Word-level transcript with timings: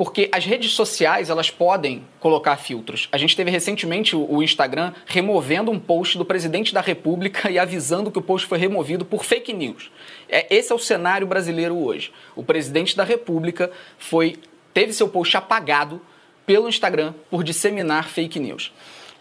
porque 0.00 0.30
as 0.32 0.46
redes 0.46 0.72
sociais 0.72 1.28
elas 1.28 1.50
podem 1.50 2.06
colocar 2.20 2.56
filtros. 2.56 3.06
A 3.12 3.18
gente 3.18 3.36
teve 3.36 3.50
recentemente 3.50 4.16
o 4.16 4.42
Instagram 4.42 4.94
removendo 5.04 5.70
um 5.70 5.78
post 5.78 6.16
do 6.16 6.24
presidente 6.24 6.72
da 6.72 6.80
República 6.80 7.50
e 7.52 7.58
avisando 7.58 8.10
que 8.10 8.18
o 8.18 8.22
post 8.22 8.46
foi 8.46 8.56
removido 8.56 9.04
por 9.04 9.22
fake 9.26 9.52
news. 9.52 9.92
É, 10.26 10.56
esse 10.56 10.72
é 10.72 10.74
o 10.74 10.78
cenário 10.78 11.26
brasileiro 11.26 11.76
hoje. 11.76 12.10
O 12.34 12.42
presidente 12.42 12.96
da 12.96 13.04
República 13.04 13.70
foi 13.98 14.38
teve 14.72 14.94
seu 14.94 15.06
post 15.06 15.36
apagado 15.36 16.00
pelo 16.46 16.66
Instagram 16.66 17.12
por 17.30 17.44
disseminar 17.44 18.08
fake 18.08 18.40
news. 18.40 18.72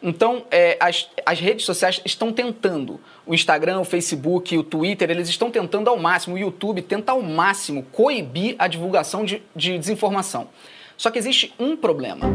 Então, 0.02 0.43
é, 0.50 0.77
as, 0.79 1.09
as 1.25 1.39
redes 1.39 1.66
sociais 1.66 2.02
estão 2.05 2.31
tentando. 2.31 2.99
O 3.25 3.34
Instagram, 3.34 3.79
o 3.79 3.84
Facebook, 3.84 4.57
o 4.57 4.63
Twitter, 4.63 5.09
eles 5.09 5.29
estão 5.29 5.52
tentando 5.52 5.89
ao 5.89 5.98
máximo, 5.98 6.36
o 6.36 6.39
YouTube 6.39 6.81
tenta 6.81 7.11
ao 7.11 7.21
máximo 7.21 7.84
coibir 7.91 8.55
a 8.57 8.67
divulgação 8.67 9.25
de, 9.25 9.41
de 9.55 9.77
desinformação. 9.77 10.48
Só 10.98 11.09
que 11.09 11.20
existe 11.20 11.54
um 11.59 11.77
problema. 11.77 12.26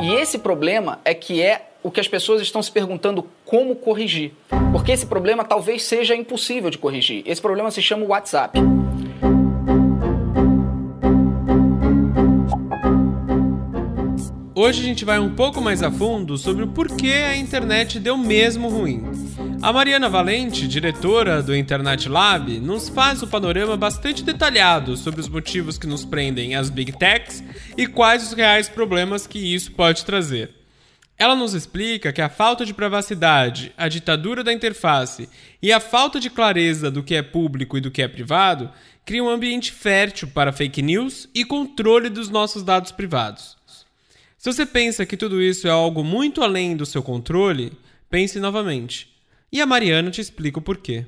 E 0.00 0.14
esse 0.14 0.38
problema 0.38 1.00
é 1.04 1.14
que 1.14 1.42
é 1.42 1.70
o 1.82 1.90
que 1.90 2.00
as 2.00 2.08
pessoas 2.08 2.42
estão 2.42 2.62
se 2.62 2.70
perguntando 2.70 3.26
como 3.44 3.76
corrigir. 3.76 4.32
Porque 4.72 4.92
esse 4.92 5.06
problema 5.06 5.44
talvez 5.44 5.84
seja 5.84 6.14
impossível 6.14 6.70
de 6.70 6.78
corrigir. 6.78 7.22
Esse 7.24 7.40
problema 7.40 7.70
se 7.70 7.80
chama 7.80 8.04
WhatsApp. 8.04 8.58
Hoje 14.60 14.80
a 14.80 14.84
gente 14.84 15.04
vai 15.04 15.20
um 15.20 15.36
pouco 15.36 15.60
mais 15.60 15.84
a 15.84 15.90
fundo 15.92 16.36
sobre 16.36 16.64
o 16.64 16.66
porquê 16.72 17.12
a 17.12 17.36
internet 17.36 18.00
deu 18.00 18.18
mesmo 18.18 18.68
ruim. 18.68 19.04
A 19.62 19.72
Mariana 19.72 20.08
Valente, 20.08 20.66
diretora 20.66 21.40
do 21.40 21.54
Internet 21.54 22.08
Lab, 22.08 22.58
nos 22.58 22.88
faz 22.88 23.22
um 23.22 23.28
panorama 23.28 23.76
bastante 23.76 24.20
detalhado 24.24 24.96
sobre 24.96 25.20
os 25.20 25.28
motivos 25.28 25.78
que 25.78 25.86
nos 25.86 26.04
prendem 26.04 26.56
às 26.56 26.70
big 26.70 26.90
techs 26.90 27.40
e 27.76 27.86
quais 27.86 28.24
os 28.24 28.32
reais 28.32 28.68
problemas 28.68 29.28
que 29.28 29.38
isso 29.38 29.70
pode 29.70 30.04
trazer. 30.04 30.50
Ela 31.16 31.36
nos 31.36 31.54
explica 31.54 32.12
que 32.12 32.20
a 32.20 32.28
falta 32.28 32.66
de 32.66 32.74
privacidade, 32.74 33.72
a 33.76 33.86
ditadura 33.86 34.42
da 34.42 34.52
interface 34.52 35.28
e 35.62 35.72
a 35.72 35.78
falta 35.78 36.18
de 36.18 36.30
clareza 36.30 36.90
do 36.90 37.04
que 37.04 37.14
é 37.14 37.22
público 37.22 37.78
e 37.78 37.80
do 37.80 37.92
que 37.92 38.02
é 38.02 38.08
privado 38.08 38.68
criam 39.04 39.26
um 39.26 39.30
ambiente 39.30 39.70
fértil 39.70 40.26
para 40.26 40.52
fake 40.52 40.82
news 40.82 41.28
e 41.32 41.44
controle 41.44 42.08
dos 42.08 42.28
nossos 42.28 42.64
dados 42.64 42.90
privados. 42.90 43.57
Se 44.38 44.52
você 44.52 44.64
pensa 44.64 45.04
que 45.04 45.16
tudo 45.16 45.42
isso 45.42 45.66
é 45.66 45.70
algo 45.70 46.04
muito 46.04 46.44
além 46.44 46.76
do 46.76 46.86
seu 46.86 47.02
controle, 47.02 47.72
pense 48.08 48.38
novamente. 48.38 49.12
E 49.50 49.60
a 49.60 49.66
Mariana 49.66 50.12
te 50.12 50.20
explica 50.20 50.60
o 50.60 50.62
porquê. 50.62 51.04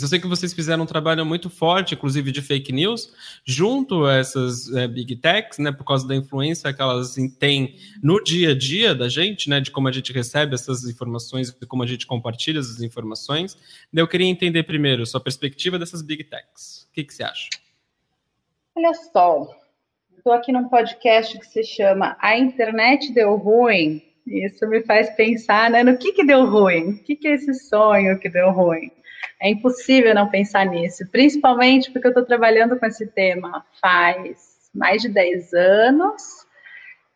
Eu 0.00 0.08
sei 0.08 0.18
que 0.18 0.26
vocês 0.26 0.52
fizeram 0.52 0.82
um 0.82 0.86
trabalho 0.86 1.24
muito 1.24 1.48
forte, 1.48 1.94
inclusive 1.94 2.32
de 2.32 2.42
fake 2.42 2.72
news, 2.72 3.12
junto 3.44 4.04
a 4.04 4.16
essas 4.16 4.68
é, 4.74 4.88
big 4.88 5.14
techs, 5.14 5.58
né, 5.58 5.70
por 5.70 5.84
causa 5.84 6.08
da 6.08 6.16
influência 6.16 6.74
que 6.74 6.82
elas 6.82 7.14
têm 7.38 7.76
no 8.02 8.20
dia 8.20 8.50
a 8.50 8.58
dia 8.58 8.96
da 8.96 9.08
gente, 9.08 9.48
né, 9.48 9.60
de 9.60 9.70
como 9.70 9.86
a 9.86 9.92
gente 9.92 10.12
recebe 10.12 10.56
essas 10.56 10.84
informações 10.86 11.56
e 11.62 11.66
como 11.66 11.84
a 11.84 11.86
gente 11.86 12.04
compartilha 12.04 12.58
essas 12.58 12.82
informações. 12.82 13.56
Eu 13.94 14.08
queria 14.08 14.26
entender 14.26 14.64
primeiro 14.64 15.06
sua 15.06 15.20
perspectiva 15.20 15.78
dessas 15.78 16.02
big 16.02 16.24
techs. 16.24 16.88
O 16.90 16.94
que, 16.94 17.04
que 17.04 17.14
você 17.14 17.22
acha? 17.22 17.48
Olha 18.74 18.92
só, 19.12 19.63
estou 20.24 20.32
aqui 20.32 20.50
num 20.52 20.70
podcast 20.70 21.38
que 21.38 21.44
se 21.44 21.62
chama 21.62 22.16
A 22.18 22.38
Internet 22.38 23.12
Deu 23.12 23.36
Ruim. 23.36 24.02
Isso 24.26 24.66
me 24.66 24.80
faz 24.82 25.10
pensar 25.10 25.70
né, 25.70 25.82
no 25.84 25.98
que, 25.98 26.12
que 26.12 26.24
deu 26.24 26.46
ruim, 26.46 26.92
o 26.92 27.02
que, 27.04 27.14
que 27.14 27.28
é 27.28 27.34
esse 27.34 27.52
sonho 27.52 28.18
que 28.18 28.30
deu 28.30 28.50
ruim. 28.50 28.90
É 29.38 29.50
impossível 29.50 30.14
não 30.14 30.30
pensar 30.30 30.64
nisso, 30.64 31.06
principalmente 31.10 31.90
porque 31.90 32.06
eu 32.06 32.10
estou 32.10 32.24
trabalhando 32.24 32.80
com 32.80 32.86
esse 32.86 33.06
tema 33.06 33.66
faz 33.82 34.70
mais 34.74 35.02
de 35.02 35.10
10 35.10 35.52
anos. 35.52 36.46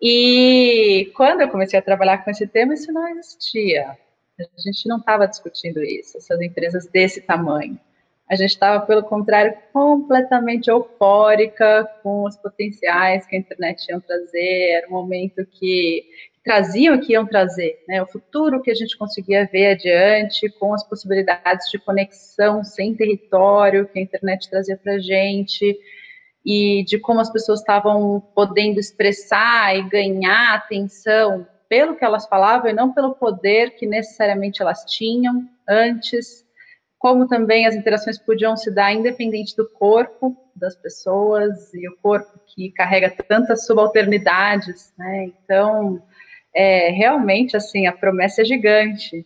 E 0.02 1.10
quando 1.16 1.40
eu 1.40 1.48
comecei 1.48 1.78
a 1.78 1.82
trabalhar 1.82 2.18
com 2.18 2.30
esse 2.30 2.46
tema, 2.46 2.74
isso 2.74 2.92
não 2.92 3.08
existia. 3.08 3.96
A 4.38 4.60
gente 4.60 4.86
não 4.86 4.98
estava 4.98 5.26
discutindo 5.26 5.82
isso, 5.82 6.18
essas 6.18 6.38
empresas 6.42 6.86
desse 6.88 7.22
tamanho. 7.22 7.80
A 8.28 8.36
gente 8.36 8.50
estava, 8.50 8.84
pelo 8.84 9.02
contrário, 9.02 9.56
completamente 9.72 10.68
eufórica 10.68 11.88
com 12.02 12.24
os 12.24 12.36
potenciais 12.36 13.26
que 13.26 13.36
a 13.36 13.38
internet 13.38 13.86
ia 13.88 14.00
trazer. 14.00 14.70
Era 14.72 14.88
um 14.88 14.92
momento 14.92 15.46
que, 15.46 16.04
traziam 16.48 16.98
que 16.98 17.12
iam 17.12 17.26
trazer, 17.26 17.78
né? 17.86 18.02
O 18.02 18.06
futuro 18.06 18.62
que 18.62 18.70
a 18.70 18.74
gente 18.74 18.96
conseguia 18.96 19.46
ver 19.52 19.72
adiante, 19.72 20.48
com 20.58 20.72
as 20.72 20.82
possibilidades 20.82 21.70
de 21.70 21.78
conexão 21.78 22.64
sem 22.64 22.94
território 22.94 23.86
que 23.86 23.98
a 23.98 24.02
internet 24.02 24.48
trazia 24.48 24.74
para 24.76 24.94
a 24.94 24.98
gente 24.98 25.78
e 26.46 26.82
de 26.84 26.98
como 26.98 27.20
as 27.20 27.30
pessoas 27.30 27.60
estavam 27.60 28.18
podendo 28.34 28.80
expressar 28.80 29.76
e 29.76 29.82
ganhar 29.90 30.54
atenção 30.54 31.46
pelo 31.68 31.96
que 31.96 32.04
elas 32.04 32.26
falavam 32.26 32.70
e 32.70 32.72
não 32.72 32.94
pelo 32.94 33.14
poder 33.14 33.72
que 33.72 33.86
necessariamente 33.86 34.62
elas 34.62 34.86
tinham 34.86 35.46
antes 35.68 36.47
como 36.98 37.28
também 37.28 37.66
as 37.66 37.74
interações 37.74 38.18
podiam 38.18 38.56
se 38.56 38.70
dar 38.70 38.92
independente 38.92 39.56
do 39.56 39.68
corpo 39.68 40.36
das 40.54 40.74
pessoas 40.74 41.72
e 41.72 41.88
o 41.88 41.96
corpo 42.02 42.40
que 42.46 42.70
carrega 42.72 43.10
tantas 43.28 43.64
subalternidades, 43.66 44.92
né? 44.98 45.26
Então, 45.26 46.02
é, 46.54 46.90
realmente, 46.90 47.56
assim, 47.56 47.86
a 47.86 47.92
promessa 47.92 48.42
é 48.42 48.44
gigante. 48.44 49.24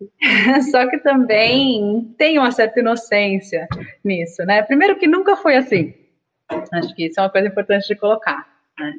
Só 0.70 0.88
que 0.88 0.98
também 0.98 2.12
tem 2.18 2.38
uma 2.38 2.50
certa 2.50 2.80
inocência 2.80 3.68
nisso, 4.04 4.44
né? 4.44 4.62
Primeiro 4.62 4.98
que 4.98 5.06
nunca 5.06 5.36
foi 5.36 5.56
assim. 5.56 5.94
Acho 6.72 6.94
que 6.94 7.06
isso 7.06 7.20
é 7.20 7.22
uma 7.22 7.30
coisa 7.30 7.48
importante 7.48 7.86
de 7.86 7.94
colocar, 7.94 8.46
né? 8.78 8.94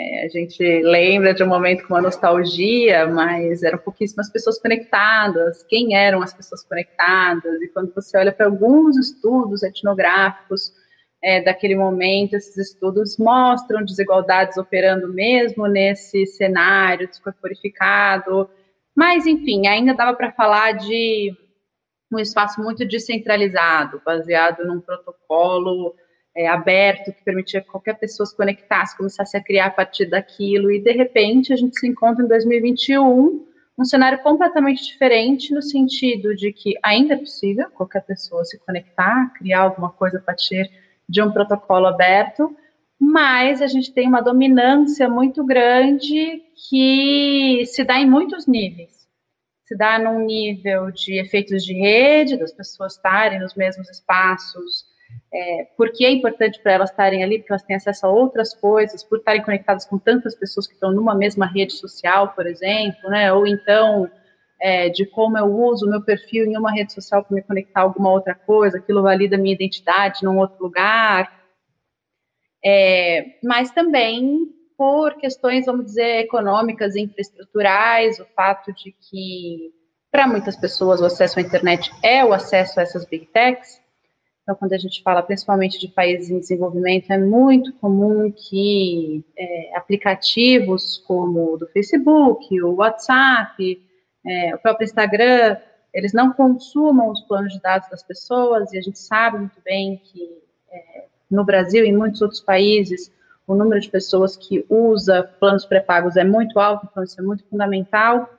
É, 0.00 0.24
a 0.24 0.28
gente 0.28 0.62
lembra 0.82 1.34
de 1.34 1.42
um 1.42 1.48
momento 1.48 1.84
com 1.84 1.94
uma 1.94 2.02
nostalgia, 2.02 3.04
mas 3.08 3.64
eram 3.64 3.78
pouquíssimas 3.78 4.30
pessoas 4.30 4.56
conectadas. 4.60 5.64
Quem 5.64 5.96
eram 5.96 6.22
as 6.22 6.32
pessoas 6.32 6.62
conectadas? 6.62 7.60
E 7.60 7.66
quando 7.68 7.92
você 7.92 8.16
olha 8.16 8.30
para 8.30 8.46
alguns 8.46 8.96
estudos 8.96 9.64
etnográficos 9.64 10.72
é, 11.20 11.42
daquele 11.42 11.74
momento, 11.74 12.34
esses 12.34 12.56
estudos 12.56 13.18
mostram 13.18 13.84
desigualdades 13.84 14.56
operando 14.56 15.12
mesmo 15.12 15.66
nesse 15.66 16.24
cenário 16.26 17.08
descorporificado. 17.08 18.48
Mas, 18.94 19.26
enfim, 19.26 19.66
ainda 19.66 19.94
dava 19.94 20.16
para 20.16 20.30
falar 20.30 20.74
de 20.74 21.36
um 22.12 22.20
espaço 22.20 22.62
muito 22.62 22.86
descentralizado, 22.86 24.00
baseado 24.06 24.64
num 24.64 24.80
protocolo 24.80 25.96
é, 26.38 26.46
aberto, 26.46 27.12
que 27.12 27.24
permitia 27.24 27.60
que 27.60 27.66
qualquer 27.66 27.98
pessoa 27.98 28.24
se 28.24 28.36
conectasse, 28.36 28.96
começasse 28.96 29.36
a 29.36 29.42
criar 29.42 29.66
a 29.66 29.70
partir 29.70 30.06
daquilo, 30.06 30.70
e 30.70 30.80
de 30.80 30.92
repente 30.92 31.52
a 31.52 31.56
gente 31.56 31.76
se 31.76 31.88
encontra 31.88 32.24
em 32.24 32.28
2021 32.28 33.44
um 33.76 33.84
cenário 33.84 34.20
completamente 34.20 34.84
diferente, 34.84 35.52
no 35.52 35.60
sentido 35.60 36.36
de 36.36 36.52
que 36.52 36.74
ainda 36.80 37.14
é 37.14 37.16
possível 37.16 37.68
qualquer 37.70 38.04
pessoa 38.04 38.44
se 38.44 38.56
conectar, 38.60 39.32
criar 39.34 39.62
alguma 39.62 39.90
coisa 39.90 40.18
a 40.18 40.20
partir 40.20 40.70
de 41.08 41.20
um 41.20 41.32
protocolo 41.32 41.86
aberto, 41.86 42.56
mas 43.00 43.60
a 43.60 43.66
gente 43.66 43.92
tem 43.92 44.06
uma 44.06 44.20
dominância 44.20 45.08
muito 45.08 45.44
grande 45.44 46.42
que 46.68 47.64
se 47.66 47.82
dá 47.82 47.98
em 47.98 48.08
muitos 48.08 48.46
níveis. 48.46 49.08
Se 49.64 49.76
dá 49.76 49.98
num 49.98 50.24
nível 50.24 50.92
de 50.92 51.20
efeitos 51.20 51.64
de 51.64 51.74
rede, 51.74 52.36
das 52.36 52.52
pessoas 52.52 52.94
estarem 52.94 53.40
nos 53.40 53.54
mesmos 53.56 53.88
espaços, 53.90 54.86
é, 55.32 55.68
porque 55.76 56.04
é 56.04 56.10
importante 56.10 56.60
para 56.62 56.72
elas 56.72 56.90
estarem 56.90 57.22
ali, 57.22 57.38
porque 57.38 57.52
elas 57.52 57.62
têm 57.62 57.76
acesso 57.76 58.06
a 58.06 58.10
outras 58.10 58.54
coisas, 58.54 59.04
por 59.04 59.18
estarem 59.18 59.42
conectadas 59.42 59.84
com 59.84 59.98
tantas 59.98 60.34
pessoas 60.34 60.66
que 60.66 60.74
estão 60.74 60.92
numa 60.92 61.14
mesma 61.14 61.46
rede 61.46 61.74
social, 61.74 62.28
por 62.28 62.46
exemplo, 62.46 63.10
né? 63.10 63.32
Ou 63.32 63.46
então 63.46 64.10
é, 64.60 64.88
de 64.88 65.06
como 65.06 65.38
eu 65.38 65.46
uso 65.46 65.86
o 65.86 65.90
meu 65.90 66.02
perfil 66.02 66.46
em 66.46 66.56
uma 66.56 66.72
rede 66.72 66.92
social 66.92 67.24
para 67.24 67.34
me 67.34 67.42
conectar 67.42 67.80
a 67.80 67.84
alguma 67.84 68.10
outra 68.10 68.34
coisa, 68.34 68.78
aquilo 68.78 69.02
valida 69.02 69.36
a 69.36 69.38
minha 69.38 69.54
identidade 69.54 70.24
num 70.24 70.38
outro 70.38 70.62
lugar. 70.62 71.30
É, 72.64 73.38
mas 73.44 73.70
também 73.70 74.48
por 74.76 75.14
questões, 75.16 75.66
vamos 75.66 75.86
dizer, 75.86 76.20
econômicas 76.20 76.94
e 76.94 77.00
infraestruturais, 77.00 78.20
o 78.20 78.26
fato 78.36 78.72
de 78.72 78.92
que, 78.92 79.72
para 80.10 80.28
muitas 80.28 80.56
pessoas, 80.56 81.00
o 81.00 81.04
acesso 81.04 81.40
à 81.40 81.42
internet 81.42 81.90
é 82.00 82.24
o 82.24 82.32
acesso 82.32 82.78
a 82.78 82.84
essas 82.84 83.04
big 83.04 83.26
techs, 83.26 83.80
então, 84.48 84.56
quando 84.56 84.72
a 84.72 84.78
gente 84.78 85.02
fala 85.02 85.22
principalmente 85.22 85.78
de 85.78 85.88
países 85.88 86.30
em 86.30 86.38
desenvolvimento, 86.38 87.12
é 87.12 87.18
muito 87.18 87.70
comum 87.74 88.32
que 88.34 89.22
é, 89.36 89.76
aplicativos 89.76 91.04
como 91.06 91.52
o 91.52 91.58
do 91.58 91.66
Facebook, 91.66 92.62
o 92.62 92.76
WhatsApp, 92.76 93.78
é, 94.26 94.54
o 94.54 94.58
próprio 94.58 94.86
Instagram, 94.86 95.58
eles 95.92 96.14
não 96.14 96.32
consumam 96.32 97.10
os 97.10 97.20
planos 97.24 97.52
de 97.52 97.60
dados 97.60 97.90
das 97.90 98.02
pessoas, 98.02 98.72
e 98.72 98.78
a 98.78 98.80
gente 98.80 98.98
sabe 98.98 99.36
muito 99.36 99.60
bem 99.62 100.00
que 100.02 100.40
é, 100.72 101.04
no 101.30 101.44
Brasil 101.44 101.84
e 101.84 101.88
em 101.90 101.94
muitos 101.94 102.22
outros 102.22 102.40
países, 102.40 103.12
o 103.46 103.54
número 103.54 103.78
de 103.82 103.90
pessoas 103.90 104.34
que 104.34 104.64
usa 104.70 105.24
planos 105.38 105.66
pré-pagos 105.66 106.16
é 106.16 106.24
muito 106.24 106.58
alto, 106.58 106.88
então 106.90 107.02
isso 107.04 107.20
é 107.20 107.22
muito 107.22 107.44
fundamental. 107.50 108.30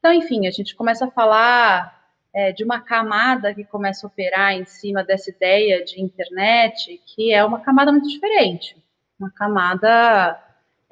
Então, 0.00 0.12
enfim, 0.12 0.48
a 0.48 0.50
gente 0.50 0.74
começa 0.74 1.04
a 1.04 1.10
falar 1.12 1.95
é, 2.36 2.52
de 2.52 2.62
uma 2.62 2.82
camada 2.82 3.54
que 3.54 3.64
começa 3.64 4.06
a 4.06 4.08
operar 4.08 4.52
em 4.52 4.66
cima 4.66 5.02
dessa 5.02 5.30
ideia 5.30 5.82
de 5.82 6.02
internet, 6.02 7.00
que 7.06 7.32
é 7.32 7.42
uma 7.42 7.60
camada 7.60 7.90
muito 7.90 8.06
diferente. 8.06 8.76
uma 9.18 9.30
camada 9.30 10.38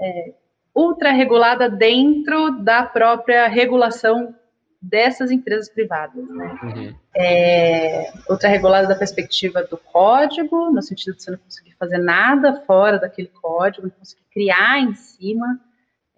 é, 0.00 0.32
ultra 0.75 1.12
regulada 1.12 1.69
dentro 1.69 2.62
da 2.62 2.82
própria 2.82 3.46
regulação 3.46 4.35
dessas 4.81 5.31
empresas 5.31 5.69
privadas. 5.69 6.26
Né? 6.26 6.58
Uhum. 6.62 6.94
É, 7.14 8.11
ultra 8.31 8.49
regulada 8.49 8.88
da 8.88 8.94
perspectiva 8.94 9.62
do 9.64 9.76
código, 9.76 10.70
no 10.70 10.81
sentido 10.81 11.14
de 11.14 11.23
você 11.23 11.31
não 11.31 11.38
conseguir 11.38 11.76
fazer 11.79 11.99
nada 11.99 12.62
fora 12.62 12.99
daquele 12.99 13.29
código, 13.29 13.87
não 13.87 13.91
conseguir 13.91 14.25
criar 14.32 14.81
em 14.81 14.94
cima 14.94 15.61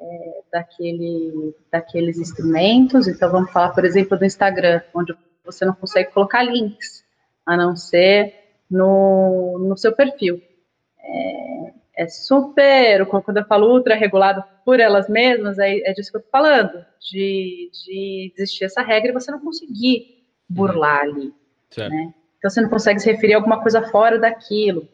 é, 0.00 0.42
daquele, 0.52 1.54
daqueles 1.70 2.18
instrumentos. 2.18 3.08
Então, 3.08 3.30
vamos 3.30 3.50
falar, 3.52 3.70
por 3.70 3.84
exemplo, 3.84 4.18
do 4.18 4.24
Instagram, 4.24 4.80
onde 4.94 5.14
você 5.44 5.64
não 5.64 5.74
consegue 5.74 6.10
colocar 6.10 6.42
links, 6.42 7.04
a 7.44 7.56
não 7.56 7.76
ser 7.76 8.34
no, 8.70 9.58
no 9.58 9.76
seu 9.76 9.94
perfil. 9.94 10.42
É, 10.98 11.72
é 12.04 12.08
super, 12.08 13.06
quando 13.06 13.38
eu 13.38 13.46
falo 13.46 13.72
ultra 13.72 13.94
regulado 13.94 14.42
por 14.64 14.80
elas 14.80 15.08
mesmas, 15.08 15.58
é, 15.58 15.78
é 15.88 15.92
disso 15.92 16.10
que 16.10 16.16
eu 16.16 16.20
estou 16.20 16.32
falando, 16.32 16.84
de, 17.00 17.70
de 17.72 18.32
existir 18.36 18.64
essa 18.64 18.82
regra 18.82 19.10
e 19.10 19.14
você 19.14 19.30
não 19.30 19.40
conseguir 19.40 20.26
burlar 20.48 21.02
ali. 21.02 21.32
Né? 21.76 22.14
Então 22.38 22.50
você 22.50 22.60
não 22.60 22.68
consegue 22.68 23.00
se 23.00 23.10
referir 23.10 23.34
a 23.34 23.36
alguma 23.38 23.62
coisa 23.62 23.82
fora 23.88 24.18
daquilo. 24.18 24.88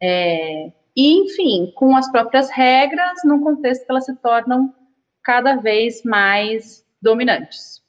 É, 0.00 0.72
e, 0.96 1.12
enfim, 1.22 1.72
com 1.74 1.94
as 1.94 2.10
próprias 2.10 2.50
regras, 2.50 3.20
num 3.24 3.42
contexto 3.42 3.84
que 3.84 3.92
elas 3.92 4.06
se 4.06 4.16
tornam 4.16 4.74
cada 5.22 5.56
vez 5.56 6.02
mais 6.02 6.84
dominantes. 7.02 7.82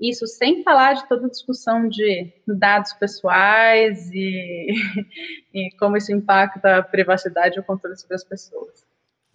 Isso 0.00 0.26
sem 0.26 0.62
falar 0.62 0.92
de 0.92 1.08
toda 1.08 1.26
a 1.26 1.30
discussão 1.30 1.88
de 1.88 2.32
dados 2.46 2.92
pessoais 2.92 4.10
e, 4.12 4.66
e 5.52 5.70
como 5.78 5.96
isso 5.96 6.12
impacta 6.12 6.76
a 6.76 6.82
privacidade 6.82 7.56
e 7.56 7.60
o 7.60 7.64
controle 7.64 7.96
sobre 7.96 8.14
as 8.14 8.24
pessoas. 8.24 8.86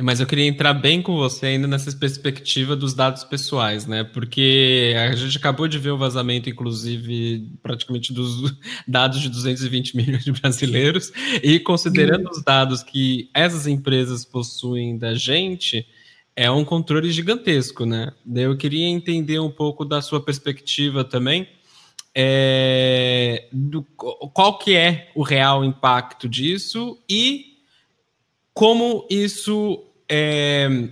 Mas 0.01 0.19
eu 0.19 0.25
queria 0.25 0.45
entrar 0.45 0.73
bem 0.73 1.01
com 1.01 1.15
você 1.15 1.47
ainda 1.47 1.67
nessa 1.67 1.91
perspectiva 1.95 2.75
dos 2.75 2.93
dados 2.93 3.23
pessoais, 3.23 3.85
né? 3.85 4.03
Porque 4.03 4.93
a 4.97 5.15
gente 5.15 5.37
acabou 5.37 5.67
de 5.67 5.77
ver 5.77 5.91
o 5.91 5.97
vazamento, 5.97 6.49
inclusive, 6.49 7.47
praticamente 7.61 8.11
dos 8.11 8.55
dados 8.87 9.21
de 9.21 9.29
220 9.29 9.95
milhões 9.95 10.23
de 10.23 10.31
brasileiros, 10.31 11.11
e 11.43 11.59
considerando 11.59 12.25
uhum. 12.25 12.31
os 12.31 12.43
dados 12.43 12.83
que 12.83 13.29
essas 13.33 13.67
empresas 13.67 14.25
possuem 14.25 14.97
da 14.97 15.13
gente, 15.13 15.85
é 16.35 16.49
um 16.49 16.65
controle 16.65 17.11
gigantesco, 17.11 17.85
né? 17.85 18.11
Eu 18.33 18.57
queria 18.57 18.87
entender 18.87 19.39
um 19.39 19.51
pouco 19.51 19.85
da 19.85 20.01
sua 20.01 20.23
perspectiva 20.23 21.03
também. 21.03 21.47
É, 22.13 23.47
do, 23.53 23.83
qual 23.83 24.57
que 24.57 24.75
é 24.75 25.11
o 25.15 25.23
real 25.23 25.63
impacto 25.63 26.27
disso 26.27 26.97
e 27.09 27.51
como 28.53 29.07
isso 29.09 29.90
é, 30.13 30.89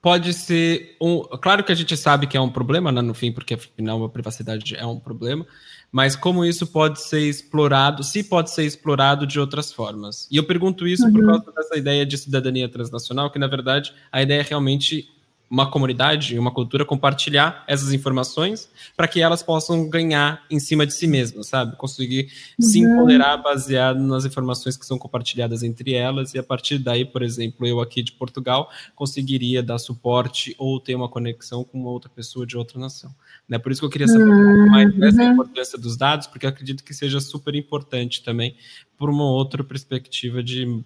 pode 0.00 0.32
ser 0.32 0.96
um. 0.98 1.20
Claro 1.20 1.62
que 1.62 1.70
a 1.70 1.74
gente 1.74 1.94
sabe 1.98 2.26
que 2.26 2.36
é 2.36 2.40
um 2.40 2.48
problema, 2.48 2.90
né, 2.90 3.02
no 3.02 3.12
fim, 3.12 3.30
porque 3.30 3.54
afinal 3.54 4.02
a 4.02 4.08
privacidade 4.08 4.74
é 4.74 4.86
um 4.86 4.98
problema, 4.98 5.46
mas 5.92 6.16
como 6.16 6.46
isso 6.46 6.66
pode 6.66 6.98
ser 7.02 7.20
explorado, 7.20 8.02
se 8.02 8.24
pode 8.24 8.50
ser 8.50 8.64
explorado 8.64 9.26
de 9.26 9.38
outras 9.38 9.70
formas. 9.70 10.26
E 10.30 10.38
eu 10.38 10.44
pergunto 10.44 10.88
isso 10.88 11.04
uhum. 11.04 11.12
por 11.12 11.26
causa 11.26 11.52
dessa 11.52 11.76
ideia 11.76 12.06
de 12.06 12.16
cidadania 12.16 12.66
transnacional, 12.66 13.30
que 13.30 13.38
na 13.38 13.46
verdade 13.46 13.92
a 14.10 14.22
ideia 14.22 14.40
é 14.40 14.44
realmente 14.48 15.08
uma 15.48 15.70
comunidade, 15.70 16.38
uma 16.38 16.50
cultura 16.50 16.84
compartilhar 16.84 17.64
essas 17.68 17.92
informações 17.92 18.68
para 18.96 19.06
que 19.06 19.20
elas 19.20 19.42
possam 19.42 19.88
ganhar 19.88 20.42
em 20.50 20.58
cima 20.58 20.86
de 20.86 20.94
si 20.94 21.06
mesmas, 21.06 21.48
sabe? 21.48 21.76
Conseguir 21.76 22.28
uhum. 22.58 22.66
se 22.66 22.80
empoderar 22.80 23.36
baseado 23.36 24.00
nas 24.00 24.24
informações 24.24 24.76
que 24.76 24.86
são 24.86 24.98
compartilhadas 24.98 25.62
entre 25.62 25.92
elas 25.94 26.34
e 26.34 26.38
a 26.38 26.42
partir 26.42 26.78
daí, 26.78 27.04
por 27.04 27.22
exemplo, 27.22 27.66
eu 27.66 27.80
aqui 27.80 28.02
de 28.02 28.12
Portugal 28.12 28.70
conseguiria 28.94 29.62
dar 29.62 29.78
suporte 29.78 30.54
ou 30.58 30.80
ter 30.80 30.94
uma 30.94 31.08
conexão 31.08 31.62
com 31.62 31.78
uma 31.78 31.90
outra 31.90 32.10
pessoa 32.10 32.46
de 32.46 32.56
outra 32.56 32.78
nação. 32.78 33.14
Né? 33.48 33.58
Por 33.58 33.70
isso 33.70 33.80
que 33.80 33.86
eu 33.86 33.90
queria 33.90 34.08
saber 34.08 34.24
um 34.24 34.56
pouco 34.56 34.70
mais 34.70 34.94
dessa 34.96 35.22
uhum. 35.22 35.32
importância 35.32 35.78
dos 35.78 35.96
dados, 35.96 36.26
porque 36.26 36.46
eu 36.46 36.50
acredito 36.50 36.82
que 36.82 36.94
seja 36.94 37.20
super 37.20 37.54
importante 37.54 38.22
também 38.22 38.56
por 38.96 39.10
uma 39.10 39.24
outra 39.24 39.62
perspectiva 39.62 40.42
de 40.42 40.82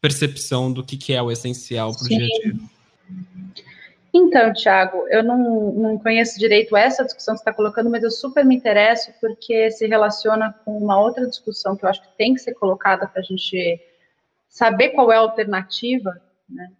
percepção 0.00 0.72
do 0.72 0.84
que, 0.84 0.96
que 0.96 1.12
é 1.12 1.22
o 1.22 1.30
essencial 1.30 1.94
para 1.94 2.04
o 2.04 2.08
dia 2.08 2.24
a 2.24 2.40
dia. 2.40 2.54
Então, 4.14 4.52
Tiago, 4.52 5.08
eu 5.08 5.22
não, 5.22 5.72
não 5.72 5.98
conheço 5.98 6.38
direito 6.38 6.76
essa 6.76 7.02
discussão 7.02 7.34
que 7.34 7.38
você 7.38 7.42
está 7.42 7.52
colocando, 7.54 7.88
mas 7.88 8.02
eu 8.02 8.10
super 8.10 8.44
me 8.44 8.54
interesso 8.54 9.10
porque 9.20 9.70
se 9.70 9.86
relaciona 9.86 10.54
com 10.64 10.76
uma 10.76 11.00
outra 11.00 11.26
discussão 11.26 11.74
que 11.74 11.84
eu 11.84 11.88
acho 11.88 12.02
que 12.02 12.16
tem 12.18 12.34
que 12.34 12.40
ser 12.40 12.52
colocada 12.54 13.06
para 13.06 13.20
a 13.20 13.24
gente 13.24 13.80
saber 14.50 14.90
qual 14.90 15.10
é 15.10 15.16
a 15.16 15.20
alternativa, 15.20 16.20
né? 16.46 16.70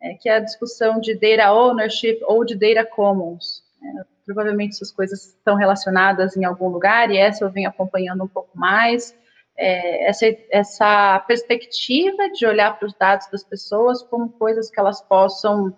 É, 0.00 0.14
que 0.14 0.28
é 0.28 0.36
a 0.36 0.40
discussão 0.40 1.00
de 1.00 1.14
data 1.14 1.50
ownership 1.50 2.20
ou 2.22 2.44
de 2.44 2.54
data 2.54 2.84
commons. 2.84 3.64
Né? 3.80 4.04
Provavelmente 4.24 4.74
essas 4.74 4.92
coisas 4.92 5.28
estão 5.28 5.56
relacionadas 5.56 6.36
em 6.36 6.44
algum 6.44 6.68
lugar 6.68 7.10
e 7.10 7.16
essa 7.16 7.44
eu 7.44 7.50
venho 7.50 7.68
acompanhando 7.68 8.22
um 8.22 8.28
pouco 8.28 8.56
mais. 8.56 9.16
É, 9.58 10.08
essa, 10.08 10.26
essa 10.50 11.18
perspectiva 11.20 12.28
de 12.30 12.44
olhar 12.44 12.78
para 12.78 12.86
os 12.86 12.94
dados 12.94 13.26
das 13.30 13.42
pessoas 13.42 14.02
como 14.02 14.28
coisas 14.28 14.70
que 14.70 14.78
elas 14.78 15.00
possam 15.00 15.74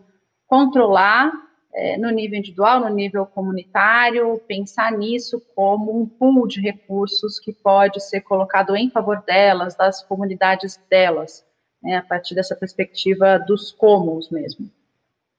controlar 0.49 1.33
é, 1.73 1.97
no 1.97 2.11
nível 2.11 2.39
individual, 2.39 2.81
no 2.81 2.89
nível 2.89 3.25
comunitário, 3.27 4.41
pensar 4.49 4.91
nisso 4.91 5.41
como 5.55 5.97
um 5.97 6.07
pool 6.07 6.47
de 6.49 6.61
recursos 6.61 7.39
que 7.39 7.53
pode 7.53 8.01
ser 8.01 8.23
colocado 8.23 8.75
em 8.75 8.91
favor 8.91 9.23
delas, 9.23 9.77
das 9.77 10.03
comunidades 10.03 10.81
delas, 10.91 11.45
né, 11.83 11.97
a 11.97 12.03
partir 12.03 12.35
dessa 12.35 12.57
perspectiva 12.57 13.39
dos 13.39 13.71
comos 13.71 14.31
mesmo. 14.31 14.69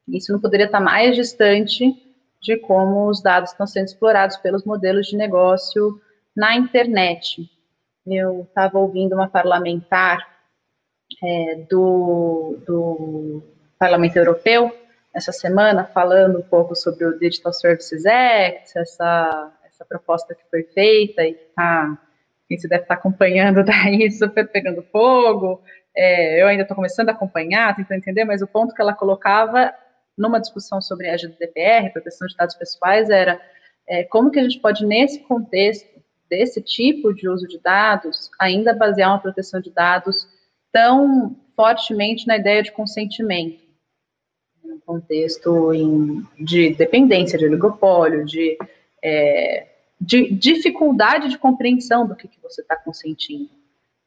Isso 0.08 0.32
não 0.32 0.40
poderia 0.40 0.66
estar 0.66 0.80
mais 0.80 1.16
distante 1.16 1.94
de 2.42 2.58
como 2.58 3.08
os 3.08 3.22
dados 3.22 3.52
estão 3.52 3.68
sendo 3.68 3.88
explorados 3.88 4.38
pelos 4.38 4.64
modelos 4.64 5.08
de 5.08 5.18
negócio 5.18 6.00
na 6.36 6.56
internet. 6.56 7.50
Eu 8.12 8.42
estava 8.42 8.80
ouvindo 8.80 9.14
uma 9.14 9.30
parlamentar 9.30 10.28
é, 11.24 11.56
do, 11.70 12.58
do 12.66 13.44
Parlamento 13.78 14.18
Europeu, 14.18 14.76
essa 15.14 15.32
semana 15.32 15.86
falando 15.86 16.40
um 16.40 16.42
pouco 16.42 16.76
sobre 16.76 17.06
o 17.06 17.20
Digital 17.20 17.54
Services 17.54 18.06
Act, 18.06 18.78
essa, 18.78 19.52
essa 19.66 19.86
proposta 19.86 20.34
que 20.34 20.42
foi 20.50 20.64
feita 20.64 21.24
e 21.24 21.34
que 21.34 21.44
está, 21.44 21.98
quem 22.48 22.58
se 22.58 22.68
deve 22.68 22.84
estar 22.84 22.96
tá 22.96 23.00
acompanhando 23.00 23.62
daí, 23.66 24.10
super 24.12 24.48
pegando 24.48 24.82
fogo. 24.84 25.62
É, 25.96 26.42
eu 26.42 26.48
ainda 26.48 26.64
estou 26.64 26.76
começando 26.76 27.10
a 27.10 27.12
acompanhar, 27.12 27.76
tentando 27.76 27.98
entender, 28.00 28.24
mas 28.24 28.42
o 28.42 28.48
ponto 28.48 28.74
que 28.74 28.82
ela 28.82 28.94
colocava 28.94 29.74
numa 30.18 30.40
discussão 30.40 30.82
sobre 30.82 31.10
a 31.10 31.16
GDPR, 31.18 31.92
proteção 31.92 32.28
de 32.28 32.36
dados 32.36 32.56
pessoais, 32.56 33.10
era 33.10 33.40
é, 33.88 34.04
como 34.04 34.32
que 34.32 34.40
a 34.40 34.44
gente 34.44 34.60
pode, 34.60 34.86
nesse 34.86 35.20
contexto 35.22 35.99
desse 36.30 36.62
tipo 36.62 37.14
de 37.14 37.28
uso 37.28 37.48
de 37.48 37.60
dados, 37.60 38.30
ainda 38.40 38.74
basear 38.74 39.10
uma 39.12 39.20
proteção 39.20 39.60
de 39.60 39.72
dados 39.72 40.28
tão 40.72 41.36
fortemente 41.56 42.28
na 42.28 42.38
ideia 42.38 42.62
de 42.62 42.72
consentimento 42.72 43.70
num 44.70 44.80
contexto 44.80 45.74
em, 45.74 46.24
de 46.40 46.74
dependência, 46.76 47.38
de 47.38 47.46
oligopólio, 47.46 48.24
de, 48.24 48.58
é, 49.04 49.68
de 50.00 50.32
dificuldade 50.32 51.30
de 51.30 51.38
compreensão 51.38 52.08
do 52.08 52.16
que, 52.16 52.28
que 52.28 52.42
você 52.42 52.62
está 52.62 52.76
consentindo. 52.76 53.50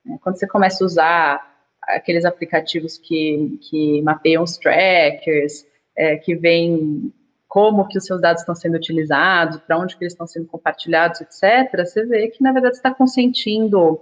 Né? 0.04 0.18
Quando 0.22 0.38
você 0.38 0.46
começa 0.46 0.82
a 0.82 0.86
usar 0.86 1.52
aqueles 1.82 2.24
aplicativos 2.24 2.96
que, 2.96 3.58
que 3.68 4.00
mapeiam 4.02 4.44
os 4.44 4.56
trackers, 4.56 5.66
é, 5.96 6.16
que 6.16 6.34
vêm 6.34 7.12
como 7.52 7.86
que 7.86 7.98
os 7.98 8.06
seus 8.06 8.18
dados 8.18 8.40
estão 8.40 8.54
sendo 8.54 8.78
utilizados, 8.78 9.58
para 9.58 9.76
onde 9.78 9.94
que 9.94 10.02
eles 10.02 10.14
estão 10.14 10.26
sendo 10.26 10.46
compartilhados, 10.46 11.20
etc., 11.20 11.84
você 11.84 12.02
vê 12.06 12.28
que, 12.28 12.42
na 12.42 12.50
verdade, 12.50 12.76
está 12.76 12.94
consentindo 12.94 14.00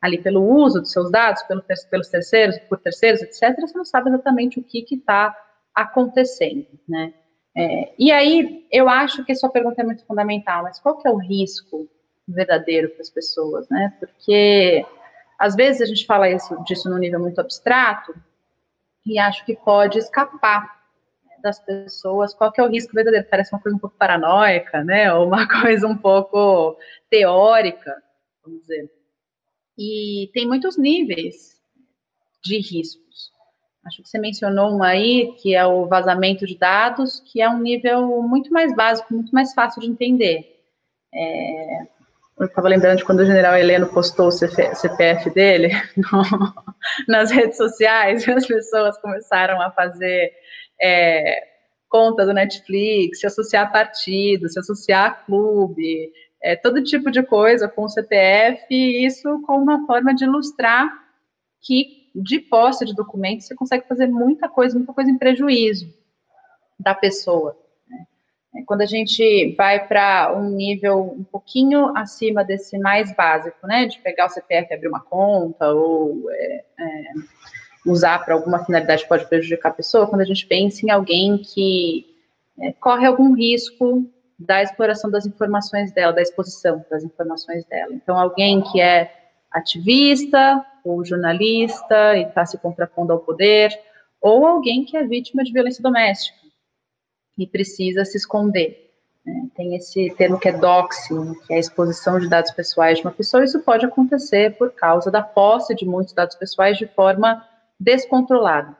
ali 0.00 0.22
pelo 0.22 0.40
uso 0.40 0.80
dos 0.80 0.92
seus 0.92 1.10
dados, 1.10 1.42
pelo, 1.42 1.64
pelos 1.90 2.06
terceiros, 2.06 2.56
por 2.68 2.78
terceiros, 2.78 3.20
etc., 3.20 3.60
você 3.60 3.76
não 3.76 3.84
sabe 3.84 4.08
exatamente 4.08 4.60
o 4.60 4.62
que 4.62 4.86
está 4.88 5.36
acontecendo, 5.74 6.68
né? 6.88 7.12
É, 7.56 7.92
e 7.98 8.12
aí, 8.12 8.68
eu 8.70 8.88
acho 8.88 9.24
que 9.24 9.34
sua 9.34 9.50
pergunta 9.50 9.82
é 9.82 9.84
muito 9.84 10.06
fundamental, 10.06 10.62
mas 10.62 10.78
qual 10.78 10.96
que 10.96 11.08
é 11.08 11.10
o 11.10 11.16
risco 11.16 11.88
verdadeiro 12.28 12.88
para 12.90 13.00
as 13.00 13.10
pessoas, 13.10 13.68
né? 13.68 13.92
Porque, 13.98 14.86
às 15.40 15.56
vezes, 15.56 15.82
a 15.82 15.86
gente 15.86 16.06
fala 16.06 16.30
isso, 16.30 16.56
disso 16.62 16.88
num 16.88 16.98
nível 16.98 17.18
muito 17.18 17.40
abstrato 17.40 18.14
e 19.04 19.18
acho 19.18 19.44
que 19.44 19.56
pode 19.56 19.98
escapar 19.98 20.81
das 21.42 21.58
pessoas 21.58 22.34
qual 22.34 22.52
que 22.52 22.60
é 22.60 22.64
o 22.64 22.68
risco 22.68 22.94
verdadeiro. 22.94 23.26
Parece 23.28 23.52
uma 23.52 23.60
coisa 23.60 23.76
um 23.76 23.80
pouco 23.80 23.96
paranoica, 23.96 24.82
né? 24.84 25.12
Ou 25.14 25.26
uma 25.26 25.46
coisa 25.46 25.86
um 25.86 25.96
pouco 25.96 26.78
teórica, 27.10 27.94
vamos 28.44 28.60
dizer. 28.60 28.90
E 29.76 30.30
tem 30.32 30.46
muitos 30.46 30.78
níveis 30.78 31.60
de 32.44 32.58
riscos. 32.58 33.32
Acho 33.84 34.02
que 34.02 34.08
você 34.08 34.18
mencionou 34.18 34.76
um 34.76 34.82
aí, 34.82 35.34
que 35.42 35.54
é 35.54 35.66
o 35.66 35.86
vazamento 35.86 36.46
de 36.46 36.56
dados, 36.56 37.20
que 37.20 37.40
é 37.40 37.48
um 37.48 37.58
nível 37.58 38.22
muito 38.22 38.52
mais 38.52 38.74
básico, 38.76 39.12
muito 39.12 39.32
mais 39.32 39.52
fácil 39.52 39.80
de 39.80 39.88
entender. 39.88 40.62
É, 41.12 41.86
eu 42.38 42.46
estava 42.46 42.68
lembrando 42.68 42.98
de 42.98 43.04
quando 43.04 43.20
o 43.20 43.24
general 43.24 43.56
Heleno 43.56 43.86
postou 43.86 44.28
o 44.28 44.32
CPF 44.32 45.30
dele 45.30 45.70
no, 45.96 46.54
nas 47.06 47.30
redes 47.30 47.56
sociais, 47.56 48.26
e 48.26 48.30
as 48.32 48.46
pessoas 48.46 48.98
começaram 48.98 49.60
a 49.60 49.70
fazer 49.70 50.32
é, 50.82 51.48
conta 51.88 52.24
do 52.24 52.32
Netflix, 52.32 53.20
se 53.20 53.26
associar 53.26 53.68
a 53.68 53.70
partido, 53.70 54.48
se 54.48 54.58
associar 54.58 55.06
a 55.06 55.10
clube, 55.10 56.10
é, 56.42 56.56
todo 56.56 56.82
tipo 56.82 57.10
de 57.10 57.22
coisa 57.22 57.68
com 57.68 57.84
o 57.84 57.88
CPF, 57.88 58.66
e 58.70 59.06
isso 59.06 59.42
com 59.46 59.58
uma 59.58 59.86
forma 59.86 60.14
de 60.14 60.24
ilustrar 60.24 60.90
que 61.60 62.10
de 62.14 62.40
posse 62.40 62.84
de 62.84 62.94
documentos 62.94 63.46
você 63.46 63.54
consegue 63.54 63.86
fazer 63.86 64.06
muita 64.06 64.48
coisa, 64.48 64.76
muita 64.76 64.92
coisa 64.92 65.10
em 65.10 65.16
prejuízo 65.18 65.86
da 66.78 66.94
pessoa. 66.94 67.56
Né? 67.88 68.64
Quando 68.66 68.82
a 68.82 68.86
gente 68.86 69.54
vai 69.56 69.86
para 69.86 70.34
um 70.36 70.50
nível 70.50 71.14
um 71.18 71.24
pouquinho 71.24 71.96
acima 71.96 72.44
desse 72.44 72.76
mais 72.78 73.14
básico, 73.14 73.66
né, 73.66 73.86
de 73.86 73.98
pegar 74.00 74.26
o 74.26 74.30
CPF 74.30 74.68
e 74.70 74.74
abrir 74.74 74.88
uma 74.88 75.00
conta, 75.00 75.72
ou 75.72 76.30
é, 76.30 76.64
é, 76.78 77.02
usar 77.86 78.20
para 78.24 78.34
alguma 78.34 78.64
finalidade 78.64 79.06
pode 79.08 79.26
prejudicar 79.26 79.70
a 79.70 79.74
pessoa, 79.74 80.06
quando 80.06 80.20
a 80.20 80.26
gente 80.26 80.46
pensa 80.46 80.86
em 80.86 80.90
alguém 80.90 81.38
que 81.38 82.06
é, 82.60 82.72
corre 82.72 83.06
algum 83.06 83.34
risco 83.34 84.04
da 84.38 84.62
exploração 84.62 85.10
das 85.10 85.26
informações 85.26 85.92
dela, 85.92 86.12
da 86.12 86.22
exposição 86.22 86.84
das 86.90 87.04
informações 87.04 87.64
dela. 87.66 87.92
Então, 87.92 88.18
alguém 88.18 88.60
que 88.60 88.80
é 88.80 89.12
ativista 89.50 90.64
ou 90.84 91.04
jornalista 91.04 92.16
e 92.16 92.22
está 92.22 92.44
se 92.44 92.58
contrapondo 92.58 93.12
ao 93.12 93.20
poder, 93.20 93.70
ou 94.20 94.46
alguém 94.46 94.84
que 94.84 94.96
é 94.96 95.04
vítima 95.04 95.44
de 95.44 95.52
violência 95.52 95.82
doméstica 95.82 96.38
e 97.38 97.46
precisa 97.46 98.04
se 98.04 98.16
esconder. 98.16 98.90
Né? 99.24 99.48
Tem 99.54 99.76
esse 99.76 100.12
termo 100.16 100.38
que 100.38 100.48
é 100.48 100.52
doxing, 100.52 101.34
que 101.46 101.52
é 101.52 101.56
a 101.56 101.60
exposição 101.60 102.18
de 102.18 102.28
dados 102.28 102.50
pessoais 102.50 102.98
de 102.98 103.04
uma 103.04 103.12
pessoa. 103.12 103.44
Isso 103.44 103.60
pode 103.60 103.86
acontecer 103.86 104.56
por 104.56 104.72
causa 104.72 105.10
da 105.10 105.22
posse 105.22 105.74
de 105.74 105.86
muitos 105.86 106.14
dados 106.14 106.36
pessoais 106.36 106.76
de 106.76 106.86
forma 106.86 107.46
descontrolada. 107.82 108.76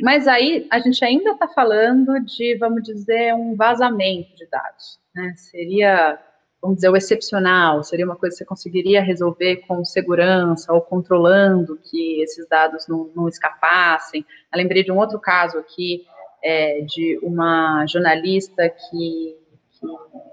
Mas 0.00 0.28
aí 0.28 0.66
a 0.70 0.78
gente 0.78 1.04
ainda 1.04 1.32
está 1.32 1.48
falando 1.48 2.20
de, 2.20 2.56
vamos 2.56 2.82
dizer, 2.82 3.34
um 3.34 3.56
vazamento 3.56 4.34
de 4.36 4.46
dados. 4.46 4.98
Né? 5.14 5.34
Seria, 5.36 6.18
vamos 6.62 6.76
dizer, 6.76 6.88
o 6.88 6.96
excepcional, 6.96 7.82
seria 7.82 8.04
uma 8.04 8.14
coisa 8.14 8.34
que 8.34 8.38
você 8.38 8.44
conseguiria 8.44 9.02
resolver 9.02 9.56
com 9.66 9.84
segurança 9.84 10.72
ou 10.72 10.80
controlando 10.80 11.76
que 11.76 12.22
esses 12.22 12.48
dados 12.48 12.86
não, 12.86 13.10
não 13.14 13.28
escapassem. 13.28 14.24
Eu 14.52 14.58
lembrei 14.58 14.84
de 14.84 14.92
um 14.92 14.98
outro 14.98 15.18
caso 15.18 15.58
aqui, 15.58 16.06
é, 16.42 16.80
de 16.82 17.18
uma 17.20 17.84
jornalista 17.86 18.68
que, 18.68 19.36
que 19.72 19.86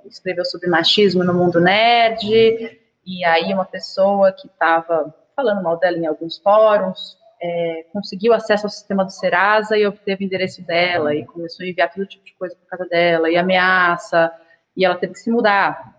escreveu 0.08 0.46
sobre 0.46 0.70
machismo 0.70 1.24
no 1.24 1.34
mundo 1.34 1.60
nerd, 1.60 2.80
e 3.04 3.26
aí 3.26 3.52
uma 3.52 3.66
pessoa 3.66 4.32
que 4.32 4.46
estava 4.46 5.12
falando 5.36 5.64
mal 5.64 5.78
dela 5.78 5.98
em 5.98 6.06
alguns 6.06 6.38
fóruns 6.38 7.18
é, 7.42 7.86
conseguiu 7.92 8.34
acesso 8.34 8.66
ao 8.66 8.70
sistema 8.70 9.04
do 9.04 9.12
Serasa 9.12 9.78
e 9.78 9.86
obteve 9.86 10.24
o 10.24 10.28
endereço 10.28 10.62
dela 10.62 11.14
e 11.14 11.26
começou 11.26 11.66
a 11.66 11.70
enviar 11.70 11.92
todo 11.94 12.06
tipo 12.06 12.26
de 12.26 12.34
coisa 12.34 12.56
para 12.56 12.78
casa 12.78 12.90
dela 12.90 13.30
e 13.30 13.38
ameaça 13.38 14.32
e 14.76 14.86
ela 14.86 14.96
teve 14.96 15.14
que 15.14 15.20
se 15.20 15.30
mudar 15.30 15.96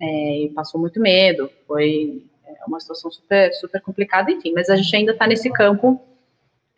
é, 0.00 0.44
e 0.44 0.50
passou 0.50 0.80
muito 0.80 1.00
medo 1.00 1.50
foi 1.66 2.24
é, 2.46 2.64
uma 2.66 2.80
situação 2.80 3.10
super 3.10 3.52
super 3.54 3.80
complicada 3.82 4.30
enfim 4.30 4.52
mas 4.54 4.68
a 4.70 4.76
gente 4.76 4.94
ainda 4.96 5.12
está 5.12 5.26
nesse 5.26 5.50
campo 5.50 6.00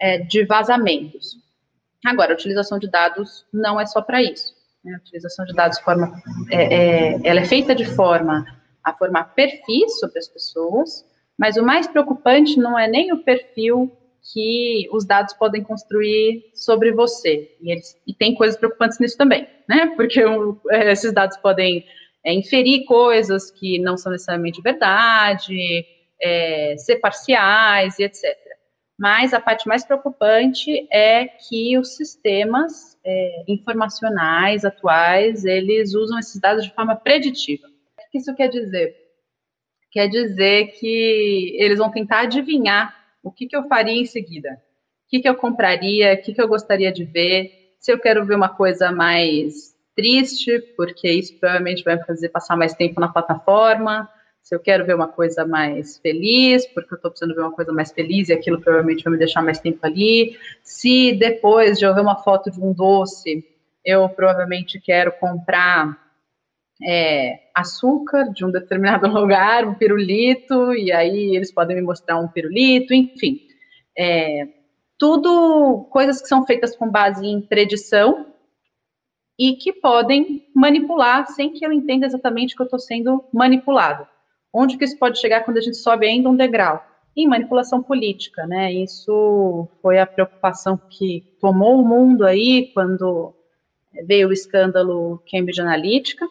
é, 0.00 0.18
de 0.18 0.44
vazamentos 0.44 1.38
agora 2.04 2.32
a 2.32 2.34
utilização 2.34 2.78
de 2.78 2.90
dados 2.90 3.46
não 3.52 3.80
é 3.80 3.86
só 3.86 4.02
para 4.02 4.22
isso 4.22 4.54
né? 4.84 4.94
a 4.94 4.98
utilização 4.98 5.44
de 5.44 5.54
dados 5.54 5.78
forma 5.78 6.20
é, 6.50 6.74
é, 6.74 7.20
ela 7.24 7.40
é 7.40 7.44
feita 7.44 7.74
de 7.74 7.84
forma 7.84 8.44
a 8.82 8.92
formar 8.92 9.34
perfis 9.34 9.98
sobre 9.98 10.18
as 10.18 10.28
pessoas 10.28 11.04
mas 11.38 11.56
o 11.56 11.62
mais 11.62 11.86
preocupante 11.86 12.58
não 12.58 12.78
é 12.78 12.88
nem 12.88 13.12
o 13.12 13.22
perfil 13.22 13.90
que 14.32 14.88
os 14.92 15.04
dados 15.04 15.34
podem 15.34 15.62
construir 15.62 16.50
sobre 16.54 16.92
você. 16.92 17.54
E, 17.60 17.70
eles, 17.70 17.96
e 18.06 18.14
tem 18.14 18.34
coisas 18.34 18.56
preocupantes 18.56 18.98
nisso 18.98 19.16
também, 19.16 19.46
né? 19.68 19.92
Porque 19.96 20.24
o, 20.24 20.60
é, 20.70 20.90
esses 20.90 21.12
dados 21.12 21.36
podem 21.36 21.84
é, 22.24 22.32
inferir 22.32 22.84
coisas 22.84 23.50
que 23.50 23.78
não 23.78 23.96
são 23.96 24.10
necessariamente 24.10 24.60
verdade, 24.60 25.86
é, 26.20 26.74
ser 26.78 26.96
parciais 26.96 27.98
e 27.98 28.04
etc. 28.04 28.24
Mas 28.98 29.34
a 29.34 29.40
parte 29.40 29.68
mais 29.68 29.84
preocupante 29.84 30.88
é 30.90 31.26
que 31.26 31.78
os 31.78 31.96
sistemas 31.96 32.98
é, 33.04 33.44
informacionais 33.46 34.64
atuais, 34.64 35.44
eles 35.44 35.94
usam 35.94 36.18
esses 36.18 36.40
dados 36.40 36.64
de 36.64 36.74
forma 36.74 36.96
preditiva. 36.96 37.68
O 37.68 38.10
que 38.10 38.18
isso 38.18 38.34
quer 38.34 38.48
dizer? 38.48 39.05
Quer 39.96 40.08
dizer 40.08 40.72
que 40.78 41.56
eles 41.58 41.78
vão 41.78 41.90
tentar 41.90 42.20
adivinhar 42.20 42.94
o 43.22 43.32
que, 43.32 43.46
que 43.46 43.56
eu 43.56 43.66
faria 43.66 43.98
em 43.98 44.04
seguida. 44.04 44.50
O 45.06 45.08
que, 45.08 45.20
que 45.20 45.28
eu 45.28 45.34
compraria, 45.34 46.12
o 46.12 46.22
que, 46.22 46.34
que 46.34 46.42
eu 46.42 46.46
gostaria 46.46 46.92
de 46.92 47.02
ver, 47.02 47.72
se 47.80 47.90
eu 47.90 47.98
quero 47.98 48.22
ver 48.26 48.34
uma 48.34 48.50
coisa 48.50 48.92
mais 48.92 49.74
triste, 49.96 50.58
porque 50.76 51.10
isso 51.10 51.38
provavelmente 51.40 51.82
vai 51.82 51.96
me 51.96 52.04
fazer 52.04 52.28
passar 52.28 52.58
mais 52.58 52.74
tempo 52.74 53.00
na 53.00 53.08
plataforma, 53.08 54.06
se 54.42 54.54
eu 54.54 54.60
quero 54.60 54.84
ver 54.84 54.94
uma 54.94 55.08
coisa 55.08 55.46
mais 55.46 55.96
feliz, 55.96 56.66
porque 56.66 56.92
eu 56.92 56.96
estou 56.96 57.10
precisando 57.10 57.34
ver 57.34 57.40
uma 57.40 57.52
coisa 57.52 57.72
mais 57.72 57.90
feliz 57.90 58.28
e 58.28 58.34
aquilo 58.34 58.60
provavelmente 58.60 59.02
vai 59.02 59.14
me 59.14 59.18
deixar 59.18 59.40
mais 59.40 59.58
tempo 59.58 59.78
ali. 59.82 60.36
Se 60.62 61.14
depois 61.14 61.78
de 61.78 61.86
eu 61.86 61.94
ver 61.94 62.02
uma 62.02 62.22
foto 62.22 62.50
de 62.50 62.60
um 62.60 62.70
doce, 62.70 63.42
eu 63.82 64.06
provavelmente 64.10 64.78
quero 64.78 65.10
comprar 65.12 66.05
é, 66.82 67.40
açúcar 67.54 68.32
de 68.32 68.44
um 68.44 68.50
determinado 68.50 69.06
lugar, 69.12 69.66
um 69.66 69.74
pirulito, 69.74 70.74
e 70.74 70.92
aí 70.92 71.34
eles 71.34 71.52
podem 71.52 71.76
me 71.76 71.82
mostrar 71.82 72.18
um 72.18 72.28
pirulito, 72.28 72.94
enfim. 72.94 73.40
É, 73.98 74.48
tudo 74.98 75.86
coisas 75.90 76.20
que 76.20 76.28
são 76.28 76.44
feitas 76.46 76.76
com 76.76 76.90
base 76.90 77.26
em 77.26 77.40
predição 77.40 78.26
e 79.38 79.54
que 79.56 79.72
podem 79.72 80.46
manipular 80.54 81.26
sem 81.28 81.52
que 81.52 81.64
eu 81.64 81.72
entenda 81.72 82.06
exatamente 82.06 82.54
que 82.54 82.62
eu 82.62 82.64
estou 82.64 82.78
sendo 82.78 83.24
manipulado. 83.32 84.06
Onde 84.52 84.78
que 84.78 84.84
isso 84.84 84.98
pode 84.98 85.18
chegar 85.18 85.44
quando 85.44 85.58
a 85.58 85.60
gente 85.60 85.76
sobe 85.76 86.06
ainda 86.06 86.30
um 86.30 86.36
degrau? 86.36 86.82
Em 87.14 87.26
manipulação 87.26 87.82
política, 87.82 88.46
né? 88.46 88.72
Isso 88.72 89.68
foi 89.82 89.98
a 89.98 90.06
preocupação 90.06 90.78
que 90.78 91.24
tomou 91.40 91.78
o 91.78 91.86
mundo 91.86 92.24
aí 92.24 92.70
quando 92.72 93.34
veio 94.04 94.28
o 94.28 94.32
escândalo 94.32 95.22
Cambridge 95.30 95.60
Analytica, 95.60 96.26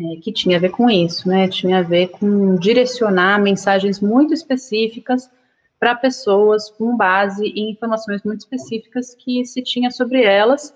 é, 0.00 0.16
que 0.20 0.32
tinha 0.32 0.56
a 0.56 0.60
ver 0.60 0.70
com 0.70 0.88
isso, 0.88 1.28
né? 1.28 1.46
Tinha 1.46 1.78
a 1.78 1.82
ver 1.82 2.08
com 2.08 2.56
direcionar 2.56 3.40
mensagens 3.40 4.00
muito 4.00 4.32
específicas 4.32 5.30
para 5.78 5.94
pessoas 5.94 6.70
com 6.70 6.96
base 6.96 7.46
em 7.46 7.70
informações 7.70 8.22
muito 8.22 8.40
específicas 8.40 9.14
que 9.14 9.44
se 9.44 9.62
tinha 9.62 9.90
sobre 9.90 10.22
elas, 10.22 10.74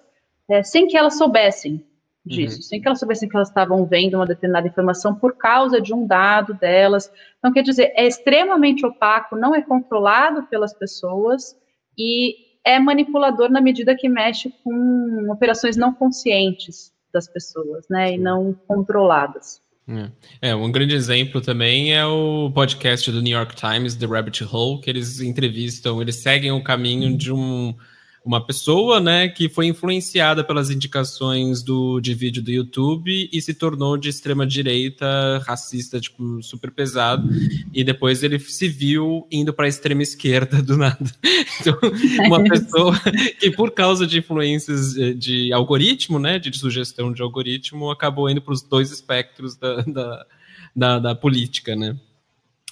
é, 0.49 0.63
sem 0.63 0.87
que 0.87 0.97
elas 0.97 1.17
soubessem 1.17 1.85
disso, 2.25 2.57
uhum. 2.57 2.63
sem 2.63 2.81
que 2.81 2.87
elas 2.87 2.99
soubessem 2.99 3.29
que 3.29 3.37
elas 3.37 3.49
estavam 3.49 3.85
vendo 3.87 4.15
uma 4.15 4.27
determinada 4.27 4.67
informação 4.67 5.15
por 5.15 5.37
causa 5.37 5.81
de 5.81 5.93
um 5.95 6.07
dado 6.07 6.55
delas. 6.55 7.11
Então, 7.39 7.53
quer 7.53 7.63
dizer, 7.63 7.93
é 7.95 8.07
extremamente 8.07 8.85
opaco, 8.85 9.37
não 9.37 9.55
é 9.55 9.63
controlado 9.63 10.45
pelas 10.45 10.73
pessoas 10.73 11.57
e 11.97 12.37
é 12.65 12.79
manipulador 12.79 13.51
na 13.51 13.61
medida 13.61 13.95
que 13.95 14.09
mexe 14.09 14.53
com 14.63 15.31
operações 15.31 15.77
não 15.77 15.93
conscientes 15.93 16.94
das 17.15 17.27
pessoas, 17.27 17.87
né, 17.89 18.13
e 18.15 18.19
não 18.19 18.53
controladas. 18.67 19.63
É. 19.87 20.51
é, 20.51 20.55
um 20.55 20.73
grande 20.73 20.95
exemplo 20.95 21.43
também 21.43 21.95
é 21.95 22.05
o 22.07 22.51
podcast 22.55 23.11
do 23.13 23.21
New 23.21 23.37
York 23.37 23.55
Times, 23.55 23.95
The 23.95 24.07
Rabbit 24.07 24.43
Hole, 24.45 24.81
que 24.81 24.89
eles 24.89 25.21
entrevistam, 25.21 26.01
eles 26.01 26.17
seguem 26.17 26.53
o 26.53 26.63
caminho 26.63 27.17
de 27.17 27.31
um 27.31 27.75
uma 28.25 28.45
pessoa, 28.45 29.01
né, 29.01 29.29
que 29.29 29.51
foi 29.51 29.67
influenciada 29.67 30.43
pelas 30.43 30.71
indicações 30.71 31.63
do, 31.63 32.01
de 32.01 32.15
vídeo 32.15 32.43
do 32.43 32.51
YouTube 32.51 33.29
e 33.31 33.43
se 33.43 33.53
tornou 33.53 33.99
de 33.99 34.09
extrema 34.09 34.47
direita, 34.47 35.43
racista, 35.47 36.01
tipo, 36.01 36.43
super 36.43 36.71
pesado. 36.71 37.29
E 37.71 37.85
depois 37.85 38.23
ele 38.23 38.39
se 38.39 38.67
viu 38.67 39.29
indo 39.31 39.53
para 39.53 39.67
a 39.67 39.69
extrema 39.69 40.03
esquerda 40.03 40.63
do 40.63 40.77
nada. 40.77 40.99
Então, 41.61 41.79
uma 42.27 42.43
pessoa 42.45 42.99
que 43.39 43.51
por 43.51 43.71
causa 43.71 44.07
de 44.07 44.19
influências 44.19 44.97
eh, 44.97 45.13
de 45.13 45.53
algoritmo, 45.53 46.19
né, 46.19 46.39
de 46.39 46.57
sugestão 46.59 47.13
de 47.13 47.23
algoritmo, 47.23 47.91
acabou 47.91 48.29
indo 48.29 48.43
para 48.43 48.53
os 48.53 48.61
dois 48.61 48.91
espectros 48.91 49.57
da, 49.57 49.83
da, 49.83 50.27
da, 50.75 50.99
da, 50.99 51.15
política, 51.15 51.77
né. 51.77 51.97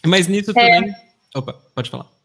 Mas 0.04 0.26
nisso 0.26 0.50
é. 0.50 0.54
também. 0.54 0.94
Opa, 1.35 1.54
pode 1.75 1.90
falar 1.90 2.22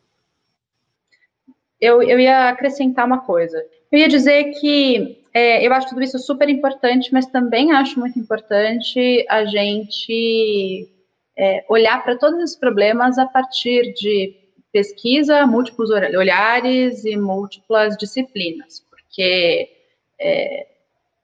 eu, 1.80 2.02
eu 2.02 2.20
ia 2.20 2.50
acrescentar 2.50 3.06
uma 3.06 3.22
coisa. 3.22 3.64
Eu 3.92 4.00
ia 4.00 4.08
dizer 4.08 4.52
que 4.60 5.24
é, 5.34 5.66
eu 5.66 5.72
acho 5.74 5.90
tudo 5.90 6.04
isso 6.04 6.18
super 6.20 6.50
importante, 6.50 7.14
mas 7.14 7.26
também 7.28 7.72
acho 7.72 8.00
muito 8.00 8.18
importante 8.18 9.26
a 9.30 9.46
gente 9.46 10.90
é, 11.38 11.64
olhar 11.70 12.04
para 12.04 12.18
todos 12.18 12.40
esses 12.40 12.56
problemas 12.56 13.18
a 13.18 13.26
partir 13.26 13.94
de 13.94 14.36
pesquisa, 14.72 15.46
múltiplos 15.46 15.90
olhares 15.90 17.06
e 17.06 17.16
múltiplas 17.16 17.96
disciplinas, 17.98 18.84
porque 18.90 19.70
é, 20.20 20.68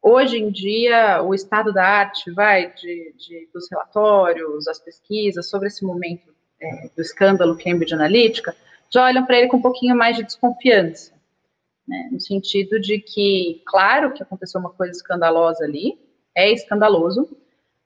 hoje 0.02 0.38
em 0.38 0.52
dia, 0.52 1.22
o 1.24 1.34
estado 1.34 1.74
da 1.74 1.84
arte 1.84 2.30
vai 2.32 2.74
de, 2.74 3.14
de 3.18 3.50
dos 3.54 3.70
relatórios, 3.72 4.68
as 4.68 4.80
pesquisas 4.80 5.50
sobre 5.50 5.68
esse 5.68 5.84
momento 5.84 6.34
é, 6.62 6.90
do 6.96 7.02
escândalo 7.02 7.58
Cambridge 7.58 7.94
Analytica, 7.94 8.56
já 8.94 9.06
olham 9.06 9.26
para 9.26 9.38
ele 9.38 9.48
com 9.48 9.58
um 9.58 9.62
pouquinho 9.62 9.96
mais 9.96 10.16
de 10.16 10.24
desconfiança, 10.24 11.14
né, 11.88 12.10
no 12.12 12.20
sentido 12.20 12.80
de 12.80 13.00
que, 13.00 13.62
claro 13.66 14.14
que 14.14 14.22
aconteceu 14.22 14.60
uma 14.60 14.70
coisa 14.70 14.92
escandalosa 14.92 15.64
ali, 15.64 15.98
é 16.36 16.52
escandaloso, 16.52 17.36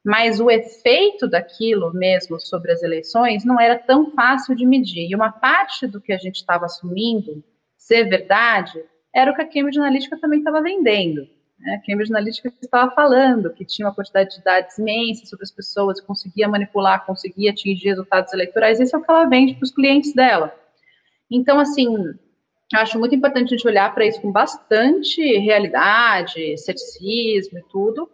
mas 0.06 0.40
o 0.40 0.50
efeito 0.50 1.28
daquilo 1.28 1.94
mesmo 1.94 2.40
sobre 2.40 2.72
as 2.72 2.82
eleições 2.84 3.44
não 3.44 3.60
era 3.60 3.78
tão 3.78 4.12
fácil 4.12 4.56
de 4.56 4.66
medir. 4.66 5.10
E 5.10 5.16
uma 5.16 5.32
parte 5.32 5.86
do 5.86 6.00
que 6.00 6.14
a 6.14 6.18
gente 6.18 6.36
estava 6.36 6.66
assumindo 6.66 7.44
ser 7.78 8.06
verdade 8.06 8.82
era 9.14 9.32
o 9.32 9.36
que 9.36 9.42
a 9.42 9.46
Cambridge 9.46 9.80
Analytica 9.80 10.18
também 10.18 10.40
estava 10.40 10.62
vendendo. 10.62 11.28
Né? 11.60 11.76
A 11.76 11.86
Cambridge 11.86 12.12
Analytica 12.12 12.54
estava 12.62 12.92
falando 12.92 13.52
que 13.52 13.66
tinha 13.66 13.88
uma 13.88 13.94
quantidade 13.94 14.38
de 14.38 14.44
dados 14.44 14.78
imensa 14.78 15.26
sobre 15.26 15.44
as 15.44 15.52
pessoas, 15.52 16.00
conseguia 16.00 16.48
manipular, 16.48 17.06
conseguia 17.06 17.52
atingir 17.52 17.90
resultados 17.90 18.32
eleitorais. 18.32 18.80
Isso 18.80 18.96
é 18.96 19.00
o 19.00 19.02
que 19.02 19.12
ela 19.12 19.26
vende 19.26 19.56
para 19.56 19.64
os 19.64 19.72
clientes 19.72 20.14
dela. 20.14 20.54
Então, 21.30 21.60
assim, 21.60 21.88
acho 22.74 23.00
muito 23.00 23.16
importante 23.16 23.54
a 23.54 23.58
gente 23.58 23.68
olhar 23.68 23.94
para 23.94 24.06
isso 24.06 24.22
com 24.22 24.32
bastante 24.32 25.22
realidade, 25.38 26.58
ceticismo 26.58 27.60
e 27.60 27.64
tudo, 27.70 28.10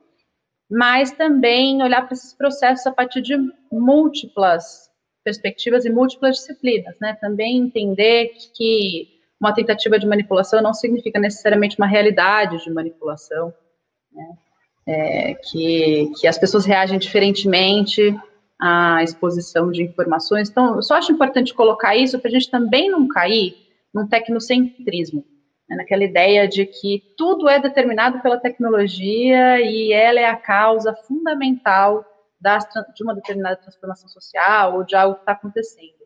mas 0.70 1.12
também 1.12 1.82
olhar 1.84 2.02
para 2.02 2.14
esses 2.14 2.34
processos 2.34 2.86
a 2.88 2.92
partir 2.92 3.22
de 3.22 3.36
múltiplas 3.72 4.90
perspectivas 5.24 5.86
e 5.86 5.90
múltiplas 5.90 6.38
disciplinas, 6.38 6.96
né? 7.00 7.18
Também 7.22 7.58
entender 7.58 8.34
que 8.56 9.08
uma 9.40 9.54
tentativa 9.54 9.98
de 10.00 10.08
manipulação 10.08 10.62
não 10.62 10.74
significa 10.74 11.20
necessariamente 11.20 11.78
uma 11.78 11.88
realidade 11.88 12.64
de 12.64 12.72
manipulação, 12.72 13.54
né? 14.12 14.38
É, 14.86 15.34
que, 15.36 16.12
que 16.20 16.28
as 16.28 16.38
pessoas 16.38 16.66
reagem 16.66 17.00
diferentemente 17.00 18.14
à 18.64 19.04
exposição 19.04 19.70
de 19.70 19.84
informações. 19.84 20.50
Então, 20.50 20.76
eu 20.76 20.82
só 20.82 20.96
acho 20.96 21.12
importante 21.12 21.54
colocar 21.54 21.98
isso 21.98 22.18
para 22.18 22.30
a 22.30 22.32
gente 22.32 22.50
também 22.50 22.90
não 22.90 23.10
cair 23.10 23.58
num 23.94 24.08
tecnocentrismo 24.08 25.26
né, 25.70 25.76
naquela 25.76 26.04
ideia 26.04 26.48
de 26.48 26.66
que 26.66 27.14
tudo 27.18 27.50
é 27.50 27.60
determinado 27.60 28.22
pela 28.22 28.40
tecnologia 28.40 29.60
e 29.60 29.92
ela 29.92 30.20
é 30.20 30.26
a 30.26 30.38
causa 30.38 30.96
fundamental 31.08 32.06
das, 32.40 32.66
de 32.96 33.04
uma 33.04 33.14
determinada 33.14 33.58
transformação 33.58 34.08
social 34.08 34.78
ou 34.78 34.84
de 34.84 34.96
algo 34.96 35.16
que 35.16 35.22
está 35.22 35.34
acontecendo. 35.34 36.03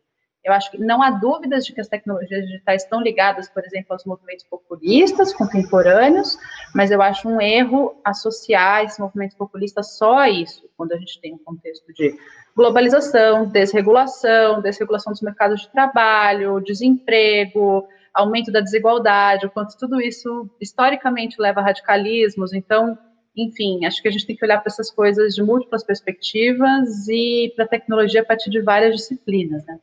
Eu 0.47 0.53
acho 0.53 0.71
que 0.71 0.77
não 0.77 1.03
há 1.03 1.11
dúvidas 1.11 1.65
de 1.65 1.73
que 1.73 1.81
as 1.81 1.89
tecnologias 1.89 2.45
digitais 2.45 2.83
estão 2.83 3.01
ligadas, 3.01 3.49
por 3.49 3.65
exemplo, 3.65 3.87
aos 3.89 4.05
movimentos 4.05 4.45
populistas 4.45 5.33
contemporâneos, 5.33 6.37
mas 6.73 6.89
eu 6.89 7.01
acho 7.01 7.27
um 7.27 7.41
erro 7.41 7.99
associar 8.01 8.85
esses 8.85 8.97
movimentos 8.97 9.35
populistas 9.35 9.97
só 9.97 10.19
a 10.19 10.29
isso, 10.29 10.63
quando 10.77 10.93
a 10.93 10.97
gente 10.97 11.19
tem 11.19 11.33
um 11.33 11.37
contexto 11.37 11.93
de 11.93 12.17
globalização, 12.55 13.45
desregulação, 13.49 14.61
desregulação 14.61 15.11
dos 15.11 15.21
mercados 15.21 15.63
de 15.63 15.69
trabalho, 15.69 16.61
desemprego, 16.61 17.85
aumento 18.13 18.49
da 18.49 18.61
desigualdade, 18.61 19.47
o 19.47 19.51
quanto 19.51 19.77
tudo 19.77 19.99
isso 19.99 20.49
historicamente 20.61 21.35
leva 21.41 21.59
a 21.59 21.63
radicalismos. 21.63 22.53
Então, 22.53 22.97
enfim, 23.35 23.85
acho 23.85 24.01
que 24.01 24.07
a 24.07 24.11
gente 24.11 24.25
tem 24.25 24.35
que 24.37 24.45
olhar 24.45 24.61
para 24.61 24.71
essas 24.71 24.89
coisas 24.89 25.35
de 25.35 25.43
múltiplas 25.43 25.83
perspectivas 25.83 27.05
e 27.09 27.51
para 27.53 27.65
a 27.65 27.67
tecnologia 27.67 28.21
a 28.21 28.25
partir 28.25 28.49
de 28.49 28.61
várias 28.61 28.95
disciplinas, 28.95 29.65
né? 29.65 29.77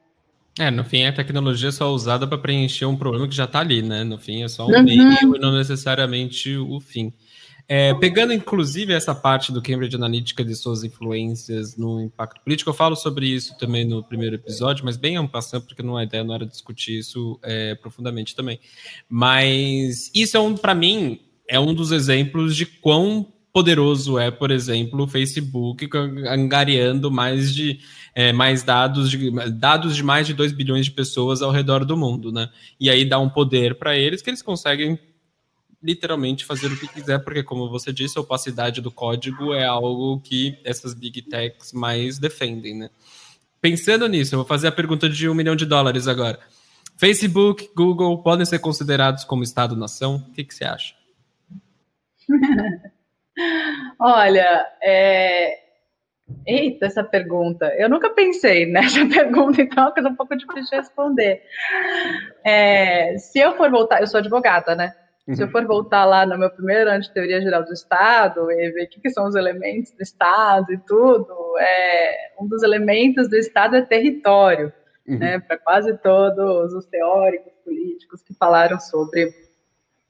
É, 0.59 0.71
no 0.71 0.85
fim, 0.85 1.05
a 1.05 1.13
tecnologia 1.13 1.71
é 1.71 1.73
só 1.73 1.93
usada 1.93 2.27
para 2.27 2.39
preencher 2.39 2.87
um 2.87 2.97
problema 2.97 3.27
que 3.27 3.35
já 3.35 3.45
está 3.45 3.61
ali, 3.61 3.83
né? 3.83 4.05
No 4.05 4.19
fim, 4.19 4.45
é 4.45 4.49
só 4.49 4.67
um 4.67 4.71
uhum. 4.71 4.85
meio 4.85 5.37
e 5.37 5.39
não 5.39 5.53
necessariamente 5.53 6.57
o 6.57 6.81
fim. 6.81 7.13
É, 7.67 7.95
pegando 7.95 8.33
inclusive 8.33 8.93
essa 8.93 9.15
parte 9.15 9.51
do 9.51 9.63
Cambridge 9.63 9.97
Analytica 9.97 10.45
de 10.45 10.55
suas 10.55 10.85
influências 10.85 11.77
no 11.79 12.01
impacto 12.03 12.43
político, 12.43 12.69
eu 12.69 12.75
falo 12.75 12.95
sobre 12.95 13.27
isso 13.27 13.57
também 13.57 13.87
no 13.87 14.05
primeiro 14.05 14.35
episódio, 14.35 14.85
mas 14.85 14.99
bem 14.99 15.27
passando 15.27 15.65
porque 15.65 15.83
não 15.83 15.97
a 15.97 16.05
ideia 16.05 16.23
não 16.23 16.35
era 16.35 16.45
discutir 16.45 16.99
isso 16.99 17.39
é, 17.43 17.75
profundamente 17.75 18.37
também. 18.37 18.61
Mas 19.09 20.11
isso 20.15 20.37
é 20.37 20.41
um, 20.41 20.55
para 20.55 20.75
mim, 20.75 21.21
é 21.49 21.59
um 21.59 21.73
dos 21.73 21.91
exemplos 21.91 22.55
de 22.55 22.67
quão 22.67 23.33
poderoso 23.55 24.19
é, 24.19 24.33
por 24.33 24.51
exemplo, 24.51 25.05
o 25.05 25.07
Facebook 25.07 25.89
angariando 26.29 27.09
mais 27.09 27.55
de 27.55 27.79
é, 28.13 28.33
mais 28.33 28.65
dados 28.65 29.09
de 29.09 29.31
dados 29.53 29.95
de 29.95 30.03
mais 30.03 30.27
de 30.27 30.35
2 30.35 30.51
bilhões 30.51 30.87
de 30.87 30.91
pessoas 30.91 31.41
ao 31.41 31.53
redor 31.53 31.85
do 31.85 31.97
mundo, 31.97 32.33
né? 32.33 32.51
E 32.81 32.91
aí 32.91 33.05
dá 33.05 33.21
um 33.21 33.31
poder 33.31 33.77
para 33.77 33.97
eles 33.97 34.21
que 34.21 34.29
eles 34.29 34.43
conseguem 34.43 34.99
literalmente 35.81 36.45
fazer 36.45 36.67
o 36.67 36.77
que 36.77 36.89
quiser, 36.89 37.23
porque, 37.23 37.45
como 37.45 37.71
você 37.71 37.93
disse, 37.93 38.19
a 38.19 38.23
opacidade 38.23 38.81
do 38.81 38.91
código 38.91 39.55
é 39.55 39.65
algo 39.65 40.19
que 40.21 40.59
essas 40.65 40.93
big 40.93 41.23
techs 41.23 41.73
mais 41.73 42.19
defendem, 42.19 42.77
né? 42.77 42.91
Pensando 43.61 44.09
nisso, 44.09 44.35
eu 44.35 44.39
vou 44.41 44.47
fazer 44.47 44.67
a 44.67 44.73
pergunta 44.73 45.09
de 45.09 45.29
um 45.29 45.35
milhão 45.35 45.55
de 45.55 45.65
dólares 45.65 46.09
agora. 46.09 46.41
Facebook, 46.97 47.71
Google 47.77 48.21
podem 48.21 48.47
ser 48.47 48.59
considerados 48.59 49.23
como 49.23 49.45
Estado-nação? 49.45 50.27
O 50.29 50.33
que, 50.33 50.43
que 50.43 50.55
você 50.55 50.65
acha? 50.65 50.95
Olha, 53.99 54.67
é... 54.83 55.59
eita, 56.47 56.87
essa 56.87 57.03
pergunta. 57.03 57.67
Eu 57.77 57.89
nunca 57.89 58.11
pensei 58.11 58.67
nessa 58.67 59.05
pergunta, 59.09 59.63
então 59.63 59.85
é 59.85 59.87
uma 59.87 59.93
coisa 59.93 60.09
um 60.09 60.17
pouco 60.17 60.37
difícil 60.37 60.71
de 60.71 60.77
responder. 60.77 61.43
É... 62.45 63.17
Se 63.19 63.39
eu 63.39 63.57
for 63.57 63.71
voltar, 63.71 64.01
eu 64.01 64.07
sou 64.07 64.19
advogada, 64.19 64.75
né? 64.75 64.95
Se 65.33 65.43
eu 65.43 65.47
uhum. 65.47 65.53
for 65.53 65.65
voltar 65.65 66.05
lá 66.05 66.27
no 66.27 66.37
meu 66.37 66.51
primeiro 66.51 66.91
ano 66.91 67.01
de 67.01 67.11
teoria 67.11 67.41
geral 67.41 67.65
do 67.65 67.73
Estado 67.73 68.53
e 68.53 68.71
ver 68.73 68.85
o 68.85 68.89
que, 68.91 69.01
que 69.01 69.11
são 69.11 69.27
os 69.27 69.35
elementos 69.35 69.91
do 69.93 70.03
Estado 70.03 70.71
e 70.71 70.77
tudo, 70.77 71.35
é, 71.59 72.33
um 72.39 72.47
dos 72.47 72.63
elementos 72.63 73.27
do 73.31 73.37
Estado 73.37 73.75
é 73.75 73.81
território, 73.81 74.71
uhum. 75.09 75.19
né, 75.19 75.39
para 75.39 75.57
quase 75.57 75.97
todos 75.97 76.75
os 76.75 76.85
teóricos 76.85 77.55
políticos 77.65 78.23
que 78.23 78.35
falaram 78.35 78.79
sobre 78.79 79.33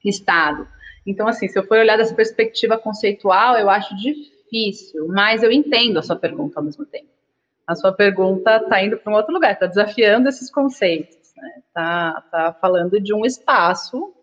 Estado. 0.03 0.67
Então, 1.05 1.27
assim, 1.27 1.47
se 1.47 1.57
eu 1.57 1.65
for 1.65 1.77
olhar 1.77 1.97
dessa 1.97 2.15
perspectiva 2.15 2.77
conceitual, 2.77 3.57
eu 3.57 3.69
acho 3.69 3.95
difícil, 3.95 5.07
mas 5.07 5.43
eu 5.43 5.51
entendo 5.51 5.99
a 5.99 6.01
sua 6.01 6.15
pergunta 6.15 6.59
ao 6.59 6.63
mesmo 6.63 6.85
tempo. 6.85 7.09
A 7.67 7.75
sua 7.75 7.91
pergunta 7.91 8.57
está 8.57 8.83
indo 8.83 8.97
para 8.97 9.11
um 9.11 9.15
outro 9.15 9.33
lugar, 9.33 9.53
está 9.53 9.65
desafiando 9.65 10.29
esses 10.29 10.51
conceitos, 10.51 11.15
está 11.15 11.41
né? 11.41 11.63
Tá, 11.73 12.21
tá 12.31 12.53
falando 12.53 12.99
de 12.99 13.13
um 13.13 13.25
espaço 13.25 14.13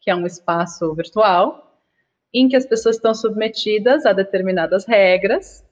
que 0.00 0.10
é 0.10 0.14
um 0.14 0.26
espaço 0.26 0.92
virtual, 0.94 1.80
em 2.34 2.48
que 2.48 2.56
as 2.56 2.66
pessoas 2.66 2.96
estão 2.96 3.14
submetidas 3.14 4.04
a 4.04 4.12
determinadas 4.12 4.84
regras 4.84 5.64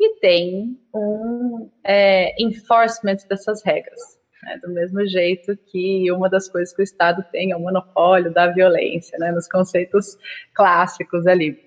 e 0.00 0.14
tem 0.20 0.80
um 0.94 1.70
é, 1.84 2.40
enforcement 2.42 3.18
dessas 3.28 3.62
regras. 3.62 4.17
Né? 4.42 4.58
Do 4.62 4.70
mesmo 4.70 5.06
jeito 5.06 5.56
que 5.56 6.10
uma 6.12 6.28
das 6.28 6.48
coisas 6.48 6.74
que 6.74 6.82
o 6.82 6.84
Estado 6.84 7.24
tem 7.30 7.52
é 7.52 7.56
o 7.56 7.60
monopólio 7.60 8.32
da 8.32 8.46
violência, 8.46 9.18
né? 9.18 9.32
nos 9.32 9.48
conceitos 9.48 10.16
clássicos 10.54 11.26
ali. 11.26 11.58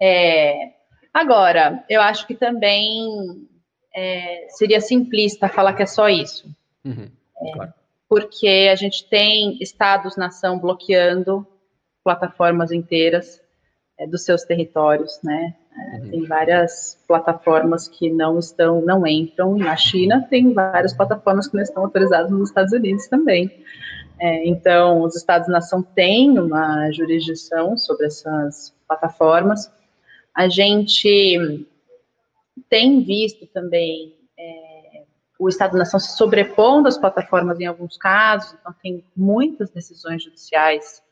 É, 0.00 0.72
agora, 1.12 1.84
eu 1.88 2.00
acho 2.00 2.26
que 2.26 2.34
também 2.34 3.48
é, 3.94 4.46
seria 4.50 4.80
simplista 4.80 5.48
falar 5.48 5.74
que 5.74 5.82
é 5.82 5.86
só 5.86 6.08
isso. 6.08 6.48
Uhum, 6.84 7.10
claro 7.54 7.72
porque 8.14 8.68
a 8.70 8.76
gente 8.76 9.08
tem 9.08 9.58
estados-nação 9.60 10.56
bloqueando 10.58 11.44
plataformas 12.04 12.70
inteiras 12.70 13.40
é, 13.40 13.43
dos 14.08 14.24
seus 14.24 14.42
territórios, 14.42 15.20
né? 15.22 15.54
É, 15.76 15.96
uhum. 15.98 16.10
Tem 16.10 16.24
várias 16.26 16.98
plataformas 17.06 17.88
que 17.88 18.10
não 18.10 18.38
estão, 18.38 18.80
não 18.80 19.06
entram 19.06 19.56
na 19.56 19.76
China, 19.76 20.26
tem 20.28 20.52
várias 20.52 20.92
plataformas 20.92 21.48
que 21.48 21.56
não 21.56 21.62
estão 21.62 21.84
autorizadas 21.84 22.30
nos 22.30 22.48
Estados 22.48 22.72
Unidos 22.72 23.06
também. 23.08 23.64
É, 24.18 24.46
então, 24.46 25.02
os 25.02 25.16
estados-nação 25.16 25.82
têm 25.82 26.38
uma 26.38 26.90
jurisdição 26.92 27.76
sobre 27.76 28.06
essas 28.06 28.74
plataformas. 28.86 29.70
A 30.34 30.48
gente 30.48 31.66
tem 32.68 33.02
visto 33.02 33.46
também 33.46 34.14
é, 34.38 35.02
o 35.38 35.48
Estado-nação 35.48 35.98
se 35.98 36.16
sobrepondo 36.16 36.88
às 36.88 36.96
plataformas 36.96 37.58
em 37.60 37.66
alguns 37.66 37.96
casos, 37.96 38.56
então 38.60 38.74
tem 38.82 39.04
muitas 39.16 39.70
decisões 39.70 40.22
judiciais 40.22 41.02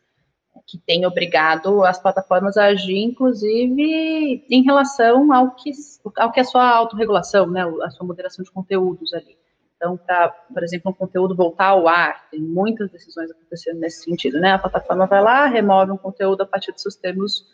que 0.66 0.78
têm 0.78 1.04
obrigado 1.06 1.84
as 1.84 2.00
plataformas 2.00 2.56
a 2.56 2.66
agir, 2.66 2.98
inclusive 2.98 4.44
em 4.48 4.62
relação 4.62 5.32
ao 5.32 5.54
que, 5.54 5.70
ao 6.16 6.32
que 6.32 6.40
é 6.40 6.42
a 6.42 6.46
sua 6.46 6.68
autorregulação, 6.68 7.46
né, 7.50 7.62
a 7.82 7.90
sua 7.90 8.06
moderação 8.06 8.44
de 8.44 8.50
conteúdos 8.50 9.12
ali. 9.12 9.36
Então, 9.76 9.96
para, 9.96 10.28
por 10.28 10.62
exemplo, 10.62 10.92
um 10.92 10.94
conteúdo 10.94 11.34
voltar 11.34 11.66
ao 11.66 11.88
ar, 11.88 12.28
tem 12.30 12.40
muitas 12.40 12.88
decisões 12.90 13.30
acontecendo 13.32 13.80
nesse 13.80 14.04
sentido, 14.04 14.38
né? 14.38 14.52
A 14.52 14.58
plataforma 14.58 15.06
vai 15.06 15.20
lá, 15.20 15.46
remove 15.46 15.90
um 15.90 15.96
conteúdo 15.96 16.42
a 16.42 16.46
partir 16.46 16.70
dos 16.70 16.82
seus 16.82 16.94
termos 16.94 17.44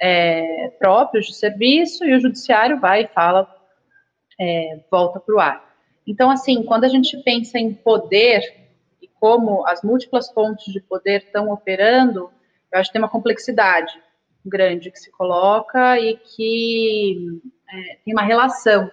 é, 0.00 0.72
próprios 0.80 1.26
de 1.26 1.34
serviço 1.34 2.04
e 2.04 2.12
o 2.12 2.20
judiciário 2.20 2.80
vai 2.80 3.04
e 3.04 3.06
fala, 3.06 3.48
é, 4.38 4.80
volta 4.90 5.20
para 5.20 5.34
o 5.34 5.38
ar. 5.38 5.64
Então, 6.04 6.28
assim, 6.28 6.64
quando 6.64 6.82
a 6.82 6.88
gente 6.88 7.16
pensa 7.18 7.56
em 7.56 7.72
poder 7.72 8.42
e 9.00 9.08
como 9.20 9.66
as 9.66 9.82
múltiplas 9.82 10.28
fontes 10.32 10.72
de 10.72 10.80
poder 10.80 11.22
estão 11.22 11.50
operando, 11.50 12.30
eu 12.76 12.80
acho 12.80 12.90
que 12.90 12.92
tem 12.92 13.02
uma 13.02 13.08
complexidade 13.08 13.92
grande 14.44 14.90
que 14.90 14.98
se 14.98 15.10
coloca 15.10 15.98
e 15.98 16.16
que 16.16 17.40
é, 17.68 17.98
tem 18.04 18.14
uma 18.14 18.22
relação 18.22 18.90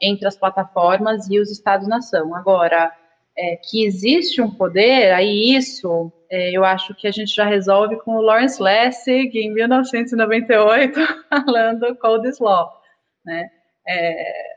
entre 0.00 0.26
as 0.26 0.36
plataformas 0.36 1.28
e 1.30 1.38
os 1.38 1.50
Estados-nação. 1.50 2.34
Agora, 2.34 2.92
é, 3.36 3.56
que 3.56 3.84
existe 3.84 4.40
um 4.40 4.50
poder, 4.50 5.12
aí 5.12 5.54
isso 5.54 6.12
é, 6.30 6.50
eu 6.56 6.64
acho 6.64 6.94
que 6.94 7.06
a 7.06 7.10
gente 7.10 7.34
já 7.34 7.44
resolve 7.44 7.96
com 7.96 8.16
o 8.16 8.20
Lawrence 8.20 8.62
Lessig 8.62 9.38
em 9.38 9.52
1998, 9.52 10.98
falando 11.28 11.96
Cold 11.96 12.28
Law, 12.40 12.72
né? 13.24 13.48
É, 13.86 14.55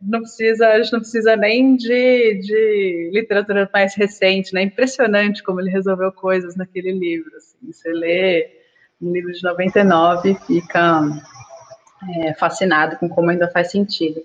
não 0.00 0.20
precisa, 0.20 0.68
a 0.68 0.82
gente 0.82 0.92
não 0.92 1.00
precisa 1.00 1.36
nem 1.36 1.76
de, 1.76 2.34
de 2.40 3.10
literatura 3.12 3.68
mais 3.72 3.94
recente, 3.94 4.52
né? 4.52 4.62
Impressionante 4.62 5.42
como 5.42 5.60
ele 5.60 5.70
resolveu 5.70 6.12
coisas 6.12 6.56
naquele 6.56 6.92
livro. 6.92 7.36
Assim. 7.36 7.56
Você 7.72 7.90
lê 7.92 8.50
um 9.00 9.12
livro 9.12 9.32
de 9.32 9.42
99 9.42 10.30
e 10.30 10.34
fica 10.46 11.02
é, 12.16 12.34
fascinado 12.34 12.96
com 12.96 13.08
como 13.08 13.30
ainda 13.30 13.48
faz 13.48 13.70
sentido. 13.70 14.22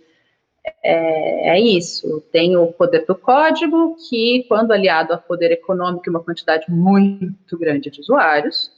É, 0.84 1.56
é, 1.56 1.60
isso. 1.60 2.22
Tem 2.32 2.56
o 2.56 2.68
poder 2.68 3.06
do 3.06 3.16
código, 3.16 3.96
que, 4.10 4.46
quando 4.48 4.72
aliado 4.72 5.14
ao 5.14 5.22
poder 5.22 5.52
econômico 5.52 6.04
e 6.08 6.10
uma 6.10 6.24
quantidade 6.24 6.66
muito 6.70 7.58
grande 7.58 7.90
de 7.90 8.02
usuários, 8.02 8.72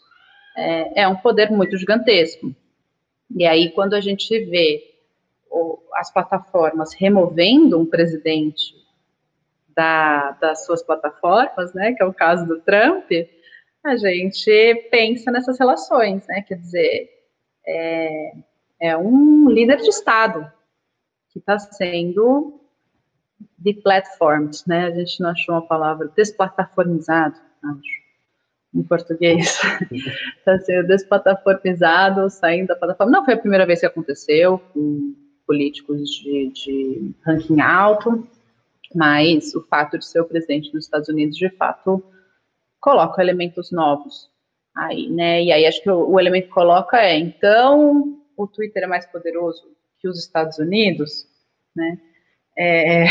é, 0.56 1.03
é 1.03 1.08
um 1.08 1.15
poder 1.15 1.51
muito 1.51 1.77
gigantesco. 1.77 2.53
E 3.36 3.45
aí, 3.45 3.71
quando 3.71 3.95
a 3.95 4.01
gente 4.01 4.38
vê 4.45 4.92
as 5.96 6.12
plataformas 6.12 6.94
removendo 6.94 7.80
um 7.80 7.86
presidente 7.86 8.74
da, 9.76 10.32
das 10.32 10.66
suas 10.66 10.84
plataformas, 10.84 11.74
né, 11.74 11.94
que 11.94 12.02
é 12.02 12.06
o 12.06 12.13
caso 12.13 12.46
do 12.46 12.60
Trump, 12.62 13.10
a 13.84 13.98
gente 13.98 14.88
pensa 14.89 15.32
nessas 15.32 15.60
relações, 15.60 16.26
né, 16.28 16.42
quer 16.42 16.56
dizer, 16.56 17.10
é, 17.66 18.34
é 18.80 18.98
um 18.98 19.50
líder 19.50 19.78
de 19.78 19.89
Estado 19.89 20.52
que 21.30 21.39
está 21.39 21.58
sendo 21.60 22.60
deplatformed, 23.58 24.58
né, 24.68 24.86
a 24.86 24.92
gente 24.92 25.20
não 25.22 25.30
achou 25.30 25.56
uma 25.56 25.68
palavra, 25.68 26.12
desplataformizado, 26.16 27.36
acho, 27.63 28.04
em 28.74 28.84
português, 28.84 29.60
está 30.38 30.58
sendo 30.66 30.88
desplataformizado, 30.88 32.30
saindo 32.30 32.68
da 32.68 32.76
plataforma, 32.76 33.12
não 33.12 33.26
foi 33.26 33.36
a 33.36 33.39
primeira 33.39 33.66
vez 33.66 33.80
que 33.80 33.86
aconteceu, 33.86 34.60
com 34.74 35.13
políticos 35.45 36.10
de, 36.10 36.51
de 36.51 37.15
ranking 37.25 37.60
alto, 37.60 38.27
mas 38.95 39.53
o 39.56 39.62
fato 39.63 39.97
de 39.97 40.06
ser 40.06 40.21
o 40.21 40.25
presidente 40.25 40.71
dos 40.71 40.86
Estados 40.86 41.10
Unidos, 41.10 41.38
de 41.38 41.49
fato, 41.49 42.03
coloca 42.79 43.21
elementos 43.21 43.71
novos 43.71 44.29
aí, 44.75 45.10
né? 45.10 45.43
E 45.43 45.51
aí 45.51 45.65
acho 45.65 45.82
que 45.82 45.89
o, 45.89 46.12
o 46.12 46.19
elemento 46.19 46.47
que 46.47 46.53
coloca 46.53 46.97
é, 46.97 47.17
então, 47.17 48.19
o 48.38 48.47
Twitter 48.47 48.84
é 48.84 48.88
mais 48.88 49.06
poderoso 49.06 49.63
que 49.99 50.08
os 50.08 50.19
Estados 50.19 50.58
Unidos, 50.60 51.25
né? 51.75 51.97
É, 52.58 53.06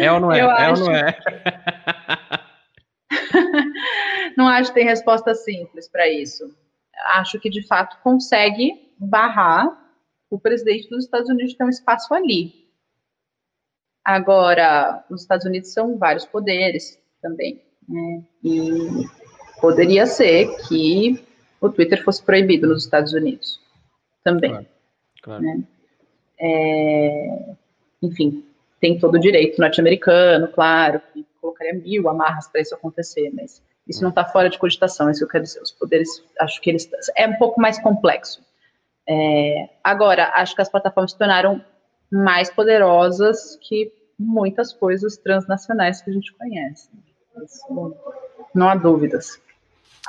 é 0.00 0.12
ou 0.12 0.20
não 0.20 0.32
é? 0.32 0.40
Eu 0.40 0.50
é 0.50 0.70
ou 0.70 0.76
não 0.78 0.92
é? 0.92 1.18
não 4.36 4.48
acho 4.48 4.70
que 4.70 4.80
tem 4.80 4.86
resposta 4.86 5.34
simples 5.34 5.88
para 5.88 6.08
isso. 6.08 6.44
Acho 7.10 7.38
que, 7.38 7.50
de 7.50 7.66
fato, 7.66 7.98
consegue 8.02 8.72
barrar 8.98 9.85
o 10.30 10.38
presidente 10.38 10.88
dos 10.88 11.04
Estados 11.04 11.28
Unidos 11.28 11.54
tem 11.54 11.66
um 11.66 11.70
espaço 11.70 12.12
ali. 12.14 12.66
Agora, 14.04 15.04
os 15.10 15.22
Estados 15.22 15.46
Unidos 15.46 15.72
são 15.72 15.98
vários 15.98 16.24
poderes 16.24 16.98
também, 17.20 17.60
né? 17.88 18.22
E 18.44 19.04
poderia 19.60 20.06
ser 20.06 20.48
que 20.68 21.24
o 21.60 21.68
Twitter 21.68 22.04
fosse 22.04 22.22
proibido 22.22 22.68
nos 22.68 22.84
Estados 22.84 23.12
Unidos 23.12 23.60
também. 24.22 24.50
Claro, 24.50 24.66
claro. 25.22 25.42
Né? 25.42 25.62
É, 26.38 27.54
enfim, 28.02 28.44
tem 28.80 28.98
todo 28.98 29.14
o 29.14 29.20
direito 29.20 29.60
norte-americano, 29.60 30.48
claro, 30.48 31.00
que 31.12 31.26
colocaria 31.40 31.74
mil 31.74 32.08
amarras 32.08 32.46
para 32.48 32.60
isso 32.60 32.74
acontecer, 32.74 33.32
mas 33.34 33.62
isso 33.86 34.02
não 34.02 34.10
está 34.10 34.24
fora 34.24 34.50
de 34.50 34.58
cogitação, 34.58 35.08
é 35.08 35.12
isso 35.12 35.20
que 35.20 35.24
eu 35.24 35.28
quero 35.28 35.44
dizer. 35.44 35.62
Os 35.62 35.72
poderes, 35.72 36.22
acho 36.40 36.60
que 36.60 36.70
eles. 36.70 36.88
É 37.16 37.26
um 37.26 37.36
pouco 37.36 37.60
mais 37.60 37.80
complexo. 37.80 38.44
É, 39.08 39.68
agora, 39.82 40.32
acho 40.34 40.54
que 40.54 40.62
as 40.62 40.68
plataformas 40.68 41.12
se 41.12 41.18
tornaram 41.18 41.64
mais 42.10 42.50
poderosas 42.50 43.56
que 43.62 43.92
muitas 44.18 44.72
coisas 44.72 45.16
transnacionais 45.16 46.00
que 46.00 46.10
a 46.10 46.12
gente 46.12 46.32
conhece. 46.34 46.88
Isso, 47.44 47.94
não 48.54 48.68
há 48.68 48.74
dúvidas. 48.74 49.40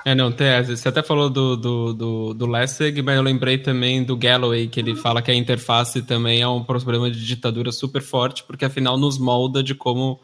É, 0.06 0.14
não, 0.14 0.32
Tese, 0.32 0.78
você 0.78 0.88
até 0.88 1.02
falou 1.02 1.30
do, 1.30 1.58
do, 1.58 1.94
do, 1.94 2.34
do 2.34 2.46
Lessig, 2.46 3.02
mas 3.02 3.18
eu 3.18 3.24
lembrei 3.24 3.58
também 3.58 4.04
do 4.04 4.16
Galloway, 4.16 4.68
que 4.68 4.80
ele 4.80 4.96
fala 4.96 5.22
que 5.22 5.32
a 5.32 5.36
interface 5.36 6.02
também 6.04 6.42
é 6.42 6.48
um 6.48 6.64
problema 6.64 7.10
de 7.10 7.26
ditadura 7.26 7.72
super 7.72 8.02
forte, 8.02 8.44
porque 8.44 8.64
afinal 8.64 8.98
nos 8.98 9.18
molda 9.18 9.64
de 9.64 9.74
como 9.74 10.20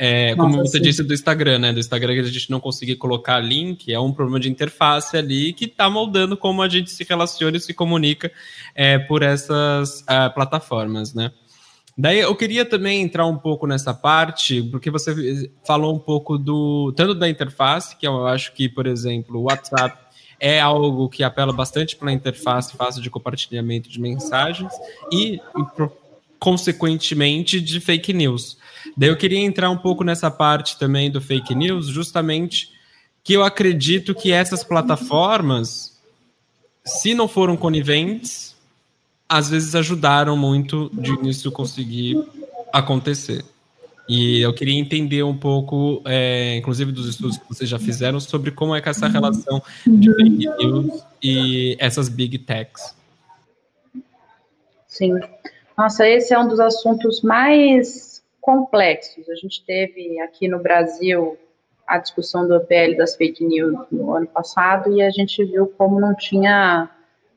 é, 0.00 0.32
Nossa, 0.36 0.48
como 0.50 0.64
você 0.64 0.78
sim. 0.78 0.84
disse 0.84 1.02
do 1.02 1.12
Instagram, 1.12 1.58
né? 1.58 1.72
Do 1.72 1.80
Instagram 1.80 2.14
que 2.14 2.20
a 2.20 2.24
gente 2.24 2.50
não 2.50 2.60
conseguir 2.60 2.94
colocar 2.94 3.40
link, 3.40 3.92
é 3.92 3.98
um 3.98 4.12
problema 4.12 4.38
de 4.38 4.48
interface 4.48 5.16
ali 5.16 5.52
que 5.52 5.64
está 5.64 5.90
moldando 5.90 6.36
como 6.36 6.62
a 6.62 6.68
gente 6.68 6.88
se 6.88 7.02
relaciona 7.02 7.56
e 7.56 7.60
se 7.60 7.74
comunica 7.74 8.30
é, 8.76 8.96
por 8.96 9.24
essas 9.24 10.02
uh, 10.02 10.32
plataformas, 10.32 11.12
né? 11.12 11.32
Daí 12.00 12.20
eu 12.20 12.36
queria 12.36 12.64
também 12.64 13.02
entrar 13.02 13.26
um 13.26 13.36
pouco 13.36 13.66
nessa 13.66 13.92
parte, 13.92 14.62
porque 14.62 14.88
você 14.88 15.50
falou 15.66 15.96
um 15.96 15.98
pouco 15.98 16.38
do 16.38 16.92
tanto 16.92 17.12
da 17.12 17.28
interface, 17.28 17.96
que 17.96 18.06
eu 18.06 18.24
acho 18.24 18.52
que, 18.52 18.68
por 18.68 18.86
exemplo, 18.86 19.40
o 19.40 19.42
WhatsApp 19.44 19.98
é 20.38 20.60
algo 20.60 21.08
que 21.08 21.24
apela 21.24 21.52
bastante 21.52 21.96
para 21.96 22.10
a 22.10 22.12
interface 22.12 22.76
fácil 22.76 23.02
de 23.02 23.10
compartilhamento 23.10 23.88
de 23.88 24.00
mensagens 24.00 24.72
e, 25.12 25.40
consequentemente, 26.38 27.60
de 27.60 27.80
fake 27.80 28.12
news. 28.12 28.57
Daí 28.96 29.08
eu 29.08 29.16
queria 29.16 29.38
entrar 29.38 29.70
um 29.70 29.76
pouco 29.76 30.04
nessa 30.04 30.30
parte 30.30 30.78
também 30.78 31.10
do 31.10 31.20
fake 31.20 31.54
news, 31.54 31.86
justamente 31.86 32.70
que 33.22 33.34
eu 33.34 33.44
acredito 33.44 34.14
que 34.14 34.32
essas 34.32 34.64
plataformas, 34.64 35.98
se 36.84 37.14
não 37.14 37.28
foram 37.28 37.56
coniventes, 37.56 38.56
às 39.28 39.50
vezes 39.50 39.74
ajudaram 39.74 40.36
muito 40.36 40.90
de 40.94 41.28
isso 41.28 41.52
conseguir 41.52 42.16
acontecer. 42.72 43.44
E 44.08 44.40
eu 44.40 44.54
queria 44.54 44.78
entender 44.78 45.22
um 45.22 45.36
pouco, 45.36 46.00
é, 46.06 46.56
inclusive 46.56 46.90
dos 46.90 47.06
estudos 47.06 47.36
que 47.36 47.46
vocês 47.46 47.68
já 47.68 47.78
fizeram, 47.78 48.18
sobre 48.18 48.50
como 48.50 48.74
é 48.74 48.80
que 48.80 48.88
essa 48.88 49.06
relação 49.06 49.62
de 49.86 50.10
fake 50.14 50.48
news 50.58 51.04
e 51.22 51.76
essas 51.78 52.08
big 52.08 52.38
techs. 52.38 52.96
Sim. 54.86 55.12
Nossa, 55.76 56.08
esse 56.08 56.32
é 56.32 56.38
um 56.38 56.48
dos 56.48 56.58
assuntos 56.58 57.20
mais 57.20 58.07
complexos. 58.48 59.28
A 59.28 59.34
gente 59.34 59.62
teve 59.62 60.18
aqui 60.20 60.48
no 60.48 60.58
Brasil 60.58 61.36
a 61.86 61.98
discussão 61.98 62.48
do 62.48 62.58
PL 62.60 62.96
das 62.96 63.14
fake 63.14 63.44
news 63.44 63.76
no 63.92 64.14
ano 64.14 64.26
passado 64.26 64.90
e 64.90 65.02
a 65.02 65.10
gente 65.10 65.44
viu 65.44 65.66
como 65.76 66.00
não 66.00 66.14
tinha 66.14 66.88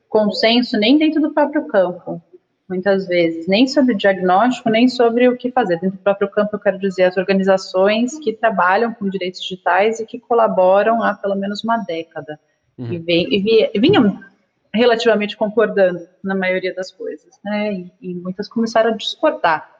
consenso 0.08 0.78
nem 0.78 0.96
dentro 0.96 1.20
do 1.20 1.34
próprio 1.34 1.66
campo, 1.66 2.18
muitas 2.66 3.06
vezes, 3.06 3.46
nem 3.46 3.66
sobre 3.66 3.92
o 3.92 3.96
diagnóstico, 3.96 4.70
nem 4.70 4.88
sobre 4.88 5.28
o 5.28 5.36
que 5.36 5.50
fazer. 5.50 5.78
Dentro 5.80 5.98
do 5.98 6.02
próprio 6.02 6.30
campo, 6.30 6.56
eu 6.56 6.60
quero 6.60 6.78
dizer 6.78 7.04
as 7.04 7.18
organizações 7.18 8.18
que 8.18 8.32
trabalham 8.32 8.94
com 8.94 9.10
direitos 9.10 9.42
digitais 9.42 10.00
e 10.00 10.06
que 10.06 10.18
colaboram 10.18 11.02
há 11.02 11.12
pelo 11.12 11.34
menos 11.34 11.62
uma 11.62 11.76
década. 11.76 12.40
Uhum. 12.78 12.90
E, 12.90 12.98
vem, 12.98 13.28
e, 13.30 13.78
vinham 13.78 14.18
relativamente 14.72 15.36
concordando 15.36 16.08
na 16.24 16.34
maioria 16.34 16.74
das 16.74 16.90
coisas, 16.90 17.38
né? 17.44 17.74
E, 17.74 17.92
e 18.00 18.14
muitas 18.14 18.48
começaram 18.48 18.92
a 18.92 18.96
discordar 18.96 19.71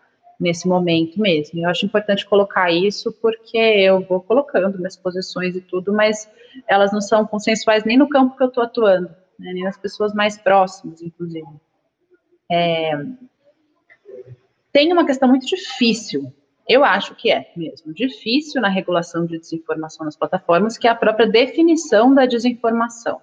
nesse 0.42 0.66
momento 0.66 1.20
mesmo. 1.20 1.60
Eu 1.60 1.68
acho 1.68 1.86
importante 1.86 2.26
colocar 2.26 2.70
isso 2.70 3.12
porque 3.22 3.56
eu 3.56 4.00
vou 4.00 4.20
colocando 4.20 4.76
minhas 4.76 4.96
posições 4.96 5.54
e 5.54 5.60
tudo, 5.60 5.92
mas 5.92 6.28
elas 6.66 6.92
não 6.92 7.00
são 7.00 7.24
consensuais 7.26 7.84
nem 7.84 7.96
no 7.96 8.08
campo 8.08 8.36
que 8.36 8.42
eu 8.42 8.48
estou 8.48 8.64
atuando, 8.64 9.08
né, 9.38 9.52
nem 9.52 9.62
nas 9.62 9.78
pessoas 9.78 10.12
mais 10.12 10.36
próximas, 10.36 11.00
inclusive. 11.00 11.46
É, 12.50 12.92
tem 14.72 14.92
uma 14.92 15.06
questão 15.06 15.28
muito 15.28 15.46
difícil, 15.46 16.32
eu 16.68 16.84
acho 16.84 17.14
que 17.14 17.30
é 17.30 17.52
mesmo, 17.56 17.94
difícil 17.94 18.60
na 18.60 18.68
regulação 18.68 19.24
de 19.24 19.38
desinformação 19.38 20.04
nas 20.04 20.16
plataformas, 20.16 20.76
que 20.76 20.88
é 20.88 20.90
a 20.90 20.94
própria 20.94 21.26
definição 21.26 22.14
da 22.14 22.26
desinformação. 22.26 23.20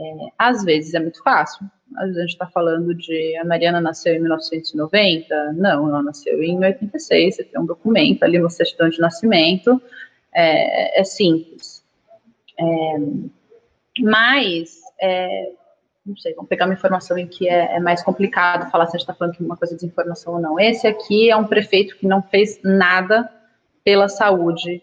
É, 0.00 0.32
às 0.38 0.64
vezes 0.64 0.94
é 0.94 1.00
muito 1.00 1.22
fácil, 1.22 1.70
a 1.96 2.06
gente 2.06 2.30
está 2.30 2.46
falando 2.46 2.94
de 2.94 3.36
a 3.36 3.44
Mariana 3.44 3.80
nasceu 3.80 4.14
em 4.14 4.20
1990? 4.20 5.52
Não, 5.54 5.88
ela 5.88 6.02
nasceu 6.02 6.42
em 6.42 6.58
86. 6.58 7.36
Você 7.36 7.44
tem 7.44 7.60
um 7.60 7.66
documento 7.66 8.22
ali, 8.22 8.38
uma 8.38 8.50
certidão 8.50 8.88
de 8.88 9.00
nascimento. 9.00 9.80
É, 10.32 11.00
é 11.00 11.04
simples. 11.04 11.84
É, 12.58 12.64
mas, 14.00 14.80
é, 15.00 15.50
não 16.06 16.16
sei, 16.16 16.32
vamos 16.34 16.48
pegar 16.48 16.66
uma 16.66 16.74
informação 16.74 17.18
em 17.18 17.26
que 17.26 17.48
é, 17.48 17.76
é 17.76 17.80
mais 17.80 18.02
complicado 18.02 18.70
falar 18.70 18.86
se 18.86 18.96
a 18.96 18.98
gente 18.98 19.08
está 19.08 19.14
falando 19.14 19.34
que 19.34 19.42
uma 19.42 19.56
coisa 19.56 19.74
é 19.74 19.76
desinformação 19.76 20.34
ou 20.34 20.40
não. 20.40 20.60
Esse 20.60 20.86
aqui 20.86 21.28
é 21.28 21.36
um 21.36 21.46
prefeito 21.46 21.96
que 21.96 22.06
não 22.06 22.22
fez 22.22 22.60
nada 22.62 23.28
pela 23.82 24.08
saúde 24.08 24.80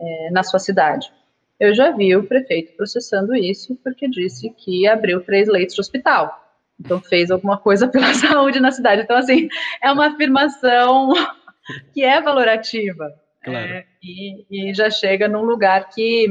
é, 0.00 0.30
na 0.30 0.42
sua 0.42 0.58
cidade. 0.58 1.12
Eu 1.58 1.74
já 1.74 1.90
vi 1.90 2.14
o 2.14 2.24
prefeito 2.24 2.76
processando 2.76 3.34
isso 3.34 3.76
porque 3.82 4.08
disse 4.08 4.50
que 4.50 4.86
abriu 4.86 5.20
três 5.20 5.48
leitos 5.48 5.74
de 5.74 5.80
hospital. 5.80 6.48
Então 6.78 7.00
fez 7.00 7.30
alguma 7.30 7.58
coisa 7.58 7.88
pela 7.90 8.14
saúde 8.14 8.60
na 8.60 8.70
cidade. 8.70 9.02
Então, 9.02 9.16
assim, 9.16 9.48
é 9.82 9.90
uma 9.90 10.06
afirmação 10.08 11.12
que 11.92 12.04
é 12.04 12.20
valorativa. 12.20 13.12
Claro. 13.42 13.72
É, 13.72 13.86
e, 14.02 14.70
e, 14.70 14.74
já 14.74 14.90
chega 14.90 15.28
num 15.28 15.42
lugar 15.42 15.88
que 15.90 16.26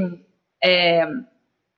é, 0.64 1.06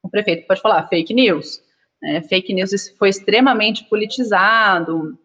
o 0.03 0.09
prefeito 0.09 0.47
pode 0.47 0.61
falar 0.61 0.87
fake 0.87 1.13
news. 1.13 1.61
Né? 2.01 2.21
Fake 2.21 2.53
news 2.53 2.71
foi 2.97 3.09
extremamente 3.09 3.83
politizado. 3.85 5.17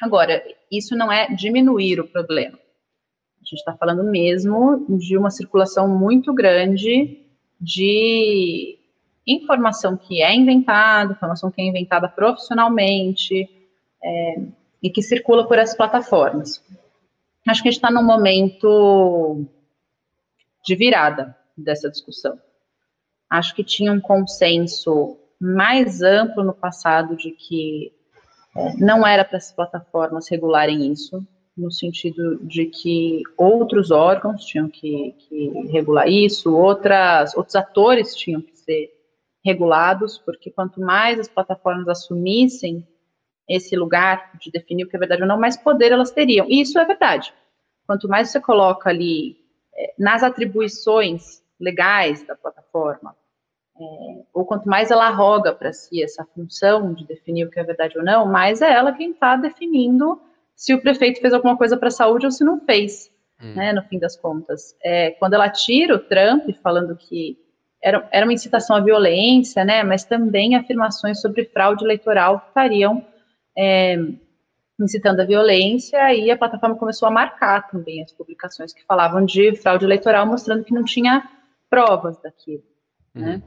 Agora, 0.00 0.42
isso 0.70 0.96
não 0.96 1.12
é 1.12 1.26
diminuir 1.34 2.00
o 2.00 2.08
problema. 2.08 2.56
A 2.56 3.44
gente 3.44 3.58
está 3.58 3.76
falando 3.76 4.04
mesmo 4.04 4.86
de 4.98 5.16
uma 5.18 5.30
circulação 5.30 5.88
muito 5.88 6.32
grande 6.32 7.21
de 7.62 8.76
informação 9.24 9.96
que 9.96 10.20
é 10.20 10.34
inventada, 10.34 11.12
informação 11.12 11.48
que 11.48 11.62
é 11.62 11.64
inventada 11.64 12.08
profissionalmente 12.08 13.48
é, 14.02 14.42
e 14.82 14.90
que 14.90 15.00
circula 15.00 15.46
por 15.46 15.58
essas 15.58 15.76
plataformas. 15.76 16.60
Acho 17.46 17.62
que 17.62 17.68
a 17.68 17.70
gente 17.70 17.78
está 17.78 17.90
num 17.90 18.02
momento 18.02 19.46
de 20.64 20.74
virada 20.74 21.36
dessa 21.56 21.88
discussão. 21.88 22.36
Acho 23.30 23.54
que 23.54 23.62
tinha 23.62 23.92
um 23.92 24.00
consenso 24.00 25.16
mais 25.40 26.02
amplo 26.02 26.42
no 26.42 26.52
passado 26.52 27.16
de 27.16 27.30
que 27.30 27.92
é, 28.56 28.74
não 28.76 29.06
era 29.06 29.24
para 29.24 29.38
as 29.38 29.52
plataformas 29.52 30.28
regularem 30.28 30.90
isso, 30.90 31.24
no 31.56 31.70
sentido 31.70 32.38
de 32.44 32.66
que 32.66 33.22
outros 33.36 33.90
órgãos 33.90 34.44
tinham 34.44 34.68
que, 34.68 35.14
que 35.18 35.48
regular 35.70 36.08
isso, 36.08 36.54
outras, 36.54 37.36
outros 37.36 37.54
atores 37.54 38.14
tinham 38.14 38.40
que 38.40 38.56
ser 38.56 38.90
regulados, 39.44 40.18
porque 40.18 40.50
quanto 40.50 40.80
mais 40.80 41.18
as 41.18 41.28
plataformas 41.28 41.88
assumissem 41.88 42.86
esse 43.48 43.76
lugar 43.76 44.32
de 44.40 44.50
definir 44.50 44.84
o 44.84 44.88
que 44.88 44.96
é 44.96 44.98
verdade 44.98 45.22
ou 45.22 45.28
não, 45.28 45.38
mais 45.38 45.56
poder 45.56 45.92
elas 45.92 46.10
teriam. 46.10 46.46
E 46.48 46.60
isso 46.60 46.78
é 46.78 46.84
verdade. 46.84 47.34
Quanto 47.86 48.08
mais 48.08 48.30
você 48.30 48.40
coloca 48.40 48.88
ali 48.88 49.36
é, 49.74 49.94
nas 49.98 50.22
atribuições 50.22 51.42
legais 51.60 52.24
da 52.26 52.36
plataforma, 52.36 53.14
é, 53.76 54.22
ou 54.32 54.46
quanto 54.46 54.68
mais 54.68 54.90
ela 54.90 55.08
arroga 55.08 55.52
para 55.52 55.72
si 55.72 56.02
essa 56.02 56.24
função 56.24 56.94
de 56.94 57.04
definir 57.04 57.46
o 57.46 57.50
que 57.50 57.58
é 57.58 57.64
verdade 57.64 57.98
ou 57.98 58.04
não, 58.04 58.26
mais 58.26 58.62
é 58.62 58.72
ela 58.72 58.92
quem 58.92 59.10
está 59.10 59.36
definindo 59.36 60.20
se 60.54 60.74
o 60.74 60.80
prefeito 60.80 61.20
fez 61.20 61.32
alguma 61.32 61.56
coisa 61.56 61.76
para 61.76 61.88
a 61.88 61.92
saúde 61.92 62.26
ou 62.26 62.32
se 62.32 62.44
não 62.44 62.60
fez, 62.60 63.10
hum. 63.40 63.54
né, 63.54 63.72
no 63.72 63.82
fim 63.82 63.98
das 63.98 64.16
contas. 64.16 64.76
É, 64.82 65.10
quando 65.12 65.34
ela 65.34 65.48
tira 65.48 65.94
o 65.94 65.98
Trump 65.98 66.48
falando 66.62 66.96
que 66.96 67.38
era, 67.82 68.08
era 68.12 68.24
uma 68.24 68.32
incitação 68.32 68.76
à 68.76 68.80
violência, 68.80 69.64
né, 69.64 69.82
mas 69.82 70.04
também 70.04 70.54
afirmações 70.54 71.20
sobre 71.20 71.44
fraude 71.46 71.84
eleitoral 71.84 72.44
estariam 72.48 73.04
é, 73.58 73.96
incitando 74.80 75.20
a 75.20 75.24
violência, 75.24 76.12
e 76.14 76.30
a 76.30 76.36
plataforma 76.36 76.76
começou 76.76 77.06
a 77.06 77.10
marcar 77.10 77.68
também 77.68 78.02
as 78.02 78.12
publicações 78.12 78.72
que 78.72 78.84
falavam 78.84 79.24
de 79.24 79.54
fraude 79.56 79.84
eleitoral, 79.84 80.26
mostrando 80.26 80.64
que 80.64 80.74
não 80.74 80.84
tinha 80.84 81.28
provas 81.68 82.20
daquilo, 82.20 82.62
né. 83.14 83.22
uhum. 83.22 83.32
né. 83.38 83.42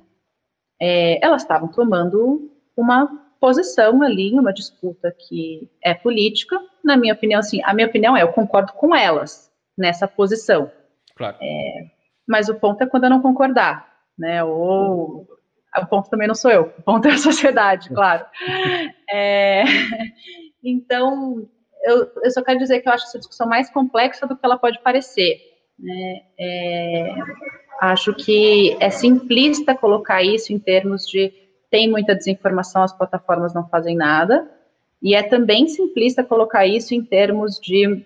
É, 0.82 1.26
elas 1.26 1.42
estavam 1.42 1.70
tomando 1.70 2.52
uma 2.76 3.25
posição 3.46 4.02
ali, 4.02 4.34
uma 4.34 4.52
disputa 4.52 5.16
que 5.16 5.70
é 5.80 5.94
política. 5.94 6.60
Na 6.84 6.98
minha 6.98 7.14
opinião, 7.14 7.40
assim, 7.40 7.62
a 7.64 7.76
minha 7.76 7.88
opinião 7.88 8.18
é, 8.18 8.24
eu 8.24 8.30
concordo 8.30 8.74
com 8.74 8.96
elas 8.96 9.52
nessa 9.78 10.08
posição. 10.08 10.72
Claro. 11.16 11.38
É, 11.40 11.86
mas 12.28 12.50
o 12.50 12.56
ponto 12.56 12.82
é 12.82 12.88
quando 12.88 13.04
eu 13.04 13.10
não 13.12 13.22
concordar, 13.22 13.88
né? 14.18 14.44
Ou 14.44 15.28
o 15.78 15.86
ponto 15.86 16.10
também 16.10 16.28
não 16.28 16.34
sou 16.34 16.50
eu, 16.50 16.74
o 16.76 16.82
ponto 16.82 17.08
é 17.08 17.12
a 17.12 17.18
sociedade, 17.20 17.90
claro. 17.90 18.26
É, 19.08 19.64
então, 20.64 21.48
eu, 21.84 22.12
eu, 22.24 22.32
só 22.32 22.42
quero 22.42 22.58
dizer 22.58 22.80
que 22.80 22.90
eu 22.90 22.94
acho 22.94 23.06
essa 23.06 23.20
discussão 23.20 23.48
mais 23.48 23.70
complexa 23.70 24.26
do 24.26 24.36
que 24.36 24.44
ela 24.44 24.58
pode 24.58 24.80
parecer. 24.80 25.38
Né? 25.78 26.22
É, 26.40 27.14
acho 27.80 28.12
que 28.16 28.76
é 28.80 28.90
simplista 28.90 29.76
colocar 29.76 30.24
isso 30.24 30.52
em 30.52 30.58
termos 30.58 31.06
de 31.06 31.45
tem 31.76 31.92
muita 31.92 32.16
desinformação, 32.16 32.84
as 32.84 32.94
plataformas 32.94 33.54
não 33.54 33.68
fazem 33.68 33.98
nada. 33.98 34.50
E 35.02 35.14
é 35.14 35.22
também 35.22 35.68
simplista 35.68 36.24
colocar 36.24 36.66
isso 36.66 36.96
em 36.96 37.04
termos 37.04 37.60
de 37.60 38.06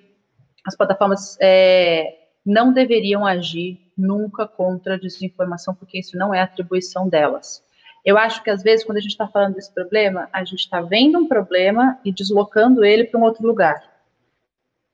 as 0.66 0.76
plataformas 0.76 1.38
é, 1.40 2.18
não 2.44 2.74
deveriam 2.74 3.28
agir 3.28 3.80
nunca 3.96 4.48
contra 4.48 4.96
a 4.96 5.00
desinformação, 5.00 5.76
porque 5.76 6.00
isso 6.00 6.18
não 6.18 6.34
é 6.34 6.42
atribuição 6.42 7.08
delas. 7.08 7.64
Eu 8.04 8.18
acho 8.18 8.42
que 8.42 8.50
às 8.50 8.64
vezes, 8.64 8.84
quando 8.84 8.98
a 8.98 9.02
gente 9.02 9.12
está 9.12 9.28
falando 9.28 9.54
desse 9.54 9.72
problema, 9.72 10.28
a 10.34 10.44
gente 10.44 10.62
está 10.62 10.82
vendo 10.82 11.20
um 11.20 11.28
problema 11.28 12.00
e 12.04 12.12
deslocando 12.12 12.84
ele 12.84 13.04
para 13.04 13.20
um 13.20 13.24
outro 13.24 13.46
lugar. 13.46 13.84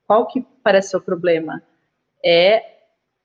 Qual 0.06 0.26
que 0.26 0.46
parece 0.62 0.90
ser 0.90 0.98
o 0.98 1.00
problema? 1.00 1.62
É 2.22 2.75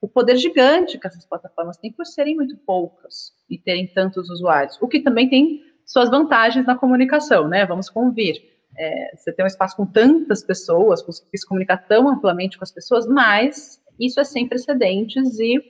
o 0.02 0.08
poder 0.08 0.36
gigante 0.36 0.98
que 0.98 1.08
essas 1.08 1.26
plataformas 1.26 1.78
têm 1.78 1.94
por 1.94 2.06
serem 2.06 2.36
muito 2.36 2.58
poucas 2.58 3.32
e 3.48 3.58
terem 3.58 3.88
tantos 3.88 4.30
usuários, 4.30 4.82
o 4.82 4.88
que 4.88 5.00
também 5.00 5.30
tem 5.30 5.62
suas 5.86 6.10
vantagens 6.10 6.66
na 6.66 6.76
comunicação, 6.76 7.48
né? 7.48 7.66
Vamos 7.66 7.90
convir. 7.90 8.42
É, 8.78 9.16
você 9.16 9.32
tem 9.32 9.44
um 9.44 9.48
espaço 9.48 9.76
com 9.76 9.86
tantas 9.86 10.44
pessoas, 10.44 11.04
conseguir 11.04 11.38
se 11.38 11.46
comunicar 11.46 11.78
tão 11.78 12.10
amplamente 12.10 12.58
com 12.58 12.64
as 12.64 12.72
pessoas, 12.72 13.06
mas 13.06 13.80
isso 14.00 14.20
é 14.20 14.24
sem 14.24 14.48
precedentes 14.48 15.40
e 15.40 15.62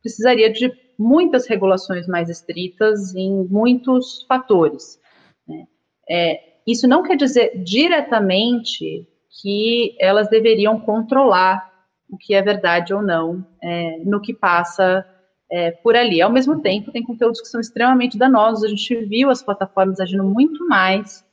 precisaria 0.00 0.50
de 0.50 0.72
muitas 0.98 1.46
regulações 1.46 2.06
mais 2.06 2.30
estritas 2.30 3.14
em 3.14 3.44
muitos 3.48 4.22
fatores. 4.22 4.98
Né? 5.46 5.66
É, 6.08 6.40
isso 6.66 6.88
não 6.88 7.02
quer 7.02 7.16
dizer 7.16 7.62
diretamente 7.62 9.06
que 9.42 9.96
elas 10.00 10.30
deveriam 10.30 10.80
controlar 10.80 11.75
o 12.08 12.16
que 12.16 12.34
é 12.34 12.42
verdade 12.42 12.94
ou 12.94 13.02
não 13.02 13.46
é, 13.62 13.98
no 14.04 14.20
que 14.20 14.32
passa 14.32 15.04
é, 15.50 15.70
por 15.70 15.96
ali. 15.96 16.20
Ao 16.20 16.30
mesmo 16.30 16.60
tempo, 16.60 16.92
tem 16.92 17.02
conteúdos 17.02 17.40
que 17.40 17.48
são 17.48 17.60
extremamente 17.60 18.18
danosos. 18.18 18.64
A 18.64 18.68
gente 18.68 18.94
viu 19.06 19.30
as 19.30 19.42
plataformas 19.42 20.00
agindo 20.00 20.24
muito 20.24 20.66
mais 20.68 21.24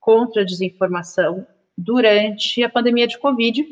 contra 0.00 0.42
a 0.42 0.44
desinformação 0.44 1.46
durante 1.76 2.62
a 2.62 2.68
pandemia 2.68 3.06
de 3.06 3.18
Covid, 3.18 3.62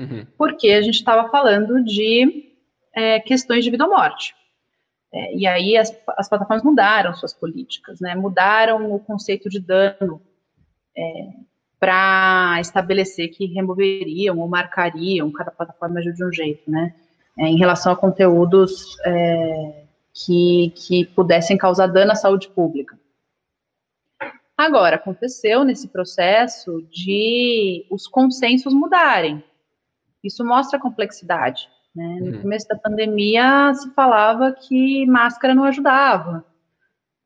uhum. 0.00 0.26
porque 0.36 0.68
a 0.68 0.82
gente 0.82 0.96
estava 0.96 1.28
falando 1.30 1.82
de 1.84 2.52
é, 2.94 3.18
questões 3.20 3.64
de 3.64 3.70
vida 3.70 3.84
ou 3.84 3.90
morte. 3.90 4.34
É, 5.12 5.36
e 5.36 5.46
aí 5.46 5.76
as, 5.76 5.94
as, 6.16 6.28
plataformas 6.28 6.64
mudaram 6.64 7.14
suas 7.14 7.34
políticas, 7.34 8.00
né? 8.00 8.14
mudaram 8.14 8.94
o 8.94 9.00
conceito 9.00 9.48
de 9.50 9.60
dano 9.60 10.22
é, 10.96 11.28
para 11.82 12.60
estabelecer 12.60 13.28
que 13.30 13.44
removeriam 13.46 14.38
ou 14.38 14.46
marcariam, 14.46 15.32
cada 15.32 15.50
plataforma 15.50 15.98
agiu 15.98 16.12
de 16.12 16.24
um 16.24 16.32
jeito, 16.32 16.70
né? 16.70 16.94
É, 17.36 17.48
em 17.48 17.58
relação 17.58 17.90
a 17.90 17.96
conteúdos 17.96 18.96
é, 19.04 19.82
que, 20.14 20.72
que 20.76 21.06
pudessem 21.06 21.58
causar 21.58 21.88
dano 21.88 22.12
à 22.12 22.14
saúde 22.14 22.48
pública. 22.50 22.96
Agora, 24.56 24.94
aconteceu 24.94 25.64
nesse 25.64 25.88
processo 25.88 26.86
de 26.88 27.84
os 27.90 28.06
consensos 28.06 28.72
mudarem. 28.72 29.42
Isso 30.22 30.44
mostra 30.44 30.78
a 30.78 30.80
complexidade. 30.80 31.68
Né? 31.92 32.20
No 32.20 32.36
uhum. 32.36 32.42
começo 32.42 32.68
da 32.68 32.76
pandemia 32.76 33.74
se 33.74 33.90
falava 33.90 34.52
que 34.52 35.04
máscara 35.06 35.52
não 35.52 35.64
ajudava. 35.64 36.44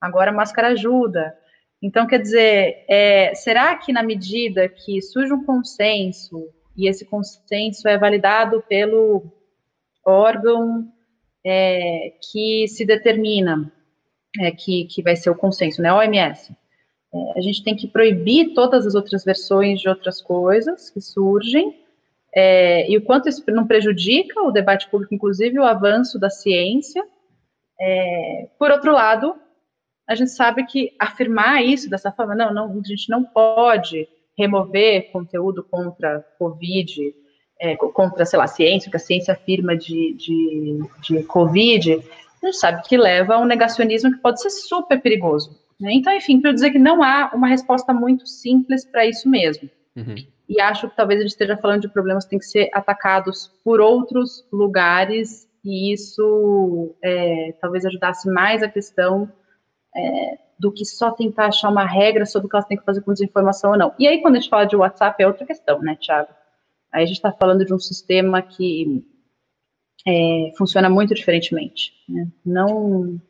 Agora 0.01 0.33
máscara 0.33 0.69
ajuda. 0.69 1.37
Então, 1.83 2.07
quer 2.07 2.21
dizer, 2.21 2.85
é, 2.89 3.35
será 3.35 3.77
que 3.77 3.93
na 3.93 4.03
medida 4.03 4.69
que 4.69 5.01
surge 5.03 5.33
um 5.33 5.45
consenso, 5.45 6.49
e 6.77 6.89
esse 6.89 7.05
consenso 7.05 7.87
é 7.89 7.99
validado 7.99 8.63
pelo 8.69 9.25
órgão 10.05 10.91
é, 11.45 12.15
que 12.31 12.67
se 12.69 12.85
determina 12.85 13.73
é, 14.41 14.51
que, 14.51 14.85
que 14.87 15.03
vai 15.03 15.17
ser 15.17 15.31
o 15.31 15.35
consenso, 15.35 15.83
né, 15.83 15.93
OMS, 15.93 16.53
é, 17.15 17.39
a 17.39 17.41
gente 17.41 17.63
tem 17.63 17.77
que 17.77 17.87
proibir 17.87 18.55
todas 18.55 18.87
as 18.87 18.95
outras 18.95 19.25
versões 19.25 19.81
de 19.81 19.89
outras 19.89 20.21
coisas 20.21 20.91
que 20.91 21.01
surgem, 21.01 21.87
é, 22.35 22.91
e 22.91 22.99
o 22.99 23.03
quanto 23.03 23.31
isso 23.31 23.43
não 23.49 23.67
prejudica 23.67 24.43
o 24.43 24.51
debate 24.51 24.91
público, 24.91 25.15
inclusive 25.15 25.59
o 25.59 25.65
avanço 25.65 26.19
da 26.19 26.29
ciência. 26.29 27.03
É, 27.81 28.49
por 28.59 28.71
outro 28.71 28.93
lado, 28.93 29.35
a 30.09 30.15
gente 30.15 30.31
sabe 30.31 30.65
que 30.65 30.93
afirmar 30.99 31.65
isso 31.65 31.91
dessa 31.91 32.13
forma, 32.13 32.35
não, 32.35 32.53
não 32.53 32.71
a 32.71 32.89
gente 32.89 33.09
não 33.11 33.25
pode 33.25 34.09
remover 34.39 35.11
conteúdo 35.11 35.65
contra 35.65 36.25
Covid, 36.39 37.15
é, 37.61 37.75
contra, 37.77 38.25
sei 38.25 38.39
lá, 38.39 38.47
ciência, 38.47 38.91
que 38.91 38.97
a 38.97 39.01
ciência 39.01 39.33
afirma 39.33 39.77
de, 39.77 40.15
de, 40.15 40.79
de 41.03 41.23
Covid, 41.25 41.95
a 42.43 42.47
gente 42.47 42.59
sabe 42.59 42.83
que 42.87 42.97
leva 42.97 43.35
a 43.35 43.39
um 43.39 43.47
negacionismo 43.47 44.13
que 44.13 44.19
pode 44.19 44.41
ser 44.41 44.51
super 44.51 45.01
perigoso. 45.01 45.59
Né? 45.81 45.93
Então, 45.95 46.13
enfim, 46.15 46.41
para 46.41 46.53
dizer 46.53 46.71
que 46.71 46.79
não 46.79 47.03
há 47.03 47.31
uma 47.35 47.49
resposta 47.49 47.93
muito 47.93 48.27
simples 48.27 48.85
para 48.85 49.07
isso 49.07 49.29
mesmo. 49.29 49.69
Uhum. 49.97 50.15
E 50.49 50.61
acho 50.61 50.89
que 50.89 50.97
talvez 50.97 51.19
a 51.19 51.23
gente 51.23 51.33
esteja 51.33 51.57
falando 51.57 51.83
de 51.83 51.89
problemas 51.89 52.25
que 52.25 52.31
têm 52.31 52.39
que 52.39 52.47
ser 52.47 52.71
atacados 52.73 53.53
por 53.65 53.81
outros 53.81 54.47
lugares 54.53 55.49
e 55.65 55.93
isso 55.93 56.95
é, 57.03 57.55
talvez 57.61 57.85
ajudasse 57.85 58.31
mais 58.31 58.63
a 58.63 58.69
questão 58.69 59.29
é, 59.97 60.39
do 60.59 60.73
que 60.73 60.85
só 60.85 61.11
tentar 61.11 61.47
achar 61.47 61.69
uma 61.69 61.85
regra 61.85 62.27
sobre 62.27 62.47
o 62.47 62.49
que 62.51 62.57
elas 62.57 62.67
têm 62.67 62.77
que 62.77 62.85
fazer 62.85 63.01
com 63.03 63.13
desinformação 63.13 63.73
ou 63.73 63.79
não. 63.79 63.95
E 63.99 64.07
aí, 64.07 64.21
quando 64.21 64.37
a 64.37 64.41
gente 64.41 64.51
fala 64.51 64.67
de 64.67 64.77
WhatsApp, 64.77 65.23
é 65.23 65.27
outra 65.27 65.47
questão, 65.47 65.81
né, 65.81 65.97
Thiago? 66.01 66.31
Aí 66.93 67.03
a 67.03 67.07
gente 67.07 67.17
está 67.17 67.33
falando 67.33 67.65
de 67.65 67.75
um 67.75 67.79
sistema 67.79 68.41
que 68.41 69.05
é, 70.07 70.53
funciona 70.57 70.89
muito 70.89 71.15
diferentemente. 71.15 71.93
Né? 72.09 72.29
Não, 72.45 73.21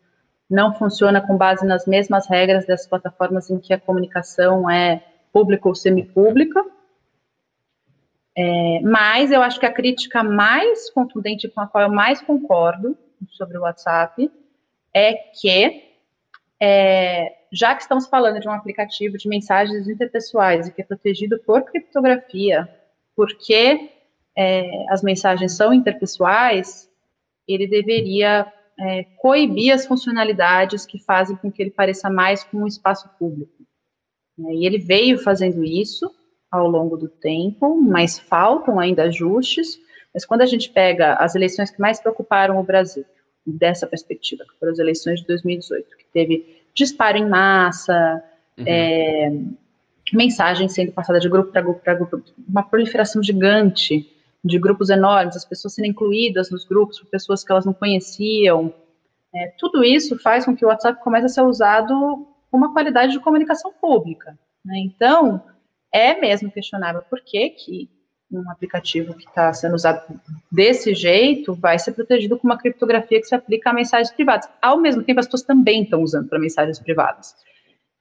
não 0.49 0.75
funciona 0.75 1.21
com 1.21 1.37
base 1.37 1.67
nas 1.67 1.87
mesmas 1.87 2.29
regras 2.29 2.67
das 2.67 2.87
plataformas 2.87 3.51
em 3.51 3.59
que 3.59 3.73
a 3.73 3.81
comunicação 3.81 4.71
é 4.71 5.03
pública 5.33 5.69
ou 5.69 5.75
semipública. 5.75 6.65
É, 8.39 8.81
mas 8.83 9.33
eu 9.33 9.43
acho 9.43 9.59
que 9.59 9.67
a 9.67 9.73
crítica 9.73 10.23
mais 10.23 10.91
contundente 10.91 11.49
com 11.49 11.61
a 11.61 11.67
qual 11.67 11.85
eu 11.85 11.93
mais 11.93 12.21
concordo 12.21 12.97
sobre 13.31 13.57
o 13.57 13.63
WhatsApp 13.63 14.31
é 14.93 15.15
que, 15.15 15.86
é, 16.61 17.35
já 17.53 17.75
que 17.75 17.83
estamos 17.83 18.07
falando 18.07 18.41
de 18.41 18.49
um 18.49 18.53
aplicativo 18.53 19.17
de 19.19 19.29
mensagens 19.29 19.89
interpessoais 19.89 20.67
e 20.69 20.73
que 20.73 20.83
é 20.83 20.85
protegido 20.85 21.39
por 21.41 21.63
criptografia, 21.63 22.69
porque 23.15 23.91
é, 24.37 24.85
as 24.91 25.03
mensagens 25.03 25.53
são 25.53 25.73
interpessoais, 25.73 26.91
ele 27.47 27.67
deveria 27.67 28.53
é, 28.79 29.05
coibir 29.17 29.73
as 29.73 29.87
funcionalidades 29.87 30.85
que 30.85 30.99
fazem 30.99 31.37
com 31.37 31.51
que 31.51 31.63
ele 31.63 31.71
pareça 31.71 32.11
mais 32.11 32.45
com 32.45 32.59
um 32.59 32.67
espaço 32.67 33.09
público. 33.19 33.53
E 34.39 34.67
ele 34.67 34.79
veio 34.79 35.19
fazendo 35.19 35.65
isso 35.65 36.11
ao 36.51 36.69
longo 36.69 36.97
do 36.97 37.09
tempo, 37.09 37.81
mas 37.81 38.19
faltam 38.19 38.79
ainda 38.79 39.05
ajustes. 39.05 39.79
Mas 40.13 40.27
quando 40.27 40.43
a 40.43 40.47
gente 40.47 40.71
pega 40.71 41.15
as 41.15 41.35
eleições 41.35 41.71
que 41.71 41.81
mais 41.81 42.01
preocuparam 42.01 42.59
o 42.59 42.63
Brasil, 42.63 43.05
dessa 43.47 43.87
perspectiva, 43.87 44.45
que 44.45 44.59
foram 44.59 44.73
as 44.73 44.79
eleições 44.79 45.21
de 45.21 45.27
2018, 45.27 45.97
que 45.97 46.07
teve 46.13 46.65
disparo 46.75 47.17
em 47.17 47.29
massa, 47.29 48.23
uhum. 48.59 48.65
é, 48.67 49.33
mensagem 50.13 50.69
sendo 50.69 50.93
passada 50.93 51.21
de 51.21 51.29
grupo 51.29 51.53
para 51.53 51.63
grupo 51.63 51.81
para 51.81 51.95
grupo, 51.95 52.23
uma 52.49 52.63
proliferação 52.63 53.23
gigante 53.23 54.13
de 54.45 54.59
grupos 54.59 54.91
enormes, 54.91 55.37
as 55.37 55.45
pessoas 55.45 55.75
sendo 55.75 55.87
incluídas 55.87 56.51
nos 56.51 56.65
grupos 56.65 57.01
por 57.01 57.09
pessoas 57.09 57.43
que 57.43 57.51
elas 57.51 57.67
não 57.67 57.73
conheciam. 57.73 58.73
É, 59.35 59.53
tudo 59.59 59.83
isso 59.83 60.19
faz 60.19 60.45
com 60.45 60.57
que 60.57 60.65
o 60.65 60.69
WhatsApp 60.69 61.03
comece 61.03 61.27
a 61.27 61.29
ser 61.29 61.43
usado 61.43 62.27
com 62.51 62.57
uma 62.57 62.73
qualidade 62.73 63.13
de 63.13 63.21
comunicação 63.21 63.73
pública. 63.73 64.39
Né? 64.65 64.79
Então, 64.79 65.43
é 65.93 66.19
mesmo 66.19 66.51
questionável 66.51 67.03
por 67.09 67.21
que, 67.23 67.51
que 67.51 67.91
um 68.31 68.51
aplicativo 68.51 69.15
que 69.15 69.27
está 69.27 69.53
sendo 69.53 69.75
usado 69.75 70.21
desse 70.51 70.95
jeito 70.95 71.55
vai 71.55 71.79
ser 71.79 71.93
protegido 71.93 72.37
com 72.39 72.47
uma 72.47 72.59
criptografia 72.59 73.21
que 73.21 73.27
se 73.27 73.35
aplica 73.35 73.71
a 73.71 73.73
mensagens 73.73 74.11
privadas. 74.11 74.49
Ao 74.61 74.77
mesmo 74.79 75.03
tempo, 75.03 75.21
as 75.21 75.27
pessoas 75.27 75.43
também 75.43 75.85
estão 75.85 76.03
usando 76.03 76.29
para 76.29 76.39
mensagens 76.39 76.79
privadas. 76.79 77.35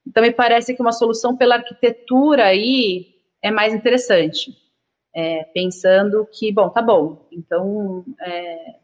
Então, 0.06 0.22
me 0.22 0.32
parece 0.32 0.74
que 0.74 0.82
uma 0.82 0.92
solução 0.92 1.36
pela 1.36 1.56
arquitetura 1.56 2.44
aí 2.44 3.14
é 3.42 3.50
mais 3.50 3.74
interessante. 3.74 4.52
É, 5.14 5.44
pensando 5.44 6.28
que, 6.30 6.52
bom, 6.52 6.68
tá 6.68 6.82
bom, 6.82 7.26
então 7.32 8.04
é, 8.20 8.74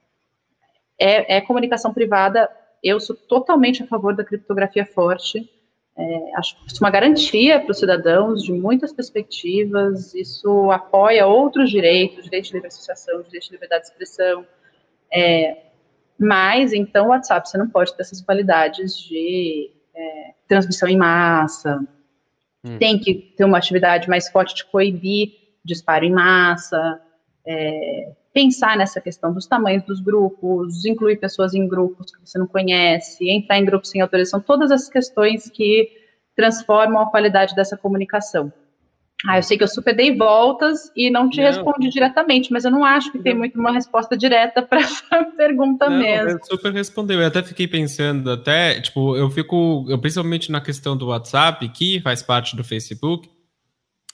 é, 0.98 1.36
é, 1.36 1.40
comunicação 1.42 1.92
privada, 1.92 2.48
eu 2.82 2.98
sou 2.98 3.14
totalmente 3.14 3.82
a 3.82 3.86
favor 3.86 4.16
da 4.16 4.24
criptografia 4.24 4.86
forte, 4.86 5.46
é, 5.96 6.36
acho 6.36 6.56
que 6.56 6.68
isso 6.68 6.82
é 6.82 6.86
uma 6.86 6.90
garantia 6.90 7.60
para 7.60 7.70
os 7.70 7.78
cidadãos 7.78 8.42
de 8.42 8.52
muitas 8.52 8.92
perspectivas, 8.92 10.14
isso 10.14 10.70
apoia 10.70 11.26
outros 11.26 11.70
direitos, 11.70 12.24
direito 12.24 12.46
de 12.46 12.52
livre 12.54 12.68
associação, 12.68 13.22
direito 13.22 13.46
de 13.46 13.52
liberdade 13.52 13.84
de 13.84 13.90
expressão, 13.90 14.46
é, 15.12 15.58
mas, 16.18 16.72
então, 16.72 17.06
o 17.06 17.08
WhatsApp, 17.08 17.48
você 17.48 17.58
não 17.58 17.68
pode 17.68 17.94
ter 17.94 18.02
essas 18.02 18.22
qualidades 18.22 18.96
de 18.96 19.70
é, 19.94 20.34
transmissão 20.46 20.88
em 20.88 20.96
massa, 20.96 21.80
hum. 22.64 22.78
tem 22.78 22.98
que 22.98 23.14
ter 23.14 23.44
uma 23.44 23.58
atividade 23.58 24.08
mais 24.08 24.28
forte 24.28 24.54
de 24.54 24.64
coibir 24.64 25.32
disparo 25.64 26.04
em 26.04 26.12
massa, 26.12 27.00
é, 27.44 28.12
pensar 28.32 28.76
nessa 28.76 29.00
questão 29.00 29.32
dos 29.32 29.46
tamanhos 29.46 29.84
dos 29.84 30.00
grupos, 30.00 30.84
incluir 30.84 31.16
pessoas 31.16 31.54
em 31.54 31.68
grupos 31.68 32.14
que 32.14 32.20
você 32.24 32.38
não 32.38 32.46
conhece, 32.46 33.28
entrar 33.28 33.58
em 33.58 33.64
grupos 33.64 33.90
sem 33.90 34.00
autorização, 34.00 34.40
todas 34.40 34.70
as 34.70 34.88
questões 34.88 35.50
que 35.50 35.90
transformam 36.34 37.02
a 37.02 37.10
qualidade 37.10 37.54
dessa 37.54 37.76
comunicação. 37.76 38.52
Ah, 39.26 39.38
eu 39.38 39.42
sei 39.42 39.56
que 39.56 39.62
eu 39.62 39.68
super 39.68 39.94
dei 39.94 40.16
voltas 40.16 40.90
e 40.96 41.08
não 41.08 41.30
te 41.30 41.40
não. 41.40 41.46
respondi 41.46 41.88
diretamente, 41.90 42.52
mas 42.52 42.64
eu 42.64 42.72
não 42.72 42.84
acho 42.84 43.12
que 43.12 43.18
não. 43.18 43.24
tem 43.24 43.34
muito 43.34 43.58
uma 43.58 43.70
resposta 43.70 44.16
direta 44.16 44.62
para 44.62 44.80
essa 44.80 45.24
pergunta 45.36 45.88
não, 45.88 45.98
mesmo. 45.98 46.40
Super 46.42 46.72
respondeu. 46.72 47.20
Eu 47.20 47.28
até 47.28 47.42
fiquei 47.42 47.68
pensando, 47.68 48.32
até, 48.32 48.80
tipo, 48.80 49.16
eu 49.16 49.30
fico, 49.30 49.86
eu, 49.88 49.98
principalmente 49.98 50.50
na 50.50 50.60
questão 50.60 50.96
do 50.96 51.08
WhatsApp, 51.08 51.68
que 51.68 52.00
faz 52.00 52.20
parte 52.20 52.56
do 52.56 52.64
Facebook, 52.64 53.28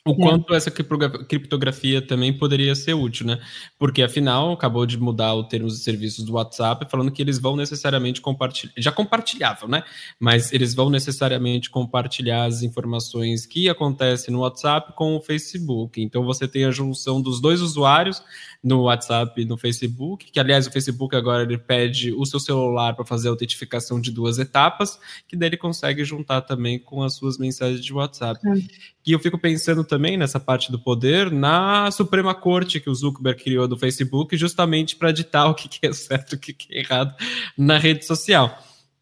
o 0.06 0.14
quanto 0.16 0.54
essa 0.54 0.70
criptografia 0.70 2.00
também 2.00 2.32
poderia 2.32 2.74
ser 2.74 2.94
útil, 2.94 3.26
né? 3.26 3.38
Porque 3.78 4.02
afinal 4.02 4.52
acabou 4.52 4.86
de 4.86 4.96
mudar 4.96 5.34
o 5.34 5.44
termos 5.44 5.78
e 5.78 5.82
serviços 5.82 6.24
do 6.24 6.34
WhatsApp, 6.34 6.86
falando 6.90 7.12
que 7.12 7.20
eles 7.20 7.38
vão 7.38 7.56
necessariamente 7.56 8.20
compartilhar, 8.20 8.72
já 8.78 8.90
compartilhavam, 8.90 9.68
né? 9.68 9.82
Mas 10.18 10.52
eles 10.52 10.74
vão 10.74 10.88
necessariamente 10.88 11.68
compartilhar 11.68 12.44
as 12.44 12.62
informações 12.62 13.44
que 13.44 13.68
acontecem 13.68 14.32
no 14.32 14.40
WhatsApp 14.40 14.94
com 14.94 15.16
o 15.16 15.20
Facebook. 15.20 16.00
Então 16.00 16.24
você 16.24 16.48
tem 16.48 16.64
a 16.64 16.70
junção 16.70 17.20
dos 17.20 17.40
dois 17.40 17.60
usuários 17.60 18.22
no 18.62 18.82
WhatsApp 18.82 19.40
e 19.40 19.44
no 19.44 19.58
Facebook, 19.58 20.30
que 20.32 20.40
aliás 20.40 20.66
o 20.66 20.72
Facebook 20.72 21.14
agora 21.14 21.42
ele 21.42 21.58
pede 21.58 22.12
o 22.12 22.24
seu 22.24 22.40
celular 22.40 22.94
para 22.94 23.04
fazer 23.04 23.28
a 23.28 23.30
autentificação 23.30 24.00
de 24.00 24.10
duas 24.10 24.38
etapas, 24.38 24.98
que 25.26 25.36
daí 25.36 25.50
ele 25.50 25.56
consegue 25.56 26.02
juntar 26.04 26.40
também 26.42 26.78
com 26.78 27.02
as 27.02 27.14
suas 27.14 27.36
mensagens 27.36 27.84
de 27.84 27.92
WhatsApp. 27.92 28.40
É. 28.48 28.98
E 29.06 29.12
eu 29.12 29.18
fico 29.18 29.38
pensando 29.38 29.82
também 29.84 29.97
nessa 29.98 30.38
parte 30.38 30.70
do 30.70 30.78
poder 30.78 31.30
na 31.30 31.90
Suprema 31.90 32.34
Corte 32.34 32.80
que 32.80 32.90
o 32.90 32.94
Zuckerberg 32.94 33.42
criou 33.42 33.66
do 33.66 33.78
Facebook, 33.78 34.36
justamente 34.36 34.96
para 34.96 35.12
ditar 35.12 35.48
o 35.48 35.54
que 35.54 35.68
é 35.86 35.92
certo 35.92 36.34
e 36.34 36.36
o 36.36 36.38
que 36.38 36.54
é 36.70 36.80
errado 36.80 37.14
na 37.56 37.78
rede 37.78 38.04
social. 38.04 38.56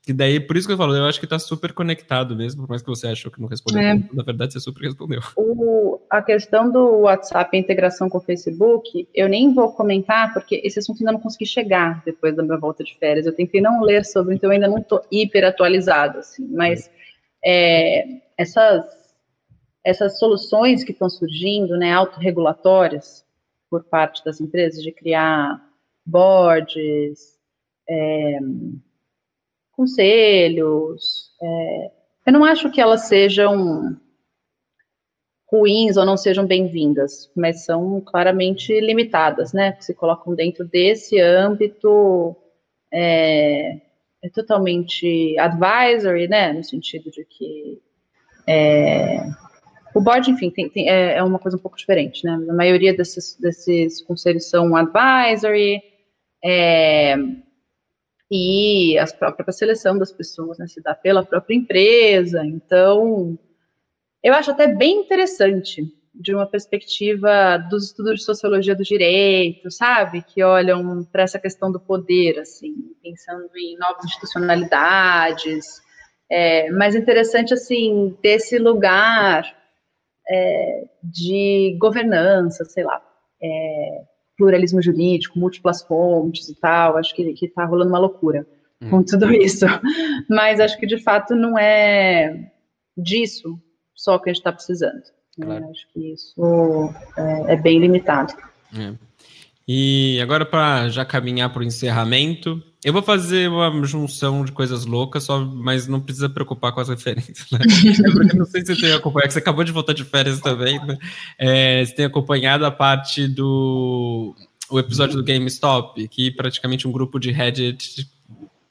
Que 0.07 0.13
daí, 0.13 0.39
por 0.39 0.57
isso 0.57 0.69
que 0.69 0.73
eu 0.73 0.77
falo, 0.77 0.95
eu 0.95 1.05
acho 1.05 1.19
que 1.19 1.27
está 1.27 1.37
super 1.37 1.73
conectado 1.73 2.37
mesmo, 2.37 2.63
por 2.63 2.69
mais 2.69 2.81
que 2.81 2.89
você 2.89 3.09
achou 3.09 3.29
que 3.29 3.41
não 3.41 3.49
respondeu. 3.49 3.83
É. 3.83 4.01
Na 4.13 4.23
verdade, 4.23 4.53
você 4.53 4.61
super 4.61 4.85
respondeu. 4.85 5.21
O, 5.37 5.99
a 6.09 6.23
questão 6.23 6.71
do 6.71 7.01
WhatsApp, 7.01 7.57
a 7.57 7.59
integração 7.59 8.09
com 8.09 8.19
o 8.19 8.21
Facebook, 8.21 9.09
eu 9.13 9.29
nem 9.29 9.53
vou 9.53 9.73
comentar, 9.73 10.33
porque 10.33 10.61
esse 10.63 10.79
assunto 10.79 11.01
ainda 11.01 11.11
não 11.11 11.19
consegui 11.19 11.45
chegar 11.45 12.05
depois 12.05 12.37
da 12.37 12.45
minha 12.45 12.57
volta 12.57 12.85
de 12.85 12.97
férias. 12.97 13.27
Eu 13.27 13.35
tentei 13.35 13.61
não 13.61 13.83
ler 13.83 14.05
sobre, 14.05 14.37
então 14.37 14.49
eu 14.49 14.55
ainda 14.55 14.69
não 14.69 14.79
estou 14.79 15.03
hiper 15.11 15.45
atualizado, 15.45 16.21
assim. 16.21 16.47
Mas 16.53 16.89
é, 17.45 18.05
essas, 18.39 18.85
essas 19.87 20.19
soluções 20.19 20.83
que 20.83 20.91
estão 20.91 21.09
surgindo, 21.09 21.77
né, 21.77 21.93
autorregulatórias, 21.93 23.25
por 23.71 23.85
parte 23.85 24.25
das 24.25 24.41
empresas, 24.41 24.83
de 24.83 24.91
criar 24.91 25.65
boards, 26.05 27.39
é, 27.89 28.39
conselhos. 29.71 31.31
É, 31.41 31.91
eu 32.27 32.33
não 32.33 32.45
acho 32.45 32.69
que 32.69 32.81
elas 32.81 33.03
sejam 33.03 33.97
ruins 35.49 35.97
ou 35.97 36.05
não 36.05 36.17
sejam 36.17 36.45
bem-vindas, 36.45 37.31
mas 37.37 37.65
são 37.65 38.01
claramente 38.01 38.81
limitadas, 38.81 39.53
né? 39.53 39.77
Se 39.79 39.95
colocam 39.95 40.35
dentro 40.35 40.65
desse 40.65 41.21
âmbito 41.21 42.35
é, 42.93 43.81
é 44.21 44.29
totalmente 44.35 45.39
advisory, 45.39 46.27
né? 46.27 46.53
No 46.53 46.65
sentido 46.65 47.09
de 47.09 47.25
que 47.25 47.81
é, 48.49 49.19
o 49.97 50.01
board, 50.03 50.31
enfim, 50.31 50.51
tem, 50.51 50.69
tem, 50.69 50.91
é, 50.91 51.17
é, 51.17 51.23
uma 51.23 51.39
coisa 51.39 51.57
um 51.57 51.61
pouco 51.61 51.79
diferente, 51.79 52.23
né? 52.23 52.35
A 52.51 52.53
maioria 52.53 52.95
desses, 52.95 53.35
desses 53.41 54.03
conselhos 54.03 54.51
são 54.51 54.77
advisory, 54.77 55.81
é, 56.45 57.17
e 58.31 58.99
a 58.99 59.07
própria 59.07 59.51
seleção 59.53 59.97
das 59.97 60.13
pessoas 60.13 60.59
né, 60.59 60.67
se 60.67 60.83
dá 60.83 60.95
pela 60.95 61.25
própria 61.25 61.55
empresa. 61.55 62.45
Então, 62.45 63.39
eu 64.23 64.35
acho 64.35 64.51
até 64.51 64.67
bem 64.67 65.01
interessante 65.01 65.83
de 66.15 66.35
uma 66.35 66.47
perspectiva 66.47 67.57
dos 67.71 67.87
estudos 67.87 68.19
de 68.19 68.25
sociologia 68.25 68.77
do 68.77 68.83
direito, 68.83 69.71
sabe, 69.71 70.21
que 70.21 70.43
olham 70.43 71.05
para 71.11 71.23
essa 71.23 71.39
questão 71.39 71.73
do 71.73 71.81
poder, 71.81 72.39
assim, 72.39 72.75
pensando 73.03 73.49
em 73.57 73.79
novas 73.79 74.05
institucionalidades. 74.05 75.81
É, 76.31 76.71
mas 76.71 76.95
interessante 76.95 77.55
assim 77.55 78.15
desse 78.21 78.59
lugar 78.59 79.57
é, 80.29 80.85
de 81.03 81.77
governança, 81.81 82.65
sei 82.65 82.85
lá. 82.85 83.03
É, 83.43 84.05
pluralismo 84.37 84.83
jurídico, 84.83 85.39
múltiplas 85.39 85.83
fontes 85.83 86.49
e 86.49 86.55
tal, 86.55 86.97
acho 86.97 87.15
que, 87.15 87.23
está 87.43 87.65
rolando 87.65 87.91
uma 87.91 87.99
loucura 87.99 88.47
hum. 88.81 88.91
com 88.91 89.03
tudo 89.03 89.33
isso. 89.35 89.65
Mas 90.29 90.61
acho 90.61 90.79
que, 90.79 90.87
de 90.87 90.99
fato, 91.03 91.35
não 91.35 91.59
é 91.59 92.51
disso 92.97 93.59
só 93.95 94.19
que 94.19 94.29
a 94.29 94.33
gente 94.33 94.41
está 94.41 94.53
precisando. 94.53 95.03
Né? 95.39 95.47
Claro. 95.47 95.71
Acho 95.71 95.89
que 95.93 96.13
isso 96.13 96.91
é, 97.17 97.55
é 97.55 97.57
bem 97.57 97.79
limitado. 97.79 98.35
É. 98.79 98.95
E 99.69 100.21
agora, 100.23 100.47
para 100.47 100.89
já 100.89 101.05
caminhar 101.05 101.51
para 101.51 101.61
o 101.61 101.65
encerramento, 101.65 102.63
eu 102.85 102.93
vou 102.93 103.03
fazer 103.03 103.51
uma 103.51 103.85
junção 103.85 104.45
de 104.45 104.53
coisas 104.53 104.87
loucas, 104.87 105.25
só, 105.25 105.45
mas 105.45 105.89
não 105.89 106.01
precisa 106.01 106.29
preocupar 106.29 106.71
com 106.73 106.81
as 106.81 106.89
referências. 106.89 107.51
Né? 107.51 107.59
Porque 108.15 108.37
não 108.37 108.47
sei 108.47 108.65
se 108.65 108.75
você 108.75 108.81
tem 108.83 108.93
acompanhado, 108.93 109.33
você 109.33 109.41
acabou 109.41 109.65
de 109.65 109.73
voltar 109.73 109.93
de 109.93 110.05
férias 110.05 110.41
também, 110.41 110.79
né? 110.87 110.97
É, 111.37 111.85
você 111.85 111.95
tem 111.95 112.05
acompanhado 112.05 112.65
a 112.65 112.71
parte 112.71 113.27
do 113.27 114.37
o 114.69 114.79
episódio 114.79 115.17
do 115.17 115.25
GameStop, 115.25 116.09
que 116.09 116.31
praticamente 116.31 116.87
um 116.87 116.93
grupo 116.93 117.19
de 117.19 117.31
Reddit 117.31 118.09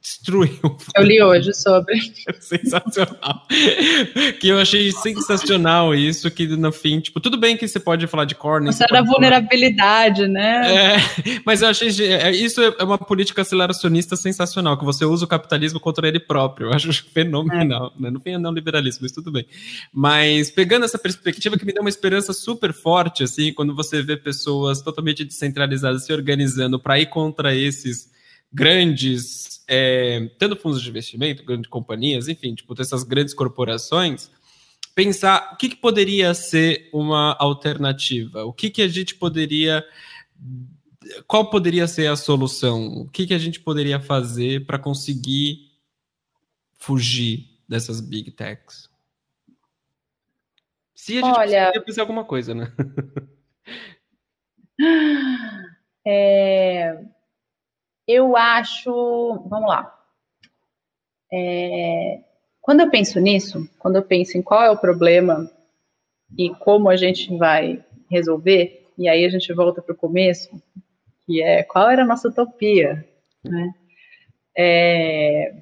destruiu. 0.06 0.78
Eu 0.95 1.03
li 1.03 1.22
hoje 1.22 1.51
sobre. 1.53 1.95
sensacional. 2.39 3.47
que 4.39 4.47
eu 4.47 4.60
achei 4.60 4.91
sensacional 4.91 5.95
isso, 5.95 6.30
que 6.30 6.45
no 6.47 6.72
fim, 6.72 6.99
tipo, 6.99 7.20
tudo 7.20 7.38
bem 7.38 7.58
que 7.58 7.68
você 7.68 7.80
pode 7.80 8.06
falar 8.06 8.26
de 8.26 8.36
corner. 8.36 8.70
Isso 8.70 8.84
era 8.84 9.01
vulnerabilidade, 9.01 10.22
falar... 10.22 10.30
né? 10.30 10.95
É, 10.95 10.97
mas 11.43 11.64
eu 11.64 11.70
achei. 11.70 11.89
É, 12.06 12.32
isso 12.32 12.62
é 12.62 12.84
uma 12.84 12.99
política 12.99 13.41
aceleracionista 13.41 14.16
sensacional, 14.16 14.78
que 14.78 14.86
você 14.86 15.03
usa 15.03 15.26
o 15.26 15.28
capitalismo 15.28 15.80
contra 15.80 16.08
ele 16.08 16.20
próprio. 16.20 16.68
Eu 16.68 16.74
acho 16.74 16.93
fenomenal. 17.12 17.91
É. 17.97 18.03
Né? 18.03 18.10
No 18.12 18.20
fim 18.20 18.32
é 18.32 18.38
não 18.38 18.51
liberalismo, 18.51 18.99
mas 19.01 19.12
tudo 19.12 19.32
bem. 19.32 19.45
Mas 19.91 20.51
pegando 20.51 20.86
essa 20.86 20.99
perspectiva 20.99 21.58
que 21.58 21.66
me 21.66 21.74
deu 21.74 21.82
uma 21.82 21.89
esperança 21.89 22.32
super 22.32 22.72
forte, 22.74 23.24
assim, 23.24 23.51
quando 23.51 23.74
você 23.74 24.03
vê 24.03 24.16
pessoas 24.16 24.82
totalmente 24.82 25.26
descentralizadas 25.26 26.06
se 26.06 26.14
organizando 26.14 26.80
para 26.80 26.99
ir 26.99 27.08
contra 27.08 27.56
esses 27.56 28.14
grandes, 28.56 29.64
é, 29.68 30.30
tanto 30.39 30.56
fundos 30.56 30.82
de 30.82 30.89
investimento, 30.89 31.43
grandes 31.43 31.70
companhias, 31.70 32.30
enfim, 32.30 32.56
tipo, 32.56 32.74
essas 32.82 33.03
grandes 33.03 33.34
corporações, 33.34 34.32
pensar 34.95 35.51
o 35.53 35.58
que, 35.58 35.70
que 35.70 35.76
poderia 35.76 36.34
ser 36.34 36.89
uma 36.93 37.36
alternativa, 37.38 38.45
o 38.45 38.53
que, 38.53 38.70
que 38.70 38.82
a 38.82 38.88
gente 38.88 39.14
poderia. 39.16 39.86
Qual 41.28 41.49
poderia 41.49 41.86
ser 41.88 42.08
a 42.08 42.16
solução? 42.16 42.88
O 43.01 43.10
que, 43.10 43.28
que 43.28 43.34
a 43.34 43.38
gente 43.38 43.60
poderia 43.60 43.99
fazer 43.99 44.66
para 44.66 44.80
conseguir 44.80 45.72
fugir 46.78 47.47
dessas 47.68 47.99
big 47.99 48.32
techs? 48.32 48.89
Se 50.95 51.18
a 51.20 51.22
gente 51.22 51.38
Olha, 51.38 51.72
fazer 51.86 52.01
alguma 52.01 52.24
coisa, 52.24 52.56
né? 52.56 52.72
É, 56.08 57.03
eu 58.08 58.36
acho. 58.36 58.91
Vamos 59.49 59.70
lá. 59.70 59.91
É, 61.32 62.22
quando 62.62 62.82
eu 62.82 62.89
penso 62.89 63.20
nisso, 63.20 63.70
quando 63.80 63.97
eu 63.97 64.03
penso 64.03 64.38
em 64.38 64.41
qual 64.41 64.64
é 64.64 64.72
o 64.72 64.78
problema 64.78 65.49
e 66.38 66.49
como 66.56 66.89
a 66.89 66.95
gente 66.95 67.36
vai 67.38 67.84
resolver, 68.10 68.88
e 68.97 69.08
aí 69.08 69.26
a 69.26 69.30
gente 69.30 69.51
volta 69.53 69.82
para 69.82 69.93
o 69.93 69.97
começo, 69.97 70.49
que 71.26 71.41
é 71.41 71.64
qual 71.64 71.89
era 71.89 72.03
a 72.03 72.06
nossa 72.06 72.30
utopia, 72.30 73.08
né? 73.43 73.74
É, 74.58 75.53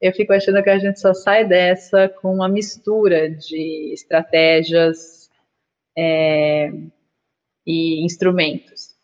eu 0.00 0.12
fico 0.12 0.32
achando 0.32 0.62
que 0.62 0.70
a 0.70 0.78
gente 0.78 0.98
só 0.98 1.12
sai 1.14 1.46
dessa 1.46 2.08
com 2.08 2.34
uma 2.34 2.48
mistura 2.48 3.30
de 3.30 3.92
estratégias 3.92 5.30
é, 5.96 6.72
e 7.66 8.04
instrumentos. 8.04 8.94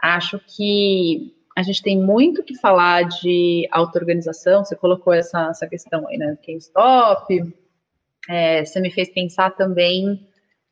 Acho 0.00 0.40
que 0.40 1.37
a 1.58 1.62
gente 1.62 1.82
tem 1.82 2.00
muito 2.00 2.44
que 2.44 2.54
falar 2.54 3.02
de 3.02 3.66
auto-organização, 3.72 4.64
você 4.64 4.76
colocou 4.76 5.12
essa, 5.12 5.48
essa 5.48 5.66
questão 5.66 6.06
aí, 6.06 6.16
né, 6.16 6.38
GameStop, 6.46 7.52
é, 8.28 8.64
você 8.64 8.78
me 8.78 8.92
fez 8.92 9.08
pensar 9.08 9.50
também 9.56 10.24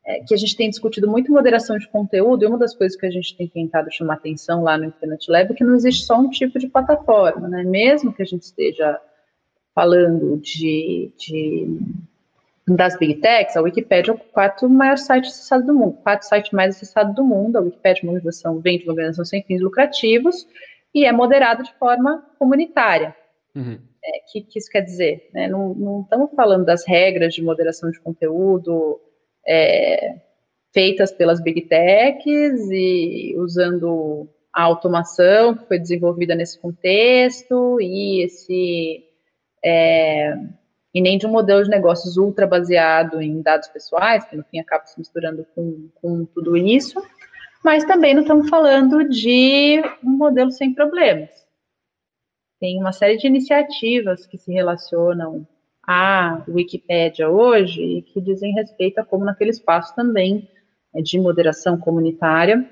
é, 0.06 0.20
que 0.20 0.32
a 0.32 0.36
gente 0.36 0.56
tem 0.56 0.70
discutido 0.70 1.10
muito 1.10 1.32
moderação 1.32 1.76
de 1.76 1.88
conteúdo, 1.88 2.44
e 2.44 2.46
uma 2.46 2.56
das 2.56 2.72
coisas 2.72 2.96
que 2.96 3.04
a 3.04 3.10
gente 3.10 3.36
tem 3.36 3.48
tentado 3.48 3.92
chamar 3.92 4.14
atenção 4.14 4.62
lá 4.62 4.78
no 4.78 4.84
Internet 4.84 5.28
Lab 5.28 5.50
é 5.50 5.54
que 5.56 5.64
não 5.64 5.74
existe 5.74 6.04
só 6.04 6.20
um 6.20 6.30
tipo 6.30 6.56
de 6.56 6.68
plataforma, 6.68 7.48
né, 7.48 7.64
mesmo 7.64 8.12
que 8.12 8.22
a 8.22 8.26
gente 8.26 8.42
esteja 8.42 9.00
falando 9.74 10.36
de, 10.36 11.10
de 11.18 11.80
das 12.68 12.96
Big 12.96 13.16
Techs, 13.16 13.56
a 13.56 13.60
Wikipedia 13.60 14.12
é 14.12 14.14
o 14.14 14.18
quarto 14.18 14.68
maior 14.68 14.98
site 14.98 15.26
acessado 15.26 15.66
do 15.66 15.74
mundo, 15.74 15.98
quarto 16.02 16.22
site 16.22 16.54
mais 16.54 16.76
acessado 16.76 17.14
do 17.14 17.24
mundo, 17.24 17.56
a 17.56 17.60
Wikipedia 17.60 18.02
uma 18.04 18.12
organização, 18.12 18.60
vem 18.60 18.78
de 18.78 18.84
uma 18.84 18.92
organização 18.92 19.24
sem 19.24 19.42
fins 19.42 19.60
lucrativos, 19.60 20.46
e 20.94 21.04
é 21.04 21.12
moderado 21.12 21.62
de 21.62 21.72
forma 21.74 22.24
comunitária. 22.38 23.14
Uhum. 23.54 23.78
É, 24.04 24.18
que, 24.30 24.42
que 24.42 24.58
isso 24.58 24.70
quer 24.70 24.82
dizer? 24.82 25.28
Né? 25.32 25.48
Não, 25.48 25.74
não, 25.74 26.00
estamos 26.02 26.30
falando 26.34 26.64
das 26.64 26.86
regras 26.86 27.34
de 27.34 27.42
moderação 27.42 27.90
de 27.90 28.00
conteúdo 28.00 29.00
é, 29.46 30.16
feitas 30.72 31.10
pelas 31.10 31.40
big 31.42 31.62
techs 31.62 32.70
e 32.70 33.34
usando 33.38 34.28
a 34.52 34.62
automação 34.62 35.56
que 35.56 35.66
foi 35.66 35.78
desenvolvida 35.78 36.34
nesse 36.34 36.58
contexto 36.58 37.78
e 37.80 38.24
esse 38.24 39.04
é, 39.64 40.34
e 40.94 41.00
nem 41.00 41.18
de 41.18 41.26
um 41.26 41.30
modelo 41.30 41.62
de 41.62 41.68
negócios 41.68 42.16
ultra 42.16 42.46
baseado 42.46 43.20
em 43.20 43.42
dados 43.42 43.68
pessoais, 43.68 44.24
que 44.24 44.34
no 44.34 44.44
fim 44.44 44.60
acaba 44.60 44.86
se 44.86 44.98
misturando 44.98 45.46
com, 45.54 45.90
com 46.00 46.24
tudo 46.24 46.56
isso, 46.56 47.02
mas 47.66 47.84
também 47.84 48.14
não 48.14 48.22
estamos 48.22 48.48
falando 48.48 49.08
de 49.08 49.82
um 50.04 50.10
modelo 50.10 50.52
sem 50.52 50.72
problemas. 50.72 51.28
Tem 52.60 52.78
uma 52.78 52.92
série 52.92 53.16
de 53.16 53.26
iniciativas 53.26 54.24
que 54.24 54.38
se 54.38 54.52
relacionam 54.52 55.44
à 55.82 56.44
Wikipédia 56.46 57.28
hoje 57.28 57.82
e 57.82 58.02
que 58.02 58.20
dizem 58.20 58.54
respeito 58.54 59.00
a 59.00 59.04
como 59.04 59.24
naquele 59.24 59.50
espaço 59.50 59.92
também 59.96 60.48
é 60.94 61.02
de 61.02 61.18
moderação 61.18 61.76
comunitária 61.76 62.70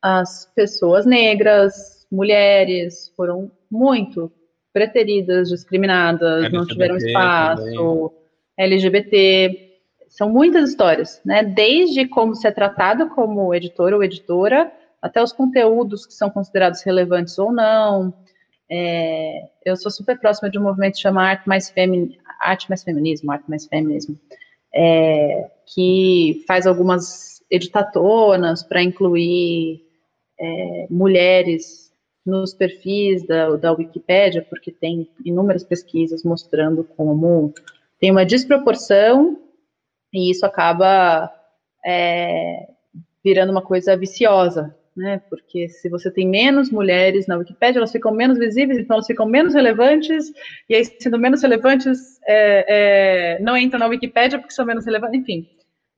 as 0.00 0.50
pessoas 0.54 1.04
negras, 1.04 2.06
mulheres 2.10 3.12
foram 3.16 3.50
muito 3.68 4.32
preteridas, 4.72 5.48
discriminadas, 5.48 6.44
LGBT 6.44 6.56
não 6.56 6.66
tiveram 6.66 6.96
espaço, 6.96 7.64
também. 7.64 8.20
LGBT, 8.56 9.69
são 10.10 10.28
muitas 10.28 10.70
histórias, 10.70 11.20
né? 11.24 11.44
Desde 11.44 12.06
como 12.06 12.34
ser 12.34 12.52
tratado 12.52 13.08
como 13.10 13.54
editor 13.54 13.94
ou 13.94 14.02
editora, 14.02 14.70
até 15.00 15.22
os 15.22 15.32
conteúdos 15.32 16.04
que 16.04 16.12
são 16.12 16.28
considerados 16.28 16.82
relevantes 16.82 17.38
ou 17.38 17.52
não. 17.52 18.12
É, 18.68 19.48
eu 19.64 19.76
sou 19.76 19.90
super 19.90 20.18
próxima 20.18 20.50
de 20.50 20.58
um 20.58 20.62
movimento 20.62 20.94
que 20.94 21.00
chama 21.00 21.22
Arte 21.22 21.48
Mais, 21.48 21.70
Femi 21.70 22.18
Arte 22.40 22.68
Mais 22.68 22.82
Feminismo, 22.82 23.30
Arte 23.30 23.48
Mais 23.48 23.66
Feminismo, 23.66 24.18
é, 24.74 25.48
que 25.74 26.44
faz 26.46 26.66
algumas 26.66 27.42
editatonas 27.48 28.64
para 28.64 28.82
incluir 28.82 29.80
é, 30.38 30.86
mulheres 30.90 31.92
nos 32.26 32.52
perfis 32.52 33.24
da, 33.26 33.56
da 33.56 33.72
Wikipédia, 33.72 34.44
porque 34.50 34.72
tem 34.72 35.08
inúmeras 35.24 35.64
pesquisas 35.64 36.24
mostrando 36.24 36.84
como 36.96 37.54
tem 38.00 38.10
uma 38.10 38.26
desproporção 38.26 39.38
e 40.12 40.30
isso 40.30 40.44
acaba 40.44 41.32
é, 41.84 42.68
virando 43.24 43.50
uma 43.50 43.62
coisa 43.62 43.96
viciosa, 43.96 44.74
né? 44.96 45.20
Porque 45.30 45.68
se 45.68 45.88
você 45.88 46.10
tem 46.10 46.28
menos 46.28 46.70
mulheres 46.70 47.26
na 47.26 47.36
Wikipédia, 47.36 47.78
elas 47.78 47.92
ficam 47.92 48.12
menos 48.12 48.38
visíveis, 48.38 48.78
então 48.78 48.96
elas 48.96 49.06
ficam 49.06 49.26
menos 49.26 49.54
relevantes, 49.54 50.32
e 50.68 50.74
aí, 50.74 50.84
sendo 50.84 51.18
menos 51.18 51.42
relevantes, 51.42 52.20
é, 52.26 53.36
é, 53.38 53.42
não 53.42 53.56
entram 53.56 53.80
na 53.80 53.86
Wikipédia 53.86 54.38
porque 54.38 54.54
são 54.54 54.64
menos 54.64 54.84
relevantes, 54.84 55.20
enfim. 55.20 55.48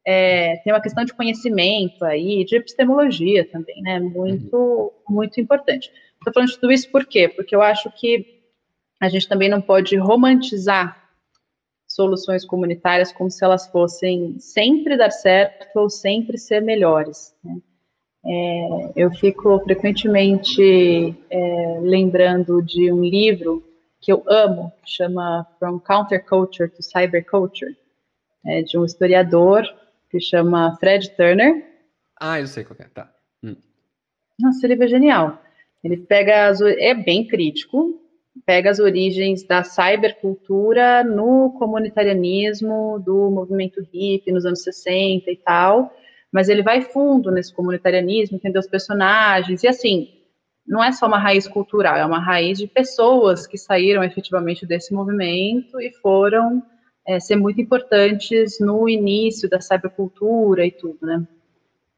É, 0.05 0.57
tem 0.65 0.73
uma 0.73 0.83
questão 0.83 1.05
de 1.05 1.15
conhecimento 1.15 2.05
aí, 2.05 2.45
de 2.45 2.57
epistemologia 2.57 3.49
também, 3.51 3.81
né? 3.83 4.01
Muito, 4.01 4.93
muito 5.09 5.41
importante. 5.41 5.91
Estou 6.19 6.33
falando 6.33 6.51
de 6.51 6.59
tudo 6.59 6.73
isso 6.73 6.91
por 6.91 7.07
quê? 7.07 7.29
Porque 7.29 7.55
eu 7.55 7.63
acho 7.63 7.91
que 7.93 8.43
a 9.01 9.09
gente 9.09 9.29
também 9.29 9.49
não 9.49 9.61
pode 9.61 9.97
romantizar 9.97 11.02
soluções 11.95 12.45
comunitárias 12.45 13.13
como 13.13 13.31
se 13.31 13.45
elas 13.45 13.67
fossem 13.69 14.39
sempre 14.39 14.97
dar 14.97 15.11
certo 15.11 15.77
ou 15.77 15.91
sempre 15.91 16.39
ser 16.39 16.61
melhores. 16.63 17.35
Né? 17.45 17.57
É, 18.25 18.93
eu 18.97 19.11
fico 19.11 19.59
frequentemente 19.61 21.17
é, 21.29 21.79
lembrando 21.81 22.63
de 22.63 22.93
um 22.93 23.03
livro 23.03 23.63
que 24.01 24.13
eu 24.13 24.25
amo, 24.27 24.73
que 24.85 24.91
chama 24.91 25.47
From 25.59 25.79
Counterculture 25.81 26.69
to 26.71 26.83
Cyberculture, 26.83 27.77
é, 28.45 28.63
de 28.63 28.79
um 28.79 28.85
historiador 28.85 29.63
que 30.11 30.21
chama 30.21 30.77
Fred 30.79 31.11
Turner. 31.11 31.65
Ah, 32.19 32.41
eu 32.41 32.47
sei 32.47 32.65
qual 32.65 32.77
é, 32.81 32.85
tá. 32.85 33.13
Hum. 33.43 33.57
Nossa, 34.39 34.59
esse 34.59 34.67
livro 34.67 34.85
é 34.85 34.89
genial. 34.89 35.41
Ele 35.83 35.97
pega, 35.97 36.49
as, 36.49 36.61
é 36.61 36.95
bem 36.95 37.27
crítico, 37.27 38.02
pega 38.47 38.71
as 38.71 38.79
origens 38.79 39.45
da 39.45 39.63
cybercultura 39.63 41.05
no 41.05 41.53
comunitarianismo 41.59 42.99
do 42.99 43.31
movimento 43.31 43.81
hippie 43.93 44.33
nos 44.33 44.47
anos 44.47 44.63
60 44.63 45.31
e 45.31 45.37
tal, 45.37 45.93
mas 46.33 46.49
ele 46.49 46.63
vai 46.63 46.83
fundo 46.83 47.31
nesse 47.31 47.55
comunitarianismo, 47.55 48.37
entender 48.37 48.59
os 48.59 48.67
personagens, 48.67 49.63
e 49.63 49.69
assim, 49.69 50.09
não 50.67 50.83
é 50.83 50.93
só 50.93 51.07
uma 51.07 51.19
raiz 51.19 51.47
cultural, 51.47 51.97
é 51.97 52.05
uma 52.05 52.21
raiz 52.21 52.59
de 52.59 52.67
pessoas 52.67 53.47
que 53.47 53.59
saíram 53.59 54.03
efetivamente 54.03 54.65
desse 54.65 54.95
movimento 54.95 55.81
e 55.81 55.93
foram 56.01 56.63
é, 57.07 57.21
ser 57.21 57.37
muito 57.37 57.61
importantes 57.61 58.59
no 58.61 58.89
início 58.89 59.49
da 59.49 59.61
cybercultura 59.61 60.65
e 60.65 60.71
tudo, 60.71 60.99
né? 61.03 61.27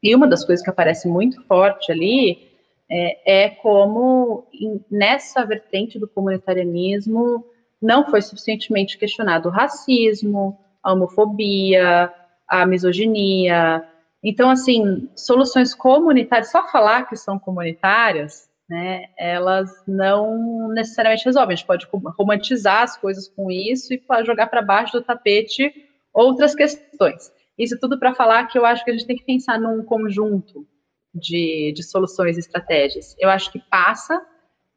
E 0.01 0.13
uma 0.13 0.27
das 0.27 0.43
coisas 0.45 0.63
que 0.63 0.69
aparece 0.69 1.07
muito 1.07 1.41
forte 1.43 1.91
ali 1.91 2.54
é, 2.89 3.45
é 3.45 3.49
como 3.49 4.47
in, 4.53 4.79
nessa 4.89 5.45
vertente 5.45 5.99
do 5.99 6.07
comunitarianismo 6.07 7.43
não 7.81 8.09
foi 8.09 8.21
suficientemente 8.21 8.97
questionado 8.97 9.49
o 9.49 9.51
racismo, 9.51 10.57
a 10.83 10.93
homofobia, 10.93 12.11
a 12.47 12.65
misoginia. 12.65 13.83
Então, 14.23 14.49
assim, 14.49 15.09
soluções 15.15 15.73
comunitárias, 15.73 16.51
só 16.51 16.67
falar 16.67 17.07
que 17.07 17.15
são 17.15 17.37
comunitárias, 17.37 18.49
né, 18.67 19.05
elas 19.17 19.69
não 19.87 20.69
necessariamente 20.69 21.25
resolvem. 21.25 21.53
A 21.53 21.55
gente 21.57 21.67
pode 21.67 21.87
romantizar 22.17 22.83
as 22.83 22.97
coisas 22.97 23.27
com 23.27 23.51
isso 23.51 23.93
e 23.93 24.01
jogar 24.25 24.47
para 24.47 24.61
baixo 24.61 24.93
do 24.93 25.03
tapete 25.03 25.71
outras 26.13 26.55
questões. 26.55 27.31
Isso 27.57 27.77
tudo 27.79 27.99
para 27.99 28.15
falar 28.15 28.47
que 28.47 28.57
eu 28.57 28.65
acho 28.65 28.83
que 28.83 28.91
a 28.91 28.93
gente 28.93 29.05
tem 29.05 29.15
que 29.15 29.25
pensar 29.25 29.59
num 29.59 29.83
conjunto 29.83 30.67
de, 31.15 31.71
de 31.73 31.81
soluções 31.81 32.35
e 32.35 32.41
estratégias. 32.41 33.15
Eu 33.17 33.29
acho 33.29 33.51
que 33.51 33.59
passa 33.59 34.21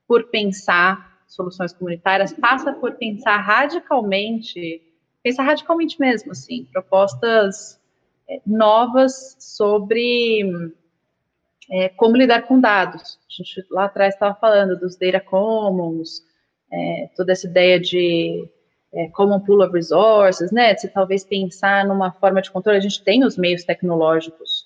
por 0.07 0.25
pensar 0.31 1.19
soluções 1.27 1.73
comunitárias, 1.73 2.33
passa 2.33 2.73
por 2.73 2.93
pensar 2.95 3.37
radicalmente, 3.39 4.81
pensar 5.23 5.43
radicalmente 5.43 6.01
mesmo, 6.01 6.33
assim, 6.33 6.65
propostas 6.73 7.79
é, 8.29 8.41
novas 8.47 9.37
sobre 9.39 10.73
é, 11.71 11.89
como 11.91 12.17
lidar 12.17 12.43
com 12.43 12.61
dados. 12.61 13.19
A 13.29 13.33
gente 13.33 13.67
lá 13.71 13.85
atrás 13.85 14.15
estava 14.15 14.35
falando 14.35 14.79
dos 14.79 14.97
data 14.97 15.21
commons, 15.21 16.25
é, 16.73 17.11
toda 17.15 17.33
essa 17.33 17.47
ideia 17.47 17.79
de 17.79 18.49
é, 18.93 19.09
common 19.09 19.41
pool 19.41 19.63
of 19.63 19.73
resources, 19.73 20.51
né? 20.51 20.73
De 20.73 20.83
se 20.83 20.89
talvez 20.89 21.25
pensar 21.25 21.87
numa 21.87 22.11
forma 22.13 22.41
de 22.41 22.51
controle. 22.51 22.79
A 22.79 22.83
gente 22.83 23.03
tem 23.03 23.25
os 23.25 23.37
meios 23.37 23.65
tecnológicos 23.65 24.58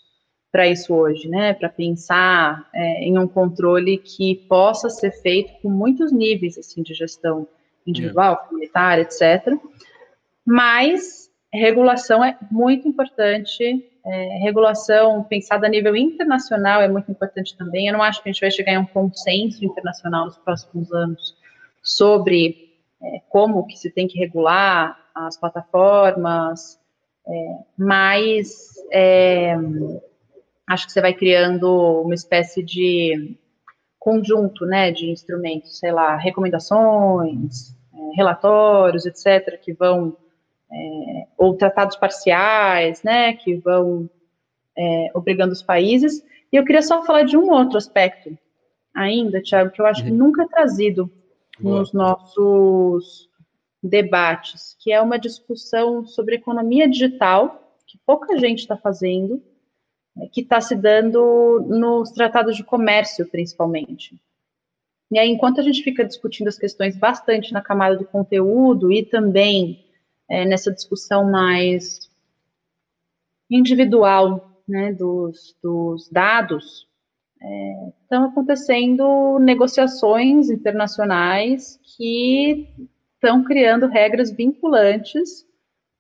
para 0.52 0.68
isso 0.68 0.94
hoje, 0.94 1.28
né? 1.28 1.54
Para 1.54 1.70
pensar 1.70 2.68
é, 2.74 3.04
em 3.04 3.18
um 3.18 3.26
controle 3.26 3.96
que 3.96 4.36
possa 4.46 4.90
ser 4.90 5.10
feito 5.10 5.50
com 5.62 5.70
muitos 5.70 6.12
níveis 6.12 6.58
assim 6.58 6.82
de 6.82 6.92
gestão 6.92 7.48
individual, 7.86 8.32
yeah. 8.32 8.48
comunitária, 8.48 9.02
etc. 9.02 9.58
Mas 10.44 11.30
regulação 11.50 12.22
é 12.22 12.36
muito 12.50 12.86
importante. 12.86 13.88
É, 14.04 14.38
regulação 14.42 15.24
pensada 15.24 15.66
a 15.66 15.70
nível 15.70 15.96
internacional 15.96 16.82
é 16.82 16.88
muito 16.88 17.10
importante 17.10 17.56
também. 17.56 17.86
Eu 17.86 17.94
não 17.94 18.02
acho 18.02 18.22
que 18.22 18.28
a 18.28 18.32
gente 18.32 18.40
vai 18.42 18.50
chegar 18.50 18.72
em 18.72 18.78
um 18.78 18.86
consenso 18.86 19.64
internacional 19.64 20.26
nos 20.26 20.36
próximos 20.36 20.92
anos 20.92 21.34
sobre 21.82 22.76
é, 23.02 23.22
como 23.30 23.66
que 23.66 23.76
se 23.78 23.90
tem 23.90 24.06
que 24.06 24.18
regular 24.18 24.98
as 25.14 25.36
plataformas, 25.36 26.78
é, 27.26 27.58
mas 27.78 28.74
é, 28.92 29.56
acho 30.72 30.86
que 30.86 30.92
você 30.92 31.00
vai 31.00 31.12
criando 31.12 32.02
uma 32.02 32.14
espécie 32.14 32.62
de 32.62 33.36
conjunto, 33.98 34.66
né, 34.66 34.90
de 34.90 35.10
instrumentos, 35.10 35.78
sei 35.78 35.92
lá, 35.92 36.16
recomendações, 36.16 37.76
é, 37.94 38.16
relatórios, 38.16 39.06
etc., 39.06 39.60
que 39.60 39.72
vão, 39.72 40.16
é, 40.72 41.26
ou 41.38 41.54
tratados 41.56 41.96
parciais, 41.96 43.02
né, 43.02 43.34
que 43.34 43.54
vão 43.54 44.10
é, 44.76 45.10
obrigando 45.14 45.52
os 45.52 45.62
países. 45.62 46.24
E 46.52 46.56
eu 46.56 46.64
queria 46.64 46.82
só 46.82 47.04
falar 47.04 47.22
de 47.22 47.36
um 47.36 47.50
outro 47.50 47.78
aspecto 47.78 48.36
ainda, 48.94 49.40
Tiago, 49.40 49.70
que 49.70 49.80
eu 49.80 49.86
acho 49.86 50.00
uhum. 50.00 50.06
que 50.08 50.12
nunca 50.12 50.42
é 50.42 50.48
trazido 50.48 51.10
Boa. 51.60 51.78
nos 51.78 51.92
nossos 51.92 53.28
debates, 53.82 54.76
que 54.80 54.92
é 54.92 55.00
uma 55.00 55.18
discussão 55.18 56.04
sobre 56.04 56.36
economia 56.36 56.88
digital, 56.88 57.76
que 57.86 57.98
pouca 58.06 58.38
gente 58.38 58.60
está 58.60 58.76
fazendo, 58.76 59.42
que 60.32 60.42
está 60.42 60.60
se 60.60 60.74
dando 60.76 61.64
nos 61.68 62.10
tratados 62.10 62.56
de 62.56 62.64
comércio, 62.64 63.26
principalmente. 63.26 64.20
E 65.10 65.18
aí, 65.18 65.28
enquanto 65.28 65.60
a 65.60 65.62
gente 65.62 65.82
fica 65.82 66.04
discutindo 66.04 66.48
as 66.48 66.58
questões 66.58 66.96
bastante 66.96 67.52
na 67.52 67.60
camada 67.60 67.96
do 67.96 68.04
conteúdo 68.04 68.90
e 68.90 69.04
também 69.04 69.84
é, 70.28 70.44
nessa 70.44 70.72
discussão 70.72 71.30
mais 71.30 72.10
individual 73.50 74.62
né, 74.66 74.92
dos, 74.92 75.54
dos 75.62 76.08
dados, 76.08 76.88
é, 77.42 77.92
estão 78.02 78.24
acontecendo 78.24 79.38
negociações 79.38 80.48
internacionais 80.48 81.78
que 81.96 82.68
estão 83.14 83.44
criando 83.44 83.86
regras 83.86 84.30
vinculantes 84.30 85.46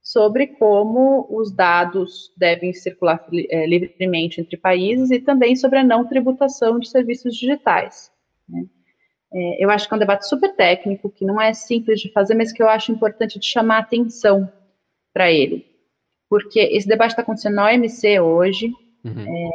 sobre 0.02 0.48
como 0.48 1.26
os 1.30 1.52
dados 1.52 2.32
devem 2.36 2.72
circular 2.72 3.24
é, 3.50 3.66
livremente 3.66 4.40
entre 4.40 4.56
países 4.56 5.12
e 5.12 5.20
também 5.20 5.54
sobre 5.54 5.78
a 5.78 5.84
não 5.84 6.06
tributação 6.06 6.80
de 6.80 6.88
serviços 6.88 7.36
digitais. 7.36 8.10
Né? 8.48 8.64
É, 9.32 9.64
eu 9.64 9.70
acho 9.70 9.86
que 9.86 9.94
é 9.94 9.96
um 9.96 10.00
debate 10.00 10.28
super 10.28 10.54
técnico, 10.56 11.08
que 11.08 11.24
não 11.24 11.40
é 11.40 11.54
simples 11.54 12.00
de 12.00 12.12
fazer, 12.12 12.34
mas 12.34 12.52
que 12.52 12.60
eu 12.60 12.68
acho 12.68 12.90
importante 12.90 13.38
de 13.38 13.46
chamar 13.46 13.78
atenção 13.78 14.50
para 15.14 15.30
ele. 15.30 15.64
Porque 16.28 16.58
esse 16.58 16.88
debate 16.88 17.10
está 17.10 17.22
acontecendo 17.22 17.54
na 17.54 17.66
OMC 17.66 18.18
hoje, 18.18 18.72
uhum. 19.04 19.20
é, 19.20 19.50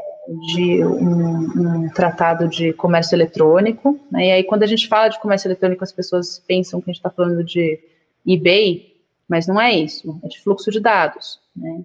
de 0.53 0.83
um, 0.83 1.85
um, 1.85 1.89
tratado 1.89 2.47
de 2.47 2.71
comércio 2.71 3.15
eletrônico, 3.15 3.99
né? 4.09 4.27
e 4.27 4.31
aí 4.31 4.43
quando 4.43 4.63
a 4.63 4.67
gente 4.67 4.87
fala 4.87 5.09
de 5.09 5.19
comércio 5.19 5.47
eletrônico, 5.47 5.83
as 5.83 5.91
pessoas 5.91 6.39
pensam 6.39 6.79
que 6.79 6.89
a 6.89 6.93
gente 6.93 6.99
está 6.99 7.09
falando 7.09 7.43
de 7.43 7.79
eBay, 8.25 8.96
mas 9.27 9.47
não 9.47 9.59
é 9.59 9.73
isso, 9.73 10.19
é 10.23 10.27
de 10.27 10.39
fluxo 10.41 10.71
de 10.71 10.79
dados, 10.79 11.39
né? 11.55 11.83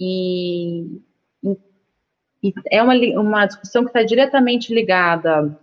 E, 0.00 1.00
e, 2.42 2.54
é 2.70 2.82
uma, 2.82 2.94
uma 3.20 3.46
discussão 3.46 3.82
que 3.82 3.90
está 3.90 4.02
diretamente 4.02 4.72
ligada 4.72 5.58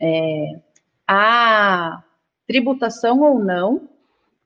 é, 0.00 0.60
à 1.06 2.02
tributação 2.46 3.20
ou 3.20 3.38
não 3.38 3.88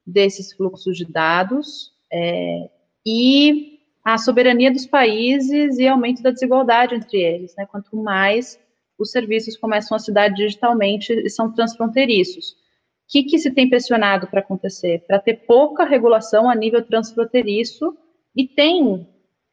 desses 0.07 0.53
fluxos 0.53 0.97
de 0.97 1.07
dados 1.07 1.93
é, 2.13 2.71
e 3.05 3.81
a 4.05 4.19
soberania 4.19 4.71
dos 4.71 4.87
países 4.87 5.79
e 5.79 5.89
aumento 5.89 6.23
da 6.23 6.31
desigualdade 6.31 6.95
entre 6.95 7.19
eles, 7.19 7.55
né? 7.57 7.67
Quanto 7.67 7.97
mais 7.97 8.61
os 8.99 9.11
serviços 9.11 9.57
começam 9.57 9.97
a 9.97 9.99
se 9.99 10.13
dar 10.13 10.29
digitalmente 10.29 11.13
e 11.13 11.31
são 11.31 11.53
transfronteiriços 11.53 12.57
que, 13.09 13.25
que 13.25 13.39
se 13.39 13.51
tem 13.51 13.69
pressionado 13.69 14.27
para 14.27 14.41
acontecer? 14.41 15.05
Para 15.07 15.19
ter 15.19 15.45
pouca 15.47 15.85
regulação 15.85 16.49
a 16.49 16.55
nível 16.55 16.83
transfronteiriço 16.83 17.97
e 18.35 18.47
tem 18.47 19.07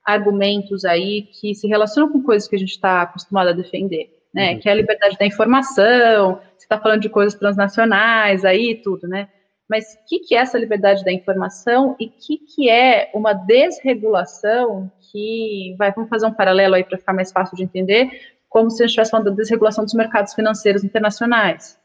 argumentos 0.03 0.85
aí 0.85 1.23
que 1.23 1.53
se 1.53 1.67
relacionam 1.67 2.11
com 2.11 2.23
coisas 2.23 2.47
que 2.47 2.55
a 2.55 2.59
gente 2.59 2.71
está 2.71 3.03
acostumado 3.03 3.49
a 3.49 3.53
defender, 3.53 4.09
né? 4.33 4.53
Uhum. 4.53 4.59
Que 4.59 4.69
é 4.69 4.71
a 4.71 4.75
liberdade 4.75 5.17
da 5.17 5.25
informação, 5.25 6.39
você 6.57 6.65
está 6.65 6.79
falando 6.79 7.01
de 7.01 7.09
coisas 7.09 7.37
transnacionais 7.37 8.43
aí 8.43 8.81
tudo, 8.81 9.07
né? 9.07 9.29
Mas 9.69 9.93
o 9.93 10.05
que, 10.07 10.19
que 10.19 10.35
é 10.35 10.39
essa 10.39 10.57
liberdade 10.57 11.03
da 11.03 11.11
informação 11.11 11.95
e 11.99 12.07
o 12.07 12.11
que, 12.11 12.37
que 12.39 12.69
é 12.69 13.09
uma 13.13 13.33
desregulação 13.33 14.91
que 15.11 15.75
vai, 15.77 15.93
vamos 15.93 16.09
fazer 16.09 16.25
um 16.25 16.33
paralelo 16.33 16.75
aí 16.75 16.83
para 16.83 16.97
ficar 16.97 17.13
mais 17.13 17.31
fácil 17.31 17.55
de 17.55 17.63
entender, 17.63 18.09
como 18.49 18.69
se 18.69 18.83
a 18.83 18.85
gente 18.85 18.89
estivesse 18.89 19.11
falando 19.11 19.29
da 19.29 19.35
desregulação 19.35 19.85
dos 19.85 19.93
mercados 19.93 20.33
financeiros 20.33 20.83
internacionais, 20.83 21.79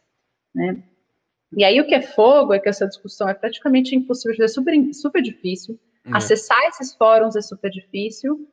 né? 0.55 0.83
E 1.57 1.65
aí 1.65 1.81
o 1.81 1.87
que 1.87 1.95
é 1.95 2.03
fogo 2.03 2.53
é 2.53 2.59
que 2.59 2.69
essa 2.69 2.87
discussão 2.87 3.27
é 3.27 3.33
praticamente 3.33 3.97
impossível, 3.97 4.45
é 4.45 4.49
super, 4.49 4.75
super 4.93 5.23
difícil. 5.23 5.81
É. 6.05 6.11
Acessar 6.15 6.63
esses 6.69 6.95
fóruns 6.95 7.35
é 7.35 7.41
super 7.41 7.71
difícil, 7.71 8.47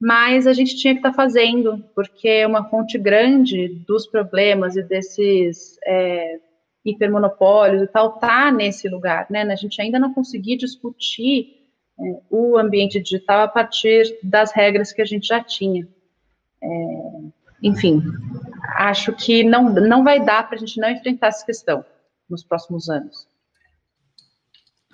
mas 0.00 0.44
a 0.44 0.52
gente 0.52 0.76
tinha 0.76 0.92
que 0.92 0.98
estar 0.98 1.10
tá 1.10 1.16
fazendo, 1.16 1.84
porque 1.94 2.44
uma 2.44 2.68
fonte 2.68 2.98
grande 2.98 3.68
dos 3.86 4.08
problemas 4.08 4.74
e 4.74 4.82
desses 4.82 5.78
é, 5.86 6.40
hipermonopólios 6.84 7.82
e 7.82 7.86
tal 7.86 8.18
tá 8.18 8.50
nesse 8.50 8.88
lugar, 8.88 9.28
né? 9.30 9.42
A 9.42 9.56
gente 9.56 9.80
ainda 9.80 10.00
não 10.00 10.12
conseguiu 10.12 10.58
discutir 10.58 11.54
é, 12.00 12.20
o 12.28 12.58
ambiente 12.58 13.00
digital 13.00 13.42
a 13.42 13.48
partir 13.48 14.18
das 14.20 14.50
regras 14.50 14.92
que 14.92 15.00
a 15.00 15.06
gente 15.06 15.28
já 15.28 15.42
tinha. 15.42 15.86
É, 16.60 16.68
enfim, 17.62 18.02
acho 18.78 19.12
que 19.12 19.44
não, 19.44 19.70
não 19.70 20.02
vai 20.02 20.24
dar 20.24 20.48
para 20.48 20.56
a 20.56 20.58
gente 20.58 20.80
não 20.80 20.90
enfrentar 20.90 21.28
essa 21.28 21.46
questão 21.46 21.84
nos 22.28 22.44
próximos 22.44 22.88
anos. 22.88 23.26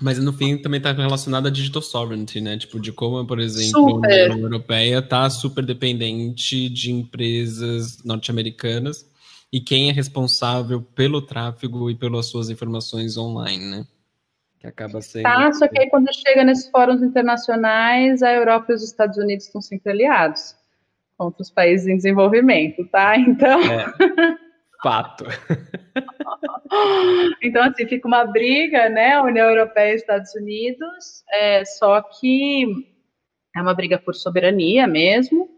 Mas 0.00 0.18
no 0.18 0.32
fim 0.32 0.58
também 0.58 0.78
está 0.78 0.92
relacionado 0.92 1.46
à 1.46 1.50
digital 1.50 1.80
sovereignty, 1.80 2.40
né? 2.40 2.58
Tipo, 2.58 2.80
de 2.80 2.92
como, 2.92 3.24
por 3.26 3.38
exemplo, 3.38 3.94
super. 3.94 4.30
a 4.30 4.34
União 4.34 4.46
Europeia 4.48 4.98
está 4.98 5.30
super 5.30 5.64
dependente 5.64 6.68
de 6.68 6.90
empresas 6.90 8.02
norte-americanas 8.04 9.08
e 9.52 9.60
quem 9.60 9.88
é 9.88 9.92
responsável 9.92 10.82
pelo 10.82 11.22
tráfego 11.22 11.88
e 11.88 11.94
pelas 11.94 12.26
suas 12.26 12.50
informações 12.50 13.16
online, 13.16 13.64
né? 13.70 13.86
Que 14.58 14.66
acaba 14.66 15.00
sendo. 15.00 15.22
Tá, 15.22 15.52
só 15.52 15.68
que 15.68 15.78
aí 15.78 15.88
quando 15.88 16.12
chega 16.12 16.42
nesses 16.42 16.68
fóruns 16.70 17.00
internacionais, 17.00 18.20
a 18.20 18.32
Europa 18.32 18.72
e 18.72 18.74
os 18.74 18.82
Estados 18.82 19.16
Unidos 19.16 19.46
estão 19.46 19.60
sempre 19.60 19.92
aliados 19.92 20.56
contra 21.16 21.40
os 21.40 21.50
países 21.50 21.86
em 21.86 21.96
desenvolvimento, 21.96 22.84
tá? 22.88 23.16
Então. 23.16 23.60
É. 23.60 23.94
Fato. 24.82 25.24
então, 27.42 27.62
assim, 27.64 27.86
fica 27.86 28.06
uma 28.06 28.24
briga, 28.24 28.88
né? 28.88 29.20
União 29.20 29.48
Europeia 29.48 29.92
e 29.92 29.96
Estados 29.96 30.34
Unidos, 30.34 31.24
é, 31.30 31.64
só 31.64 32.00
que 32.02 32.66
é 33.56 33.62
uma 33.62 33.74
briga 33.74 33.98
por 33.98 34.14
soberania 34.14 34.86
mesmo. 34.86 35.48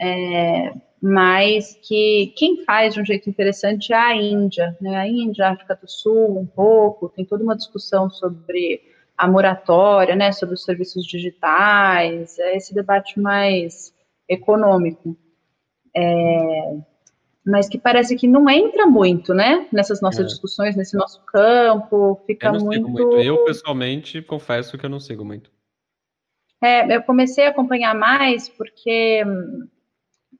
é, 0.00 0.72
mas 1.02 1.78
que 1.86 2.32
quem 2.36 2.64
faz 2.64 2.94
de 2.94 3.00
um 3.00 3.04
jeito 3.04 3.28
interessante 3.30 3.92
é 3.92 3.96
a 3.96 4.14
Índia, 4.14 4.76
né? 4.80 4.96
A 4.96 5.06
Índia, 5.06 5.46
a 5.46 5.52
África 5.52 5.76
do 5.76 5.88
Sul, 5.88 6.38
um 6.38 6.46
pouco, 6.46 7.08
tem 7.08 7.24
toda 7.24 7.44
uma 7.44 7.56
discussão 7.56 8.10
sobre 8.10 8.80
a 9.16 9.26
moratória, 9.28 10.14
né, 10.14 10.30
sobre 10.32 10.54
os 10.54 10.64
serviços 10.64 11.06
digitais, 11.06 12.38
é 12.38 12.56
esse 12.56 12.74
debate 12.74 13.18
mais 13.18 13.94
econômico. 14.28 15.16
É, 15.94 16.76
mas 17.46 17.68
que 17.68 17.78
parece 17.78 18.16
que 18.16 18.26
não 18.26 18.50
entra 18.50 18.86
muito, 18.86 19.32
né, 19.32 19.68
nessas 19.72 20.00
nossas 20.00 20.24
é. 20.24 20.28
discussões, 20.28 20.74
nesse 20.74 20.96
nosso 20.96 21.24
campo, 21.26 22.20
fica 22.26 22.48
eu 22.48 22.60
muito... 22.60 22.88
muito... 22.88 23.16
Eu, 23.18 23.44
pessoalmente, 23.44 24.20
confesso 24.20 24.76
que 24.76 24.84
eu 24.84 24.90
não 24.90 24.98
sigo 24.98 25.24
muito. 25.24 25.50
É, 26.60 26.96
eu 26.96 27.02
comecei 27.02 27.46
a 27.46 27.50
acompanhar 27.50 27.94
mais 27.94 28.48
porque 28.48 29.22
hum, 29.24 29.68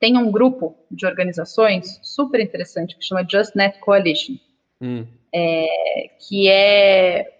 tem 0.00 0.16
um 0.16 0.32
grupo 0.32 0.76
de 0.90 1.07
organizações 1.07 2.00
super 2.02 2.40
interessante 2.40 2.96
que 2.96 3.04
chama 3.04 3.22
JustNet 3.22 3.78
Coalition, 3.78 4.34
hum. 4.80 5.07
é, 5.32 6.11
que 6.18 6.48
é 6.48 7.36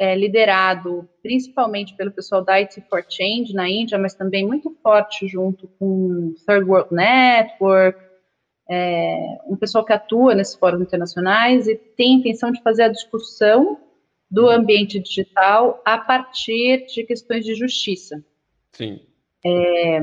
é, 0.00 0.16
liderado 0.16 1.06
principalmente 1.22 1.94
pelo 1.94 2.10
pessoal 2.10 2.42
da 2.42 2.54
IT 2.54 2.80
for 2.88 3.04
Change 3.06 3.52
na 3.52 3.68
Índia, 3.68 3.98
mas 3.98 4.14
também 4.14 4.46
muito 4.46 4.74
forte 4.82 5.28
junto 5.28 5.68
com 5.78 6.32
Third 6.46 6.64
World 6.64 6.94
Network, 6.94 8.09
é, 8.70 9.38
um 9.46 9.56
pessoal 9.56 9.84
que 9.84 9.92
atua 9.92 10.32
nesses 10.32 10.54
fóruns 10.54 10.82
internacionais 10.82 11.66
e 11.66 11.74
tem 11.74 12.14
a 12.14 12.18
intenção 12.20 12.52
de 12.52 12.62
fazer 12.62 12.84
a 12.84 12.88
discussão 12.88 13.78
do 14.30 14.44
uhum. 14.44 14.50
ambiente 14.50 15.00
digital 15.00 15.82
a 15.84 15.98
partir 15.98 16.86
de 16.86 17.02
questões 17.02 17.44
de 17.44 17.56
justiça. 17.56 18.24
Sim. 18.72 19.00
É, 19.44 20.00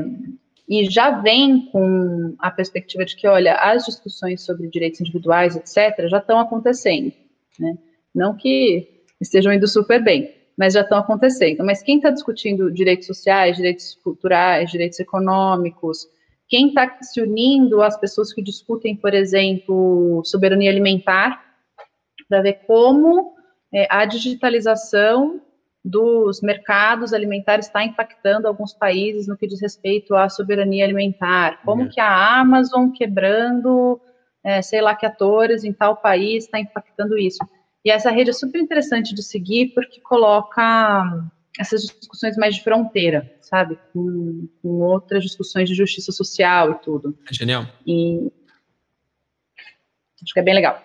e 0.67 0.83
já 0.89 1.21
vem 1.21 1.67
com 1.71 2.35
a 2.39 2.51
perspectiva 2.51 3.05
de 3.05 3.15
que, 3.15 3.25
olha, 3.25 3.55
as 3.55 3.85
discussões 3.85 4.41
sobre 4.41 4.67
direitos 4.67 4.99
individuais, 4.99 5.55
etc., 5.55 6.09
já 6.09 6.17
estão 6.17 6.37
acontecendo. 6.37 7.13
Né? 7.57 7.77
Não 8.13 8.35
que 8.35 9.01
estejam 9.21 9.53
indo 9.53 9.65
super 9.65 10.03
bem, 10.03 10.35
mas 10.57 10.73
já 10.73 10.81
estão 10.81 10.97
acontecendo. 10.97 11.63
Mas 11.63 11.81
quem 11.81 11.97
está 11.97 12.09
discutindo 12.09 12.69
direitos 12.69 13.07
sociais, 13.07 13.55
direitos 13.55 13.95
culturais, 14.03 14.69
direitos 14.69 14.99
econômicos, 14.99 16.09
quem 16.47 16.69
está 16.69 16.97
se 17.01 17.21
unindo 17.21 17.81
às 17.81 17.99
pessoas 17.99 18.33
que 18.33 18.41
discutem, 18.41 18.95
por 18.95 19.13
exemplo, 19.13 20.21
soberania 20.25 20.69
alimentar, 20.69 21.43
para 22.29 22.41
ver 22.41 22.61
como 22.65 23.35
é, 23.73 23.87
a 23.89 24.05
digitalização 24.05 25.41
dos 25.83 26.41
mercados 26.41 27.13
alimentares 27.13 27.67
está 27.67 27.83
impactando 27.83 28.47
alguns 28.47 28.73
países 28.73 29.27
no 29.27 29.37
que 29.37 29.47
diz 29.47 29.61
respeito 29.61 30.15
à 30.15 30.27
soberania 30.27 30.83
alimentar, 30.83 31.61
como 31.63 31.83
uhum. 31.83 31.89
que 31.89 31.99
a 31.99 32.39
Amazon 32.39 32.89
quebrando, 32.91 33.99
é, 34.43 34.61
sei 34.61 34.81
lá 34.81 34.95
que 34.95 35.05
atores 35.05 35.63
em 35.63 35.71
tal 35.71 35.97
país 35.97 36.45
está 36.45 36.59
impactando 36.59 37.17
isso. 37.17 37.39
E 37.85 37.91
essa 37.91 38.11
rede 38.11 38.31
é 38.31 38.33
super 38.33 38.59
interessante 38.59 39.15
de 39.15 39.23
seguir 39.23 39.73
porque 39.73 40.01
coloca 40.01 41.23
essas 41.59 41.83
discussões 41.83 42.35
mais 42.37 42.55
de 42.55 42.63
fronteira, 42.63 43.31
sabe? 43.41 43.77
Com, 43.93 44.47
com 44.61 44.69
outras 44.81 45.23
discussões 45.23 45.69
de 45.69 45.75
justiça 45.75 46.11
social 46.11 46.71
e 46.71 46.75
tudo. 46.75 47.17
É 47.29 47.33
genial. 47.33 47.67
E 47.85 48.31
acho 50.23 50.33
que 50.33 50.39
é 50.39 50.43
bem 50.43 50.55
legal. 50.55 50.81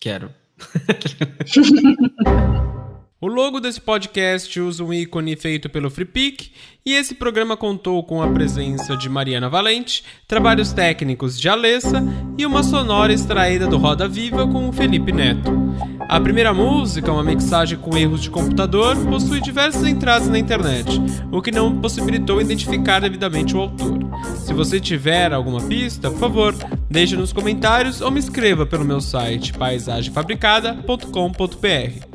Quero. 0.00 0.32
O 3.18 3.28
logo 3.28 3.60
desse 3.60 3.80
podcast 3.80 4.60
usa 4.60 4.84
um 4.84 4.92
ícone 4.92 5.36
feito 5.36 5.70
pelo 5.70 5.88
FreePic 5.88 6.52
e 6.84 6.92
esse 6.92 7.14
programa 7.14 7.56
contou 7.56 8.04
com 8.04 8.22
a 8.22 8.30
presença 8.30 8.94
de 8.94 9.08
Mariana 9.08 9.48
Valente, 9.48 10.04
trabalhos 10.28 10.72
técnicos 10.72 11.40
de 11.40 11.48
Alessa 11.48 12.02
e 12.36 12.44
uma 12.44 12.62
sonora 12.62 13.14
extraída 13.14 13.66
do 13.66 13.78
Roda 13.78 14.06
Viva 14.06 14.46
com 14.46 14.68
o 14.68 14.72
Felipe 14.72 15.12
Neto. 15.12 15.65
A 16.08 16.20
primeira 16.20 16.54
música, 16.54 17.12
uma 17.12 17.24
mixagem 17.24 17.76
com 17.78 17.96
erros 17.96 18.22
de 18.22 18.30
computador, 18.30 18.96
possui 19.06 19.40
diversas 19.40 19.84
entradas 19.84 20.28
na 20.28 20.38
internet, 20.38 20.88
o 21.32 21.42
que 21.42 21.50
não 21.50 21.80
possibilitou 21.80 22.40
identificar 22.40 23.00
devidamente 23.00 23.56
o 23.56 23.60
autor. 23.60 23.98
Se 24.36 24.54
você 24.54 24.78
tiver 24.78 25.32
alguma 25.32 25.60
pista, 25.60 26.08
por 26.10 26.20
favor, 26.20 26.54
deixe 26.88 27.16
nos 27.16 27.32
comentários 27.32 28.00
ou 28.00 28.08
me 28.10 28.20
escreva 28.20 28.64
pelo 28.64 28.84
meu 28.84 29.00
site 29.00 29.52
paisagemfabricada.com.br. 29.52 32.06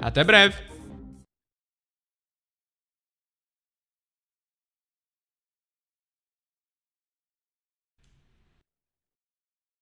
Até 0.00 0.22
breve! 0.22 0.77